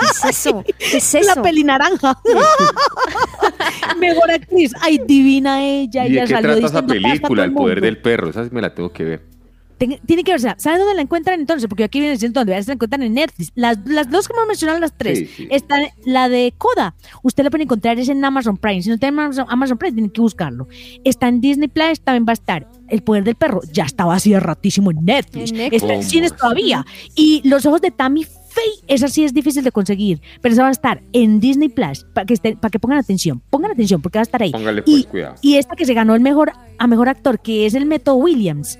¿qué 0.00 0.06
es 0.06 0.24
eso? 0.46 0.62
¿Qué 0.78 0.96
es 0.98 1.14
eso? 1.14 1.34
La 1.34 1.42
pelinaranja. 1.42 2.18
Mejor 3.98 4.30
actriz. 4.30 4.72
Ay, 4.80 5.00
divina 5.06 5.62
ella. 5.64 6.06
¿Y 6.06 6.12
de 6.12 6.14
ella 6.18 6.26
qué 6.26 6.32
salió 6.34 6.50
trata 6.52 6.66
esa 6.66 6.86
película, 6.86 7.44
El 7.44 7.52
poder 7.52 7.76
mundo. 7.78 7.86
del 7.86 7.98
perro? 7.98 8.30
Esa 8.30 8.44
sí 8.44 8.50
me 8.52 8.60
la 8.62 8.74
tengo 8.74 8.92
que 8.92 9.04
ver. 9.04 9.33
Ten- 9.78 9.98
tiene 10.06 10.22
que 10.24 10.32
verse. 10.32 10.54
¿Saben 10.58 10.78
dónde 10.80 10.94
la 10.94 11.02
encuentran 11.02 11.40
entonces? 11.40 11.68
Porque 11.68 11.84
aquí 11.84 11.98
viene 12.00 12.12
diciendo 12.14 12.40
dónde. 12.40 12.60
Se 12.62 12.68
la 12.68 12.74
encuentran 12.74 13.02
en 13.02 13.14
Netflix. 13.14 13.50
Las, 13.54 13.78
las 13.86 14.10
dos 14.10 14.28
que 14.28 14.34
hemos 14.34 14.46
mencionado, 14.46 14.78
las 14.78 14.96
tres. 14.96 15.18
Sí, 15.18 15.26
sí. 15.36 15.48
Está 15.50 15.76
la 16.04 16.28
de 16.28 16.54
Coda. 16.56 16.94
Usted 17.22 17.44
la 17.44 17.50
puede 17.50 17.64
encontrar 17.64 17.98
es 17.98 18.08
en 18.08 18.24
Amazon 18.24 18.56
Prime. 18.56 18.82
Si 18.82 18.88
no 18.90 18.98
tiene 18.98 19.20
Amazon, 19.20 19.46
Amazon 19.48 19.78
Prime, 19.78 19.92
tienen 19.94 20.10
que 20.10 20.20
buscarlo. 20.20 20.68
Está 21.04 21.28
en 21.28 21.40
Disney 21.40 21.68
Plus, 21.68 22.00
también 22.00 22.24
va 22.26 22.30
a 22.30 22.34
estar. 22.34 22.68
El 22.88 23.02
poder 23.02 23.24
del 23.24 23.34
perro 23.34 23.60
ya 23.72 23.84
estaba 23.84 24.14
así 24.14 24.30
de 24.30 24.40
ratísimo 24.40 24.90
en 24.90 25.04
Netflix. 25.04 25.50
En 25.50 25.56
Netflix. 25.58 25.82
Está 25.82 25.94
en 25.94 26.00
¿Cómo 26.00 26.10
cines 26.10 26.36
todavía. 26.36 26.86
Y 27.14 27.40
Los 27.48 27.66
ojos 27.66 27.80
de 27.80 27.90
Tammy 27.90 28.24
Faye, 28.24 28.84
esa 28.86 29.08
sí 29.08 29.24
es 29.24 29.34
difícil 29.34 29.64
de 29.64 29.72
conseguir, 29.72 30.20
pero 30.40 30.52
esa 30.52 30.62
va 30.62 30.68
a 30.68 30.70
estar 30.72 31.02
en 31.12 31.40
Disney 31.40 31.68
Plus 31.68 32.06
para 32.14 32.24
que, 32.24 32.34
estén- 32.34 32.56
para 32.60 32.70
que 32.70 32.78
pongan 32.78 32.98
atención. 32.98 33.42
Pongan 33.50 33.72
atención 33.72 34.00
porque 34.00 34.18
va 34.18 34.20
a 34.20 34.22
estar 34.22 34.40
ahí. 34.42 34.52
Póngale 34.52 34.82
pues 34.82 34.96
y, 34.96 35.04
cuidado. 35.04 35.34
y 35.42 35.56
esta 35.56 35.74
que 35.74 35.84
se 35.84 35.92
ganó 35.94 36.14
el 36.14 36.20
mejor 36.20 36.52
a 36.78 36.86
mejor 36.86 37.08
actor, 37.08 37.40
que 37.40 37.66
es 37.66 37.74
el 37.74 37.84
Meto 37.86 38.14
Williams, 38.14 38.78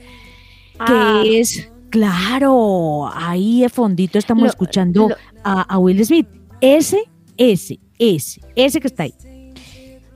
que 0.75 0.93
Ah. 0.93 1.23
es, 1.27 1.69
claro, 1.91 3.11
ahí 3.15 3.61
de 3.63 3.69
fondito 3.69 4.19
estamos 4.19 4.43
Lo- 4.43 4.49
escuchando 4.51 5.09
lo- 5.09 5.17
a, 5.45 5.63
a 5.63 5.79
Will 5.79 6.05
Smith. 6.05 6.27
Ese, 6.61 7.03
ese, 7.37 7.79
ese, 7.99 8.41
ese 8.57 8.81
que 8.81 8.87
está 8.89 9.05
ahí. 9.05 9.15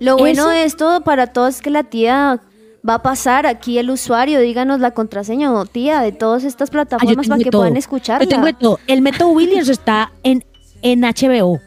Lo 0.00 0.16
bueno 0.16 0.48
de 0.48 0.64
esto 0.64 1.00
para 1.04 1.28
todos 1.28 1.56
es 1.56 1.62
que 1.62 1.70
la 1.70 1.82
tía 1.84 2.40
va 2.88 2.94
a 2.94 3.02
pasar 3.02 3.46
aquí 3.46 3.78
el 3.78 3.90
usuario, 3.90 4.40
díganos 4.40 4.78
la 4.80 4.92
contraseña 4.92 5.52
o 5.52 5.66
tía 5.66 6.00
de 6.00 6.12
todas 6.12 6.44
estas 6.44 6.68
Ah, 6.68 6.72
plataformas 6.72 7.26
para 7.28 7.42
que 7.42 7.50
todo. 7.50 7.62
puedan 7.62 7.74
Yo 7.74 7.78
escucharla. 7.80 8.26
tengo 8.28 8.46
de 8.46 8.52
todo. 8.54 8.78
El 8.86 9.02
Meto 9.02 9.28
Williams 9.28 9.68
está 9.68 10.12
en, 10.22 10.44
en 10.82 11.00
HBO. 11.02 11.60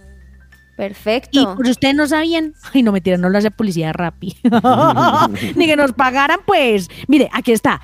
Perfecto. 0.77 1.39
Y 1.39 1.45
por 1.45 1.67
ustedes 1.67 1.93
no 1.93 2.07
sabían, 2.07 2.53
ay, 2.73 2.81
no 2.81 2.91
mentira, 2.91 3.17
no 3.17 3.29
lo 3.29 3.37
hace 3.37 3.51
publicidad 3.51 3.93
Rappi. 3.93 4.35
Ni 5.55 5.67
que 5.67 5.75
nos 5.75 5.91
pagaran, 5.93 6.39
pues. 6.45 6.87
Mire, 7.07 7.29
aquí 7.33 7.51
está. 7.51 7.81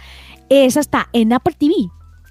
Esa 0.50 0.80
está 0.80 1.10
en 1.14 1.34
Apple 1.34 1.56
TV. 1.58 1.74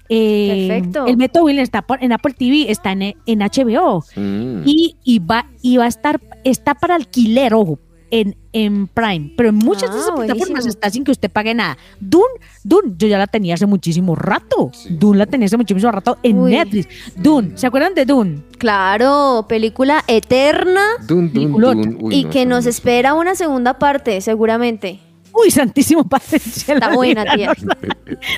Eh, 0.09 0.67
Perfecto. 0.69 1.05
El 1.05 1.17
Meto 1.17 1.43
Williams 1.43 1.67
está 1.67 1.81
por- 1.81 2.01
en 2.03 2.13
Apple 2.13 2.33
TV, 2.37 2.71
está 2.71 2.91
en, 2.93 3.01
en 3.25 3.39
HBO. 3.39 4.03
Mm. 4.15 4.61
Y, 4.65 4.95
y 5.03 5.19
va, 5.19 5.47
y 5.61 5.77
va 5.77 5.83
a 5.85 5.87
estar, 5.87 6.21
está 6.45 6.75
para 6.75 6.95
alquiler, 6.95 7.53
ojo, 7.53 7.77
en, 8.09 8.37
en 8.53 8.87
Prime. 8.87 9.33
Pero 9.35 9.49
en 9.49 9.55
muchas 9.55 9.89
de 9.91 9.97
Ah, 9.97 9.99
esas 9.99 10.11
plataformas 10.15 10.47
buenísimo. 10.47 10.69
está 10.69 10.89
sin 10.89 11.03
que 11.03 11.11
usted 11.11 11.29
pague 11.29 11.53
nada. 11.53 11.77
Dune, 11.99 12.23
Dune, 12.63 12.93
yo 12.97 13.09
ya 13.09 13.17
la 13.17 13.27
tenía 13.27 13.55
hace 13.55 13.65
muchísimo 13.65 14.15
rato. 14.15 14.71
Dune 14.89 15.17
la 15.17 15.25
tenía 15.25 15.47
hace 15.47 15.57
muchísimo 15.57 15.91
rato 15.91 16.17
en 16.23 16.39
Uy. 16.39 16.51
Netflix. 16.51 16.87
Dune, 17.17 17.51
¿se 17.57 17.67
acuerdan 17.67 17.93
de 17.93 18.05
Dune? 18.05 18.43
Claro, 18.59 19.45
película 19.49 20.05
eterna 20.07 20.81
Dun, 21.05 21.25
dun, 21.25 21.33
Peliculota. 21.33 21.75
dun. 21.75 21.97
Uy, 21.99 22.15
y 22.15 22.23
no, 22.23 22.29
que 22.29 22.45
nos 22.45 22.63
no. 22.63 22.69
espera 22.69 23.13
una 23.13 23.35
segunda 23.35 23.77
parte, 23.77 24.21
seguramente. 24.21 25.01
Uy, 25.39 25.51
santísimo 25.51 26.07
padre. 26.07 26.37
Está 26.37 26.89
buena, 26.93 27.25
tía. 27.35 27.53
No, 27.63 27.73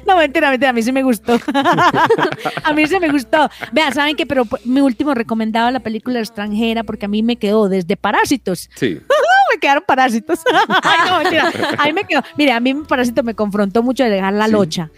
no, 0.06 0.18
mentira, 0.18 0.50
mentira, 0.50 0.70
a 0.70 0.74
mí 0.74 0.84
sí 0.84 0.92
me 0.92 1.04
gustó. 1.04 1.34
a 2.64 2.74
mí 2.74 2.86
sí 2.88 3.00
me 3.00 3.10
gustó. 3.10 3.50
Vean, 3.72 3.94
¿saben 3.94 4.16
qué? 4.16 4.26
Pero 4.26 4.46
pues, 4.46 4.66
mi 4.66 4.82
último 4.82 5.14
recomendaba 5.14 5.72
la 5.72 5.80
película 5.80 6.20
extranjera 6.20 6.84
porque 6.84 7.06
a 7.06 7.08
mí 7.08 7.24
me 7.24 7.38
quedó 7.38 7.70
desde 7.70 7.96
Parásitos. 7.96 8.70
Sí. 8.76 9.00
me 9.54 9.60
quedaron 9.60 9.84
parásitos. 9.88 10.40
Ay, 10.84 11.10
no, 11.10 11.18
mentira. 11.20 11.52
A 11.78 11.86
mí 11.86 11.94
me 11.94 12.04
quedó. 12.04 12.22
Mire, 12.38 12.52
a 12.52 12.60
mí 12.60 12.74
mi 12.74 12.84
parásito 12.84 13.24
me 13.24 13.34
confrontó 13.34 13.82
mucho 13.84 14.04
de 14.04 14.10
dejar 14.10 14.34
la 14.34 14.46
Sí. 14.46 14.52
locha. 14.52 14.90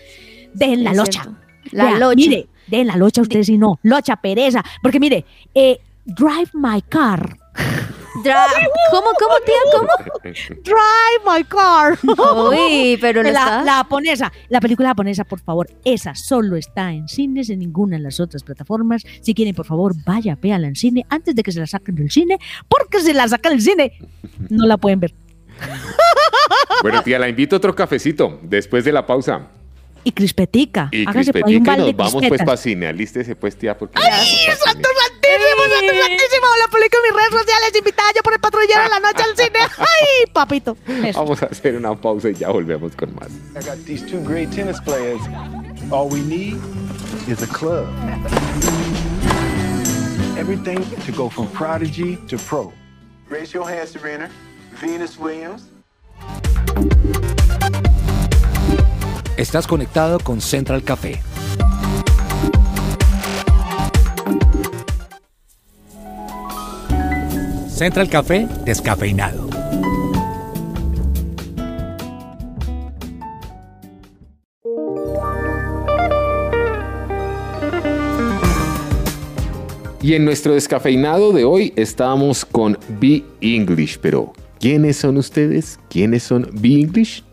Dejen 0.53 0.83
la 0.83 0.93
locha. 0.93 1.23
La 1.71 1.85
Vea, 1.85 1.99
locha. 1.99 2.15
Mire, 2.15 2.47
dejen 2.67 2.87
la 2.87 2.95
locha 2.97 3.21
ustedes 3.21 3.49
y 3.49 3.57
no. 3.57 3.79
Locha, 3.83 4.15
pereza. 4.17 4.63
Porque 4.81 4.99
mire, 4.99 5.25
eh, 5.53 5.79
Drive 6.05 6.49
My 6.53 6.81
Car. 6.81 7.37
¿Cómo, 8.23 9.07
cómo, 9.19 9.35
tía? 9.45 9.55
¿Cómo? 9.73 9.87
Drive 10.23 11.23
My 11.25 11.43
Car. 11.43 11.97
Uy, 12.03 12.97
pero 12.99 13.23
no 13.23 13.31
la, 13.31 13.39
está. 13.39 13.63
la 13.63 13.73
japonesa, 13.75 14.31
la 14.49 14.59
película 14.61 14.89
japonesa, 14.89 15.23
por 15.23 15.39
favor, 15.39 15.69
esa 15.83 16.15
solo 16.15 16.55
está 16.55 16.91
en 16.91 17.07
cines, 17.07 17.49
en 17.49 17.59
ninguna 17.59 17.97
de 17.97 18.03
las 18.03 18.19
otras 18.19 18.43
plataformas. 18.43 19.03
Si 19.21 19.33
quieren, 19.33 19.55
por 19.55 19.65
favor, 19.65 19.93
vaya, 20.05 20.37
véala 20.41 20.67
en 20.67 20.75
cine 20.75 21.05
antes 21.09 21.35
de 21.35 21.43
que 21.43 21.51
se 21.51 21.59
la 21.59 21.67
saquen 21.67 21.95
del 21.95 22.11
cine, 22.11 22.37
porque 22.67 22.99
si 22.99 23.13
la 23.13 23.27
sacan 23.27 23.53
del 23.53 23.61
cine, 23.61 23.93
no 24.49 24.65
la 24.65 24.77
pueden 24.77 24.99
ver. 24.99 25.13
Bueno, 26.81 27.03
tía, 27.03 27.19
la 27.19 27.29
invito 27.29 27.55
a 27.55 27.57
otro 27.57 27.75
cafecito 27.75 28.39
después 28.41 28.83
de 28.83 28.91
la 28.91 29.05
pausa. 29.05 29.49
Y 30.03 30.11
crispetica, 30.11 30.89
Y 30.91 31.03
hágase 31.03 31.31
crispetica 31.31 31.77
y 31.77 31.93
nos 31.93 31.95
vamos 31.95 32.23
pues 32.27 32.43
para 32.43 32.57
cine. 32.57 32.87
Alístese 32.87 33.35
pues, 33.35 33.55
tía, 33.55 33.77
porque... 33.77 33.99
¡Ay, 34.01 34.27
santo 34.63 34.89
santísimo! 36.41 36.57
La 36.59 36.67
publico 36.67 36.97
en 36.97 37.03
mis 37.03 37.13
redes 37.13 37.41
sociales, 37.41 37.71
invitada 37.77 38.09
yo 38.15 38.23
por 38.23 38.33
el 38.33 38.39
patrullero 38.39 38.83
de 38.83 38.89
la 38.89 38.99
noche 38.99 39.23
al 39.23 39.37
cine. 39.37 39.59
¡Ay, 39.77 40.31
papito! 40.33 40.77
Eso. 40.87 41.19
Vamos 41.19 41.41
a 41.43 41.45
hacer 41.47 41.75
una 41.75 41.95
pausa 41.95 42.29
y 42.29 42.35
ya 42.35 42.49
volvemos 42.49 42.95
con 42.95 43.13
más. 43.15 43.29
I 43.55 43.65
got 43.65 43.77
these 43.85 44.05
two 44.05 44.19
great 44.21 44.49
tennis 44.51 44.79
players. 44.81 45.21
All 45.91 46.09
we 46.09 46.21
need 46.21 46.57
is 47.27 47.41
a 47.41 47.47
club. 47.47 47.87
Everything 50.37 50.79
to 51.05 51.11
go 51.11 51.29
from 51.29 51.47
prodigy 51.49 52.17
to 52.27 52.37
pro. 52.37 52.71
Raise 53.29 53.53
your 53.53 53.67
hand, 53.67 53.87
Serena. 53.87 54.29
Venus 54.81 55.17
Williams. 55.17 55.63
Estás 59.37 59.67
conectado 59.67 60.19
con 60.19 60.41
Central 60.41 60.83
Café. 60.83 61.21
Central 67.81 68.09
Café 68.09 68.47
descafeinado. 68.63 69.49
Y 79.99 80.13
en 80.13 80.25
nuestro 80.25 80.53
descafeinado 80.53 81.33
de 81.33 81.43
hoy 81.43 81.73
estamos 81.75 82.45
con 82.45 82.77
Be 82.99 83.23
English, 83.41 83.97
pero 83.99 84.31
¿quiénes 84.59 84.97
son 84.97 85.17
ustedes? 85.17 85.79
¿Quiénes 85.89 86.21
son 86.21 86.51
Be 86.53 86.81
English? 86.81 87.23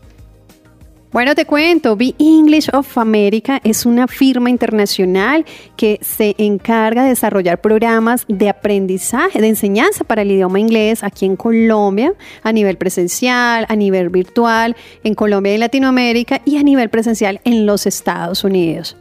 Bueno, 1.11 1.33
te 1.33 1.45
cuento, 1.45 1.95
Be 1.95 2.13
English 2.19 2.69
of 2.71 2.95
America 2.99 3.59
es 3.63 3.87
una 3.87 4.07
firma 4.07 4.51
internacional 4.51 5.43
que 5.75 5.97
se 6.03 6.35
encarga 6.37 7.01
de 7.01 7.09
desarrollar 7.09 7.59
programas 7.61 8.25
de 8.27 8.47
aprendizaje, 8.47 9.41
de 9.41 9.47
enseñanza 9.47 10.03
para 10.03 10.21
el 10.21 10.29
idioma 10.29 10.59
inglés 10.59 11.03
aquí 11.03 11.25
en 11.25 11.35
Colombia, 11.35 12.13
a 12.43 12.51
nivel 12.51 12.77
presencial, 12.77 13.65
a 13.69 13.75
nivel 13.75 14.09
virtual, 14.09 14.75
en 15.03 15.15
Colombia 15.15 15.55
y 15.55 15.57
Latinoamérica 15.57 16.41
y 16.45 16.57
a 16.57 16.63
nivel 16.63 16.89
presencial 16.89 17.41
en 17.43 17.65
los 17.65 17.87
Estados 17.87 18.43
Unidos. 18.43 18.95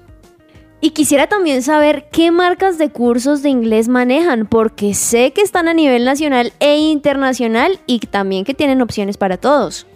Y 0.80 0.90
quisiera 0.90 1.26
también 1.26 1.60
saber 1.60 2.06
qué 2.10 2.30
marcas 2.30 2.78
de 2.78 2.88
cursos 2.88 3.42
de 3.42 3.50
inglés 3.50 3.88
manejan, 3.88 4.46
porque 4.46 4.94
sé 4.94 5.32
que 5.34 5.42
están 5.42 5.68
a 5.68 5.74
nivel 5.74 6.06
nacional 6.06 6.54
e 6.58 6.78
internacional 6.78 7.80
y 7.86 7.98
también 7.98 8.46
que 8.46 8.54
tienen 8.54 8.80
opciones 8.80 9.18
para 9.18 9.36
todos. 9.36 9.86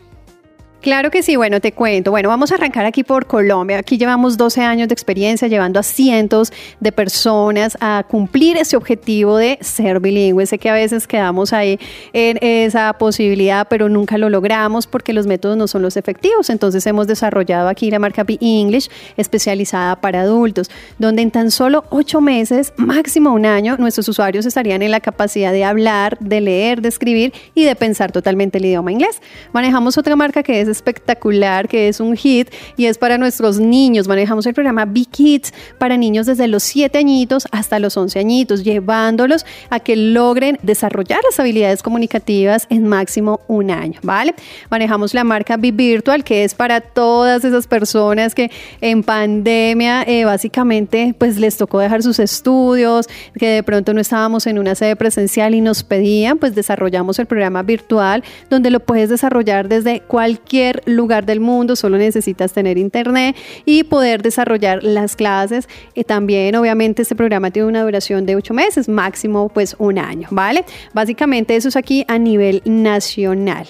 Claro 0.82 1.12
que 1.12 1.22
sí, 1.22 1.36
bueno, 1.36 1.60
te 1.60 1.70
cuento. 1.70 2.10
Bueno, 2.10 2.28
vamos 2.28 2.50
a 2.50 2.56
arrancar 2.56 2.84
aquí 2.86 3.04
por 3.04 3.26
Colombia. 3.26 3.78
Aquí 3.78 3.98
llevamos 3.98 4.36
12 4.36 4.62
años 4.62 4.88
de 4.88 4.94
experiencia 4.94 5.46
llevando 5.46 5.78
a 5.78 5.84
cientos 5.84 6.52
de 6.80 6.90
personas 6.90 7.78
a 7.80 8.04
cumplir 8.08 8.56
ese 8.56 8.76
objetivo 8.76 9.36
de 9.36 9.58
ser 9.60 10.00
bilingües. 10.00 10.48
Sé 10.48 10.58
que 10.58 10.68
a 10.68 10.72
veces 10.72 11.06
quedamos 11.06 11.52
ahí 11.52 11.78
en 12.12 12.36
esa 12.40 12.94
posibilidad, 12.94 13.68
pero 13.70 13.88
nunca 13.88 14.18
lo 14.18 14.28
logramos 14.28 14.88
porque 14.88 15.12
los 15.12 15.24
métodos 15.28 15.56
no 15.56 15.68
son 15.68 15.82
los 15.82 15.96
efectivos. 15.96 16.50
Entonces 16.50 16.84
hemos 16.84 17.06
desarrollado 17.06 17.68
aquí 17.68 17.88
la 17.88 18.00
marca 18.00 18.24
Be 18.24 18.38
English 18.40 18.90
especializada 19.16 20.00
para 20.00 20.22
adultos, 20.22 20.68
donde 20.98 21.22
en 21.22 21.30
tan 21.30 21.52
solo 21.52 21.84
ocho 21.90 22.20
meses, 22.20 22.72
máximo 22.76 23.32
un 23.32 23.46
año, 23.46 23.76
nuestros 23.76 24.08
usuarios 24.08 24.46
estarían 24.46 24.82
en 24.82 24.90
la 24.90 24.98
capacidad 24.98 25.52
de 25.52 25.62
hablar, 25.62 26.18
de 26.18 26.40
leer, 26.40 26.82
de 26.82 26.88
escribir 26.88 27.32
y 27.54 27.62
de 27.62 27.76
pensar 27.76 28.10
totalmente 28.10 28.58
el 28.58 28.64
idioma 28.64 28.90
inglés. 28.90 29.22
Manejamos 29.52 29.96
otra 29.96 30.16
marca 30.16 30.42
que 30.42 30.60
es 30.60 30.71
espectacular, 30.72 31.68
que 31.68 31.88
es 31.88 32.00
un 32.00 32.16
hit 32.16 32.48
y 32.76 32.86
es 32.86 32.98
para 32.98 33.18
nuestros 33.18 33.60
niños. 33.60 34.08
Manejamos 34.08 34.46
el 34.46 34.54
programa 34.54 34.84
Big 34.84 35.08
Kids 35.08 35.52
para 35.78 35.96
niños 35.96 36.26
desde 36.26 36.48
los 36.48 36.64
7 36.64 36.98
añitos 36.98 37.46
hasta 37.52 37.78
los 37.78 37.96
11 37.96 38.18
añitos, 38.18 38.64
llevándolos 38.64 39.46
a 39.70 39.78
que 39.80 39.96
logren 39.96 40.58
desarrollar 40.62 41.20
las 41.24 41.38
habilidades 41.38 41.82
comunicativas 41.82 42.66
en 42.70 42.86
máximo 42.88 43.40
un 43.48 43.70
año, 43.70 44.00
¿vale? 44.02 44.34
Manejamos 44.70 45.14
la 45.14 45.24
marca 45.24 45.56
Be 45.56 45.70
Virtual, 45.70 46.24
que 46.24 46.44
es 46.44 46.54
para 46.54 46.80
todas 46.80 47.44
esas 47.44 47.66
personas 47.66 48.34
que 48.34 48.50
en 48.80 49.02
pandemia 49.02 50.02
eh, 50.02 50.24
básicamente 50.24 51.14
pues 51.18 51.38
les 51.38 51.56
tocó 51.56 51.78
dejar 51.78 52.02
sus 52.02 52.18
estudios, 52.18 53.08
que 53.38 53.46
de 53.46 53.62
pronto 53.62 53.94
no 53.94 54.00
estábamos 54.00 54.46
en 54.46 54.58
una 54.58 54.74
sede 54.74 54.96
presencial 54.96 55.54
y 55.54 55.60
nos 55.60 55.82
pedían, 55.82 56.38
pues 56.38 56.54
desarrollamos 56.54 57.18
el 57.18 57.26
programa 57.26 57.62
virtual 57.62 58.24
donde 58.50 58.70
lo 58.70 58.80
puedes 58.80 59.10
desarrollar 59.10 59.68
desde 59.68 60.00
cualquier 60.00 60.61
lugar 60.86 61.26
del 61.26 61.40
mundo, 61.40 61.76
solo 61.76 61.98
necesitas 61.98 62.52
tener 62.52 62.78
internet 62.78 63.36
y 63.64 63.84
poder 63.84 64.22
desarrollar 64.22 64.82
las 64.82 65.16
clases. 65.16 65.68
Y 65.94 66.04
también, 66.04 66.56
obviamente, 66.56 67.02
este 67.02 67.14
programa 67.14 67.50
tiene 67.50 67.68
una 67.68 67.82
duración 67.82 68.26
de 68.26 68.36
ocho 68.36 68.54
meses, 68.54 68.88
máximo 68.88 69.48
pues 69.48 69.76
un 69.78 69.98
año, 69.98 70.28
¿vale? 70.30 70.64
Básicamente 70.94 71.56
eso 71.56 71.68
es 71.68 71.76
aquí 71.76 72.04
a 72.08 72.18
nivel 72.18 72.62
nacional. 72.64 73.66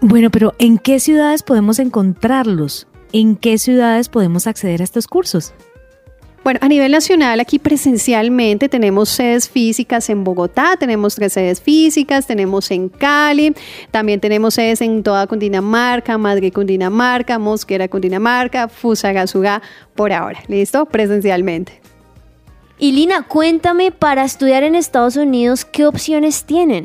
Bueno, 0.00 0.30
pero 0.30 0.54
¿en 0.58 0.78
qué 0.78 1.00
ciudades 1.00 1.42
podemos 1.42 1.78
encontrarlos? 1.78 2.86
¿En 3.12 3.36
qué 3.36 3.58
ciudades 3.58 4.08
podemos 4.08 4.46
acceder 4.46 4.80
a 4.80 4.84
estos 4.84 5.06
cursos? 5.06 5.54
Bueno, 6.44 6.60
a 6.62 6.68
nivel 6.68 6.92
nacional, 6.92 7.40
aquí 7.40 7.58
presencialmente 7.58 8.68
tenemos 8.68 9.08
sedes 9.08 9.48
físicas 9.48 10.10
en 10.10 10.24
Bogotá, 10.24 10.76
tenemos 10.78 11.14
tres 11.14 11.32
sedes 11.32 11.58
físicas, 11.62 12.26
tenemos 12.26 12.70
en 12.70 12.90
Cali, 12.90 13.54
también 13.90 14.20
tenemos 14.20 14.52
sedes 14.52 14.82
en 14.82 15.02
toda 15.02 15.26
Cundinamarca, 15.26 16.18
Madrid, 16.18 16.52
Cundinamarca, 16.52 17.38
Mosquera, 17.38 17.88
Cundinamarca, 17.88 18.68
Fusagasugá, 18.68 19.62
por 19.94 20.12
ahora. 20.12 20.42
¿Listo? 20.46 20.84
Presencialmente. 20.84 21.80
Y 22.78 22.92
Lina, 22.92 23.22
cuéntame, 23.22 23.90
para 23.90 24.22
estudiar 24.22 24.64
en 24.64 24.74
Estados 24.74 25.16
Unidos, 25.16 25.64
¿qué 25.64 25.86
opciones 25.86 26.44
tienen? 26.44 26.84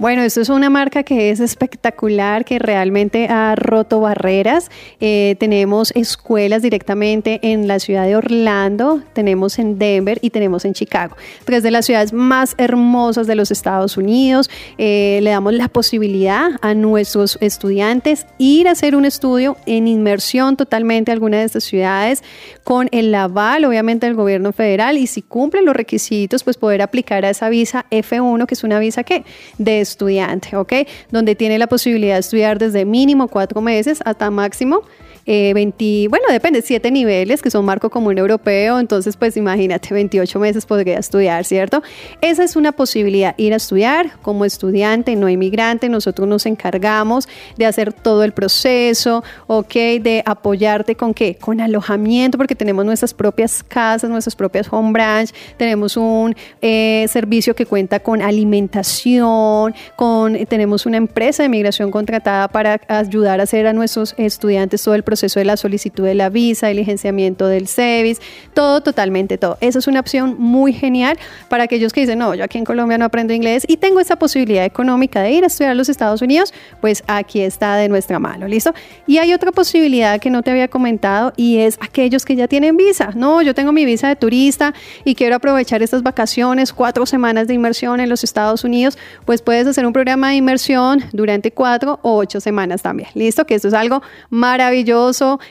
Bueno, 0.00 0.22
esto 0.22 0.40
es 0.40 0.48
una 0.48 0.70
marca 0.70 1.02
que 1.02 1.28
es 1.28 1.40
espectacular, 1.40 2.46
que 2.46 2.58
realmente 2.58 3.28
ha 3.28 3.54
roto 3.54 4.00
barreras. 4.00 4.70
Eh, 4.98 5.36
tenemos 5.38 5.92
escuelas 5.94 6.62
directamente 6.62 7.38
en 7.42 7.68
la 7.68 7.78
ciudad 7.80 8.06
de 8.06 8.16
Orlando, 8.16 9.02
tenemos 9.12 9.58
en 9.58 9.78
Denver 9.78 10.18
y 10.22 10.30
tenemos 10.30 10.64
en 10.64 10.72
Chicago. 10.72 11.18
Tres 11.44 11.62
de 11.62 11.70
las 11.70 11.84
ciudades 11.84 12.14
más 12.14 12.54
hermosas 12.56 13.26
de 13.26 13.34
los 13.34 13.50
Estados 13.50 13.98
Unidos. 13.98 14.48
Eh, 14.78 15.20
le 15.22 15.28
damos 15.28 15.52
la 15.52 15.68
posibilidad 15.68 16.48
a 16.62 16.72
nuestros 16.72 17.36
estudiantes 17.42 18.26
ir 18.38 18.68
a 18.68 18.70
hacer 18.70 18.96
un 18.96 19.04
estudio 19.04 19.58
en 19.66 19.86
inmersión 19.86 20.56
totalmente 20.56 21.10
a 21.10 21.12
alguna 21.12 21.40
de 21.40 21.44
estas 21.44 21.64
ciudades 21.64 22.24
con 22.64 22.88
el 22.90 23.14
aval, 23.14 23.66
obviamente, 23.66 24.06
del 24.06 24.14
gobierno 24.14 24.52
federal 24.52 24.96
y 24.96 25.06
si 25.06 25.20
cumplen 25.20 25.66
los 25.66 25.76
requisitos, 25.76 26.42
pues 26.42 26.56
poder 26.56 26.80
aplicar 26.80 27.26
a 27.26 27.28
esa 27.28 27.50
visa 27.50 27.84
F1, 27.90 28.46
que 28.46 28.54
es 28.54 28.64
una 28.64 28.78
visa 28.78 29.04
que 29.04 29.24
de 29.58 29.89
estudiante, 29.90 30.56
¿ok? 30.56 30.72
Donde 31.10 31.34
tiene 31.34 31.58
la 31.58 31.66
posibilidad 31.66 32.14
de 32.14 32.20
estudiar 32.20 32.58
desde 32.58 32.84
mínimo 32.84 33.28
cuatro 33.28 33.60
meses 33.60 34.00
hasta 34.04 34.30
máximo 34.30 34.82
20, 35.30 35.84
eh, 35.84 36.08
bueno, 36.08 36.24
depende, 36.28 36.60
siete 36.60 36.90
niveles 36.90 37.40
que 37.40 37.50
son 37.50 37.64
marco 37.64 37.88
común 37.88 38.18
europeo, 38.18 38.80
entonces 38.80 39.16
pues 39.16 39.36
imagínate, 39.36 39.94
28 39.94 40.40
meses 40.40 40.66
podría 40.66 40.98
estudiar, 40.98 41.44
¿cierto? 41.44 41.84
Esa 42.20 42.42
es 42.42 42.56
una 42.56 42.72
posibilidad, 42.72 43.34
ir 43.38 43.52
a 43.52 43.56
estudiar 43.56 44.18
como 44.22 44.44
estudiante, 44.44 45.14
no 45.14 45.28
inmigrante, 45.28 45.88
nosotros 45.88 46.26
nos 46.26 46.46
encargamos 46.46 47.28
de 47.56 47.66
hacer 47.66 47.92
todo 47.92 48.24
el 48.24 48.32
proceso, 48.32 49.22
¿ok? 49.46 49.72
De 50.00 50.22
apoyarte 50.26 50.96
con 50.96 51.14
qué? 51.14 51.36
Con 51.36 51.60
alojamiento, 51.60 52.36
porque 52.36 52.56
tenemos 52.56 52.84
nuestras 52.84 53.14
propias 53.14 53.62
casas, 53.62 54.10
nuestras 54.10 54.34
propias 54.34 54.66
home 54.68 54.90
branch, 54.90 55.30
tenemos 55.56 55.96
un 55.96 56.34
eh, 56.60 57.06
servicio 57.08 57.54
que 57.54 57.66
cuenta 57.66 58.00
con 58.00 58.20
alimentación, 58.20 59.74
con, 59.94 60.44
tenemos 60.46 60.86
una 60.86 60.96
empresa 60.96 61.44
de 61.44 61.48
migración 61.48 61.92
contratada 61.92 62.48
para 62.48 62.80
ayudar 62.88 63.38
a 63.38 63.44
hacer 63.44 63.68
a 63.68 63.72
nuestros 63.72 64.14
estudiantes 64.18 64.82
todo 64.82 64.96
el 64.96 65.04
proceso 65.04 65.19
proceso 65.20 65.38
de 65.38 65.44
la 65.44 65.58
solicitud 65.58 66.02
de 66.04 66.14
la 66.14 66.30
visa, 66.30 66.70
el 66.70 66.78
licenciamiento 66.78 67.46
del 67.46 67.66
SEVIS, 67.66 68.20
todo, 68.54 68.80
totalmente 68.80 69.36
todo. 69.36 69.58
Esa 69.60 69.78
es 69.78 69.86
una 69.86 70.00
opción 70.00 70.36
muy 70.38 70.72
genial 70.72 71.18
para 71.50 71.64
aquellos 71.64 71.92
que 71.92 72.00
dicen, 72.00 72.18
no, 72.18 72.34
yo 72.34 72.42
aquí 72.42 72.56
en 72.56 72.64
Colombia 72.64 72.96
no 72.96 73.04
aprendo 73.04 73.34
inglés 73.34 73.64
y 73.68 73.76
tengo 73.76 74.00
esa 74.00 74.16
posibilidad 74.16 74.64
económica 74.64 75.20
de 75.20 75.32
ir 75.32 75.44
a 75.44 75.48
estudiar 75.48 75.72
a 75.72 75.74
los 75.74 75.90
Estados 75.90 76.22
Unidos, 76.22 76.54
pues 76.80 77.02
aquí 77.06 77.42
está 77.42 77.76
de 77.76 77.90
nuestra 77.90 78.18
mano, 78.18 78.48
¿listo? 78.48 78.72
Y 79.06 79.18
hay 79.18 79.34
otra 79.34 79.52
posibilidad 79.52 80.18
que 80.20 80.30
no 80.30 80.42
te 80.42 80.52
había 80.52 80.68
comentado 80.68 81.34
y 81.36 81.58
es 81.58 81.76
aquellos 81.82 82.24
que 82.24 82.34
ya 82.34 82.48
tienen 82.48 82.78
visa. 82.78 83.10
No, 83.14 83.42
yo 83.42 83.54
tengo 83.54 83.72
mi 83.72 83.84
visa 83.84 84.08
de 84.08 84.16
turista 84.16 84.72
y 85.04 85.14
quiero 85.14 85.36
aprovechar 85.36 85.82
estas 85.82 86.02
vacaciones, 86.02 86.72
cuatro 86.72 87.04
semanas 87.04 87.46
de 87.46 87.52
inmersión 87.52 88.00
en 88.00 88.08
los 88.08 88.24
Estados 88.24 88.64
Unidos, 88.64 88.96
pues 89.26 89.42
puedes 89.42 89.66
hacer 89.66 89.84
un 89.84 89.92
programa 89.92 90.30
de 90.30 90.36
inmersión 90.36 91.04
durante 91.12 91.50
cuatro 91.50 92.00
o 92.02 92.16
ocho 92.16 92.40
semanas 92.40 92.80
también, 92.80 93.10
¿listo? 93.14 93.44
Que 93.44 93.56
esto 93.56 93.68
es 93.68 93.74
algo 93.74 94.00
maravilloso 94.30 94.99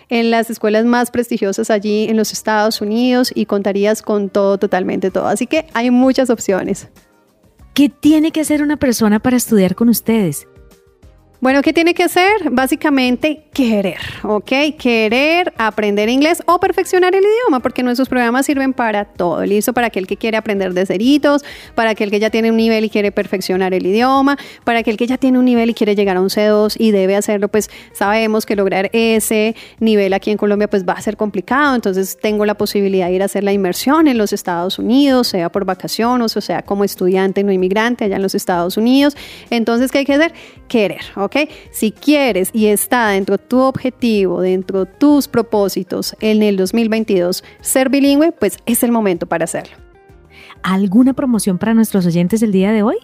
en 0.10 0.32
las 0.32 0.50
escuelas 0.50 0.86
más 0.86 1.12
prestigiosas 1.12 1.70
allí 1.70 2.08
en 2.10 2.18
los 2.18 2.32
Estados 2.32 2.82
Unidos 2.82 3.32
y 3.34 3.46
contarías 3.46 4.02
con 4.02 4.30
todo, 4.30 4.58
totalmente 4.58 5.12
todo. 5.12 5.28
Así 5.28 5.48
que 5.48 5.66
hay 5.74 5.92
muchas 5.92 6.30
opciones. 6.30 6.90
¿Qué 7.74 7.88
tiene 7.88 8.32
que 8.32 8.42
hacer 8.42 8.62
una 8.62 8.78
persona 8.78 9.20
para 9.20 9.38
estudiar 9.38 9.76
con 9.76 9.88
ustedes? 9.88 10.49
Bueno, 11.42 11.62
¿qué 11.62 11.72
tiene 11.72 11.94
que 11.94 12.04
hacer? 12.04 12.50
Básicamente 12.52 13.44
querer, 13.54 14.02
¿ok? 14.24 14.52
Querer 14.78 15.54
aprender 15.58 16.10
inglés 16.10 16.44
o 16.46 16.60
perfeccionar 16.60 17.16
el 17.16 17.24
idioma, 17.24 17.62
porque 17.62 17.82
nuestros 17.82 18.10
programas 18.10 18.46
sirven 18.46 18.74
para 18.74 19.06
todo. 19.06 19.46
Listo 19.46 19.72
para 19.72 19.88
aquel 19.88 20.06
que 20.06 20.18
quiere 20.18 20.36
aprender 20.36 20.74
de 20.74 20.86
ceritos, 20.86 21.46
para 21.76 21.92
aquel 21.92 22.12
que 22.12 22.20
ya 22.20 22.30
tiene 22.30 22.52
un 22.52 22.58
nivel 22.58 22.84
y 22.84 22.90
quiere 22.90 23.14
perfeccionar 23.14 23.74
el 23.74 23.86
idioma, 23.86 24.38
para 24.66 24.80
aquel 24.80 24.98
que 24.98 25.08
ya 25.08 25.18
tiene 25.18 25.40
un 25.40 25.46
nivel 25.46 25.70
y 25.70 25.74
quiere 25.74 25.96
llegar 25.96 26.18
a 26.18 26.22
un 26.22 26.28
C2 26.28 26.76
y 26.78 26.92
debe 26.92 27.16
hacerlo, 27.16 27.48
pues 27.48 27.70
sabemos 27.94 28.46
que 28.46 28.58
lograr 28.58 28.90
ese 28.92 29.56
nivel 29.80 30.12
aquí 30.12 30.32
en 30.32 30.38
Colombia 30.38 30.70
pues 30.70 30.86
va 30.86 30.92
a 30.92 31.02
ser 31.02 31.16
complicado. 31.16 31.74
Entonces 31.74 32.18
tengo 32.22 32.46
la 32.46 32.56
posibilidad 32.56 33.08
de 33.08 33.14
ir 33.14 33.22
a 33.22 33.26
hacer 33.26 33.46
la 33.46 33.54
inmersión 33.54 34.10
en 34.10 34.18
los 34.18 34.34
Estados 34.34 34.78
Unidos, 34.78 35.30
sea 35.30 35.50
por 35.50 35.64
vacaciones 35.64 36.36
o 36.36 36.42
sea 36.42 36.64
como 36.64 36.84
estudiante 36.84 37.46
no 37.46 37.54
inmigrante 37.54 38.04
allá 38.04 38.18
en 38.18 38.24
los 38.24 38.36
Estados 38.36 38.76
Unidos. 38.76 39.16
Entonces, 39.50 39.90
¿qué 39.90 40.00
hay 40.00 40.06
que 40.06 40.16
hacer? 40.16 40.34
Querer, 40.68 41.02
¿ok? 41.16 41.29
Si 41.72 41.92
quieres 41.92 42.50
y 42.54 42.68
está 42.68 43.10
dentro 43.10 43.38
de 43.38 43.44
tu 43.44 43.60
objetivo, 43.60 44.42
dentro 44.42 44.86
de 44.86 44.92
tus 44.92 45.28
propósitos 45.28 46.16
en 46.20 46.44
el 46.44 46.58
2022 46.58 47.44
ser 47.62 47.90
bilingüe, 47.90 48.32
pues 48.32 48.58
es 48.66 48.84
el 48.84 48.92
momento 48.92 49.26
para 49.26 49.46
hacerlo. 49.46 49.78
¿Alguna 50.64 51.14
promoción 51.14 51.58
para 51.58 51.74
nuestros 51.74 52.06
oyentes 52.06 52.42
el 52.42 52.52
día 52.52 52.72
de 52.72 52.84
hoy? 52.84 52.98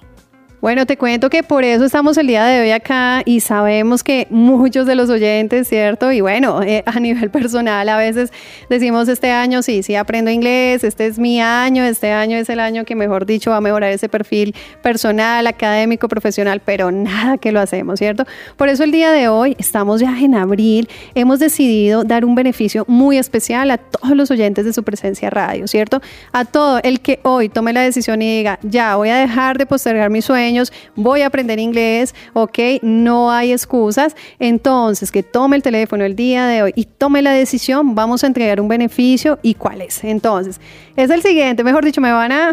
Bueno, 0.62 0.86
te 0.86 0.98
cuento 0.98 1.30
que 1.30 1.44
por 1.44 1.64
eso 1.64 1.86
estamos 1.86 2.18
el 2.18 2.28
día 2.28 2.46
de 2.46 2.62
hoy 2.62 2.72
acá 2.72 3.22
y 3.26 3.42
sabemos 3.42 4.04
que 4.04 4.26
muchos 4.30 4.88
de 4.88 4.96
los 4.96 5.10
oyentes, 5.10 5.68
¿cierto? 5.68 6.12
Y 6.12 6.22
bueno, 6.22 6.64
eh, 6.64 6.82
a 6.86 7.00
nivel 7.00 7.30
personal 7.30 7.88
a 7.90 7.98
veces 7.98 8.32
decimos 8.70 9.08
este 9.10 9.32
año 9.32 9.62
sí, 9.62 9.84
sí 9.84 9.96
aprendo 9.96 10.32
inglés, 10.32 10.84
este 10.84 11.08
es 11.08 11.20
mi 11.20 11.42
año, 11.42 11.84
este 11.84 12.12
año 12.12 12.38
es 12.38 12.50
el 12.50 12.60
año 12.60 12.86
que 12.86 12.96
mejor 12.96 13.26
dicho 13.26 13.52
va 13.52 13.58
a 13.58 13.62
mejorar 13.62 13.92
ese 13.92 14.10
perfil 14.10 14.56
personal, 14.82 15.46
académico, 15.46 16.08
profesional, 16.08 16.62
pero 16.64 16.90
nada 16.90 17.38
que 17.38 17.52
lo 17.52 17.60
hacemos, 17.60 18.00
¿cierto? 18.00 18.26
Por 18.56 18.70
eso 18.70 18.84
el 18.84 18.92
día 18.92 19.12
de 19.12 19.28
hoy, 19.28 19.56
estamos 19.60 20.02
ya 20.02 20.18
en 20.20 20.36
abril, 20.36 20.90
hemos 21.16 21.40
decidido 21.40 22.04
dar 22.04 22.26
un 22.26 22.34
beneficio 22.34 22.86
muy 22.88 23.18
especial 23.18 23.72
a 23.72 23.78
todos 23.78 24.16
los 24.16 24.32
oyentes 24.32 24.66
de 24.66 24.74
su 24.74 24.84
presencia 24.84 25.30
radio, 25.30 25.68
¿cierto? 25.68 26.02
A 26.32 26.46
todo 26.46 26.80
el 26.84 27.02
que 27.02 27.20
hoy 27.24 27.50
tome 27.50 27.74
la 27.74 27.82
decisión 27.82 28.22
y 28.22 28.38
diga, 28.38 28.58
ya 28.64 28.96
voy 28.96 29.10
a 29.10 29.18
dejar 29.18 29.58
de 29.58 29.66
postergar 29.66 30.10
mi 30.10 30.22
sueño, 30.22 30.45
voy 30.96 31.22
a 31.22 31.28
aprender 31.28 31.60
inglés, 31.60 32.14
ok, 32.34 32.60
no 32.82 33.32
hay 33.32 33.52
excusas. 33.52 34.16
Entonces, 34.40 35.12
que 35.12 35.24
tome 35.24 35.56
el 35.56 35.64
teléfono 35.64 36.04
el 36.04 36.16
día 36.16 36.48
de 36.48 36.64
hoy 36.64 36.74
y 36.76 36.86
tome 36.86 37.22
la 37.22 37.32
decisión, 37.32 37.96
vamos 37.96 38.24
a 38.24 38.28
entregar 38.28 38.62
un 38.62 38.68
beneficio 38.68 39.40
y 39.42 39.56
cuál 39.56 39.82
es. 39.82 40.04
Entonces, 40.04 40.60
es 40.96 41.10
el 41.10 41.22
siguiente, 41.22 41.64
mejor 41.64 41.84
dicho, 41.84 42.02
me 42.02 42.12
van 42.12 42.32
a, 42.32 42.52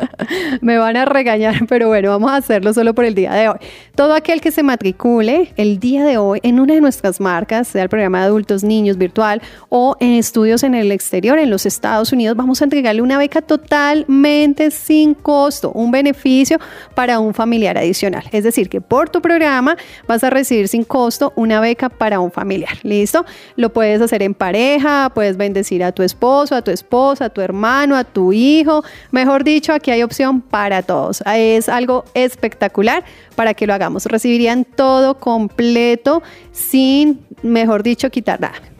me 0.60 0.78
van 0.78 0.96
a 0.96 1.04
regañar, 1.04 1.66
pero 1.68 1.88
bueno, 1.88 2.10
vamos 2.10 2.30
a 2.30 2.36
hacerlo 2.36 2.72
solo 2.72 2.94
por 2.94 3.04
el 3.04 3.14
día 3.14 3.32
de 3.32 3.48
hoy. 3.48 3.58
Todo 3.94 4.14
aquel 4.14 4.40
que 4.40 4.50
se 4.50 4.62
matricule 4.62 5.52
el 5.56 5.78
día 5.78 6.04
de 6.04 6.18
hoy 6.18 6.40
en 6.42 6.60
una 6.60 6.74
de 6.74 6.80
nuestras 6.80 7.20
marcas, 7.20 7.68
sea 7.68 7.82
el 7.82 7.88
programa 7.88 8.20
de 8.20 8.26
adultos, 8.26 8.64
niños 8.64 8.96
virtual 8.96 9.42
o 9.68 9.96
en 10.00 10.12
estudios 10.12 10.62
en 10.62 10.74
el 10.74 10.92
exterior, 10.92 11.38
en 11.38 11.50
los 11.50 11.66
Estados 11.66 12.12
Unidos, 12.12 12.36
vamos 12.36 12.60
a 12.60 12.64
entregarle 12.64 13.02
una 13.02 13.18
beca 13.18 13.42
totalmente 13.42 14.70
sin 14.70 15.14
costo, 15.14 15.70
un 15.72 15.90
beneficio 15.90 16.58
para 16.94 17.18
un 17.18 17.23
familiar 17.32 17.78
adicional. 17.78 18.24
Es 18.32 18.44
decir, 18.44 18.68
que 18.68 18.80
por 18.80 19.08
tu 19.08 19.22
programa 19.22 19.76
vas 20.06 20.24
a 20.24 20.30
recibir 20.30 20.68
sin 20.68 20.84
costo 20.84 21.32
una 21.36 21.60
beca 21.60 21.88
para 21.88 22.20
un 22.20 22.30
familiar. 22.30 22.76
¿Listo? 22.82 23.24
Lo 23.56 23.72
puedes 23.72 24.02
hacer 24.02 24.22
en 24.22 24.34
pareja, 24.34 25.10
puedes 25.14 25.36
bendecir 25.36 25.82
a 25.84 25.92
tu 25.92 26.02
esposo, 26.02 26.56
a 26.56 26.62
tu 26.62 26.70
esposa, 26.70 27.26
a 27.26 27.30
tu 27.30 27.40
hermano, 27.40 27.96
a 27.96 28.04
tu 28.04 28.32
hijo. 28.32 28.84
Mejor 29.12 29.44
dicho, 29.44 29.72
aquí 29.72 29.90
hay 29.90 30.02
opción 30.02 30.42
para 30.42 30.82
todos. 30.82 31.22
Es 31.34 31.68
algo 31.68 32.04
espectacular 32.12 33.04
para 33.36 33.54
que 33.54 33.66
lo 33.66 33.72
hagamos. 33.74 34.06
Recibirían 34.06 34.64
todo 34.64 35.18
completo 35.18 36.22
sin, 36.52 37.24
mejor 37.42 37.82
dicho, 37.82 38.10
quitar 38.10 38.40
nada. 38.40 38.74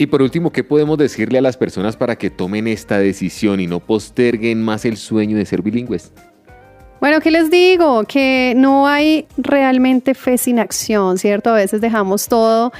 Y 0.00 0.06
por 0.06 0.22
último, 0.22 0.50
¿qué 0.50 0.64
podemos 0.64 0.96
decirle 0.96 1.36
a 1.36 1.42
las 1.42 1.58
personas 1.58 1.94
para 1.94 2.16
que 2.16 2.30
tomen 2.30 2.66
esta 2.66 2.98
decisión 2.98 3.60
y 3.60 3.66
no 3.66 3.80
posterguen 3.80 4.62
más 4.62 4.86
el 4.86 4.96
sueño 4.96 5.36
de 5.36 5.44
ser 5.44 5.60
bilingües? 5.60 6.12
Bueno, 7.00 7.20
¿qué 7.20 7.30
les 7.30 7.50
digo? 7.50 8.04
Que 8.04 8.52
no 8.56 8.86
hay 8.86 9.26
realmente 9.38 10.14
fe 10.14 10.36
sin 10.36 10.58
acción, 10.58 11.16
¿cierto? 11.16 11.50
A 11.50 11.54
veces 11.54 11.80
dejamos 11.80 12.28
todo 12.28 12.72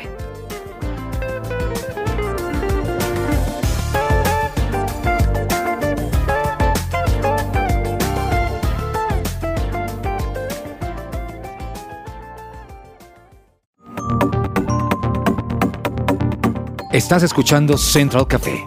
Estás 16.92 17.22
escuchando 17.22 17.78
Central 17.78 18.28
Café. 18.28 18.64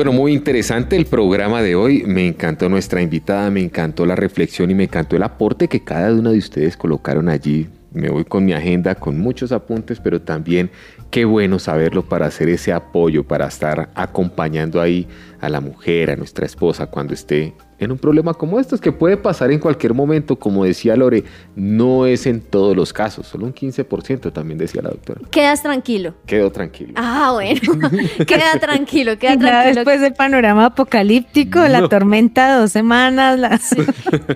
Bueno, 0.00 0.14
muy 0.14 0.32
interesante 0.32 0.96
el 0.96 1.04
programa 1.04 1.60
de 1.60 1.74
hoy. 1.74 2.04
Me 2.06 2.26
encantó 2.26 2.70
nuestra 2.70 3.02
invitada, 3.02 3.50
me 3.50 3.60
encantó 3.60 4.06
la 4.06 4.16
reflexión 4.16 4.70
y 4.70 4.74
me 4.74 4.84
encantó 4.84 5.14
el 5.14 5.22
aporte 5.22 5.68
que 5.68 5.84
cada 5.84 6.10
uno 6.14 6.32
de 6.32 6.38
ustedes 6.38 6.74
colocaron 6.78 7.28
allí. 7.28 7.68
Me 7.92 8.08
voy 8.08 8.24
con 8.24 8.46
mi 8.46 8.54
agenda, 8.54 8.94
con 8.94 9.18
muchos 9.18 9.52
apuntes, 9.52 10.00
pero 10.00 10.22
también 10.22 10.70
qué 11.10 11.26
bueno 11.26 11.58
saberlo 11.58 12.08
para 12.08 12.24
hacer 12.24 12.48
ese 12.48 12.72
apoyo, 12.72 13.24
para 13.24 13.46
estar 13.46 13.90
acompañando 13.94 14.80
ahí 14.80 15.06
a 15.38 15.50
la 15.50 15.60
mujer, 15.60 16.10
a 16.10 16.16
nuestra 16.16 16.46
esposa 16.46 16.86
cuando 16.86 17.12
esté 17.12 17.52
en 17.80 17.90
un 17.90 17.98
problema 17.98 18.34
como 18.34 18.60
estos, 18.60 18.80
que 18.80 18.92
puede 18.92 19.16
pasar 19.16 19.50
en 19.50 19.58
cualquier 19.58 19.94
momento, 19.94 20.36
como 20.36 20.64
decía 20.64 20.94
Lore, 20.96 21.24
no 21.56 22.06
es 22.06 22.26
en 22.26 22.40
todos 22.40 22.76
los 22.76 22.92
casos, 22.92 23.26
solo 23.26 23.46
un 23.46 23.54
15% 23.54 24.32
también 24.32 24.58
decía 24.58 24.82
la 24.82 24.90
doctora. 24.90 25.20
Quedas 25.30 25.62
tranquilo. 25.62 26.14
Quedo 26.26 26.52
tranquilo. 26.52 26.92
Ah, 26.96 27.30
bueno, 27.32 27.60
queda 28.26 28.58
tranquilo, 28.60 29.18
queda 29.18 29.34
Y 29.34 29.36
nada 29.38 29.50
tranquilo. 29.62 29.74
después 29.76 30.00
del 30.00 30.14
panorama 30.14 30.66
apocalíptico, 30.66 31.58
la 31.66 31.88
tormenta 31.88 32.54
de 32.54 32.60
dos 32.60 32.70
semanas, 32.72 33.38
la- 33.38 33.58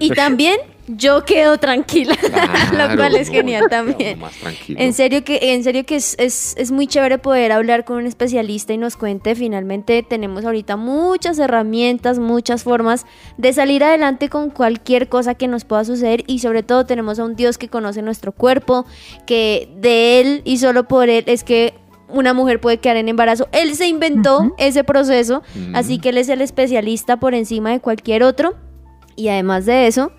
Y 0.00 0.10
también 0.10 0.56
yo 0.86 1.24
quedo 1.24 1.58
tranquila, 1.58 2.16
lo 2.22 2.28
Claro, 2.70 2.96
cual 2.96 3.16
es 3.16 3.28
no, 3.28 3.34
genial 3.34 3.66
también. 3.70 4.18
más. 4.18 4.32
En 4.68 4.92
serio 4.92 5.24
que, 5.24 5.38
en 5.54 5.64
serio 5.64 5.84
que 5.84 5.96
es, 5.96 6.14
es, 6.18 6.54
es 6.58 6.70
muy 6.70 6.86
chévere 6.86 7.18
poder 7.18 7.52
hablar 7.52 7.84
con 7.84 7.96
un 7.96 8.06
especialista 8.06 8.72
y 8.72 8.78
nos 8.78 8.96
cuente. 8.96 9.34
Finalmente 9.34 10.02
tenemos 10.02 10.44
ahorita 10.44 10.76
muchas 10.76 11.38
herramientas, 11.38 12.18
muchas 12.18 12.62
formas 12.62 13.06
de 13.38 13.52
salir 13.52 13.82
adelante 13.84 14.28
con 14.28 14.50
cualquier 14.50 15.08
cosa 15.08 15.34
que 15.34 15.48
nos 15.48 15.64
pueda 15.64 15.84
suceder 15.84 16.24
y 16.26 16.40
sobre 16.40 16.62
todo 16.62 16.84
tenemos 16.86 17.18
a 17.18 17.24
un 17.24 17.36
Dios 17.36 17.58
que 17.58 17.68
conoce 17.68 18.02
nuestro 18.02 18.32
cuerpo, 18.32 18.84
que 19.26 19.68
de 19.76 20.20
Él 20.20 20.42
y 20.44 20.58
solo 20.58 20.86
por 20.86 21.08
Él 21.08 21.24
es 21.26 21.44
que 21.44 21.74
una 22.08 22.34
mujer 22.34 22.60
puede 22.60 22.78
quedar 22.78 22.96
en 22.96 23.08
embarazo. 23.08 23.48
Él 23.52 23.74
se 23.74 23.88
inventó 23.88 24.54
ese 24.58 24.84
proceso, 24.84 25.42
así 25.72 25.98
que 25.98 26.10
Él 26.10 26.18
es 26.18 26.28
el 26.28 26.42
especialista 26.42 27.18
por 27.18 27.34
encima 27.34 27.70
de 27.70 27.80
cualquier 27.80 28.22
otro. 28.22 28.54
Y 29.16 29.28
además 29.28 29.64
de 29.64 29.86
eso, 29.86 30.12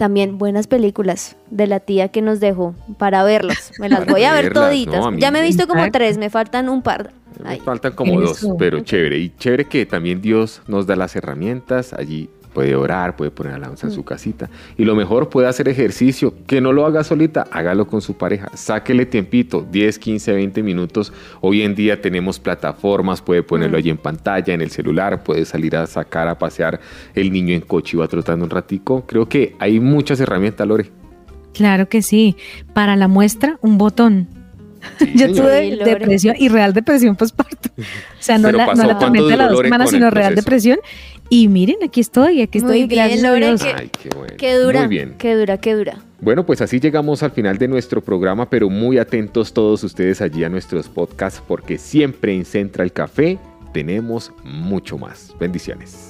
también 0.00 0.38
buenas 0.38 0.66
películas 0.66 1.36
de 1.50 1.66
la 1.66 1.78
tía 1.78 2.08
que 2.08 2.22
nos 2.22 2.40
dejó 2.40 2.74
para 2.96 3.22
verlas. 3.22 3.70
Me 3.78 3.90
las 3.90 4.06
voy 4.06 4.24
a 4.24 4.32
ver 4.32 4.44
verlas, 4.44 4.70
toditas. 4.70 4.98
no, 4.98 5.08
a 5.08 5.10
mí 5.10 5.20
ya 5.20 5.30
me 5.30 5.40
he 5.40 5.42
visto 5.42 5.68
como 5.68 5.90
tres, 5.90 6.16
me 6.16 6.30
faltan 6.30 6.70
un 6.70 6.80
par. 6.80 7.12
Me 7.38 7.50
Ay. 7.50 7.60
faltan 7.60 7.92
como 7.92 8.18
dos, 8.18 8.48
pero 8.58 8.80
chévere. 8.80 9.18
Y 9.18 9.28
chévere 9.36 9.66
que 9.66 9.84
también 9.84 10.22
Dios 10.22 10.62
nos 10.66 10.86
da 10.86 10.96
las 10.96 11.16
herramientas. 11.16 11.92
Allí 11.92 12.30
puede 12.52 12.74
orar, 12.74 13.16
puede 13.16 13.30
poner 13.30 13.54
alabanza 13.54 13.86
en 13.86 13.92
su 13.92 14.04
casita. 14.04 14.50
Y 14.76 14.84
lo 14.84 14.94
mejor, 14.94 15.28
puede 15.28 15.48
hacer 15.48 15.68
ejercicio. 15.68 16.34
Que 16.46 16.60
no 16.60 16.72
lo 16.72 16.84
haga 16.86 17.04
solita, 17.04 17.46
hágalo 17.50 17.86
con 17.86 18.00
su 18.00 18.14
pareja. 18.14 18.50
Sáquele 18.54 19.06
tiempito, 19.06 19.66
10, 19.70 19.98
15, 19.98 20.32
20 20.32 20.62
minutos. 20.62 21.12
Hoy 21.40 21.62
en 21.62 21.74
día 21.74 22.00
tenemos 22.00 22.38
plataformas, 22.38 23.22
puede 23.22 23.42
ponerlo 23.42 23.78
allí 23.78 23.90
en 23.90 23.98
pantalla, 23.98 24.52
en 24.52 24.60
el 24.60 24.70
celular, 24.70 25.22
puede 25.22 25.44
salir 25.44 25.76
a 25.76 25.86
sacar, 25.86 26.28
a 26.28 26.38
pasear 26.38 26.80
el 27.14 27.32
niño 27.32 27.54
en 27.54 27.60
coche 27.60 27.96
y 27.96 28.00
va 28.00 28.08
trotando 28.08 28.44
un 28.44 28.50
ratico. 28.50 29.04
Creo 29.06 29.28
que 29.28 29.54
hay 29.58 29.80
muchas 29.80 30.20
herramientas, 30.20 30.66
Lore. 30.66 30.90
Claro 31.52 31.88
que 31.88 32.02
sí. 32.02 32.36
Para 32.74 32.96
la 32.96 33.08
muestra, 33.08 33.58
un 33.60 33.78
botón. 33.78 34.28
Yo 35.14 35.32
tuve 35.32 35.76
Lore. 35.76 35.90
depresión 35.90 36.36
y 36.38 36.48
real 36.48 36.72
depresión 36.72 37.16
postparto. 37.16 37.70
O 37.76 37.82
sea, 38.18 38.38
no 38.38 38.48
Pero 38.48 38.58
la, 38.58 38.74
no 38.74 38.84
la 38.86 38.98
tormenta 38.98 39.28
de 39.28 39.36
las 39.36 39.50
dos 39.50 39.60
semanas, 39.60 39.90
sino 39.90 40.10
real 40.10 40.34
proceso. 40.34 40.44
depresión. 40.44 40.78
Y 41.32 41.46
miren, 41.48 41.76
aquí 41.84 42.00
estoy, 42.00 42.42
aquí 42.42 42.58
estoy. 42.58 42.80
Muy 42.80 42.88
bien, 42.88 43.22
Lore, 43.22 43.54
que- 43.56 43.72
Ay, 43.74 43.90
qué 44.02 44.08
bueno. 44.16 44.34
Qué 44.36 44.54
dura, 44.56 44.80
Muy 44.80 44.88
bien. 44.88 45.14
qué 45.16 45.34
dura, 45.36 45.58
qué 45.58 45.74
dura. 45.74 45.98
Bueno, 46.20 46.44
pues 46.44 46.60
así 46.60 46.80
llegamos 46.80 47.22
al 47.22 47.30
final 47.30 47.56
de 47.56 47.68
nuestro 47.68 48.02
programa, 48.02 48.50
pero 48.50 48.68
muy 48.68 48.98
atentos 48.98 49.52
todos 49.54 49.82
ustedes 49.84 50.20
allí 50.20 50.42
a 50.44 50.48
nuestros 50.48 50.88
podcasts 50.88 51.40
porque 51.46 51.78
siempre 51.78 52.34
en 52.34 52.44
Central 52.44 52.92
Café 52.92 53.38
tenemos 53.72 54.32
mucho 54.44 54.98
más. 54.98 55.32
Bendiciones. 55.38 56.09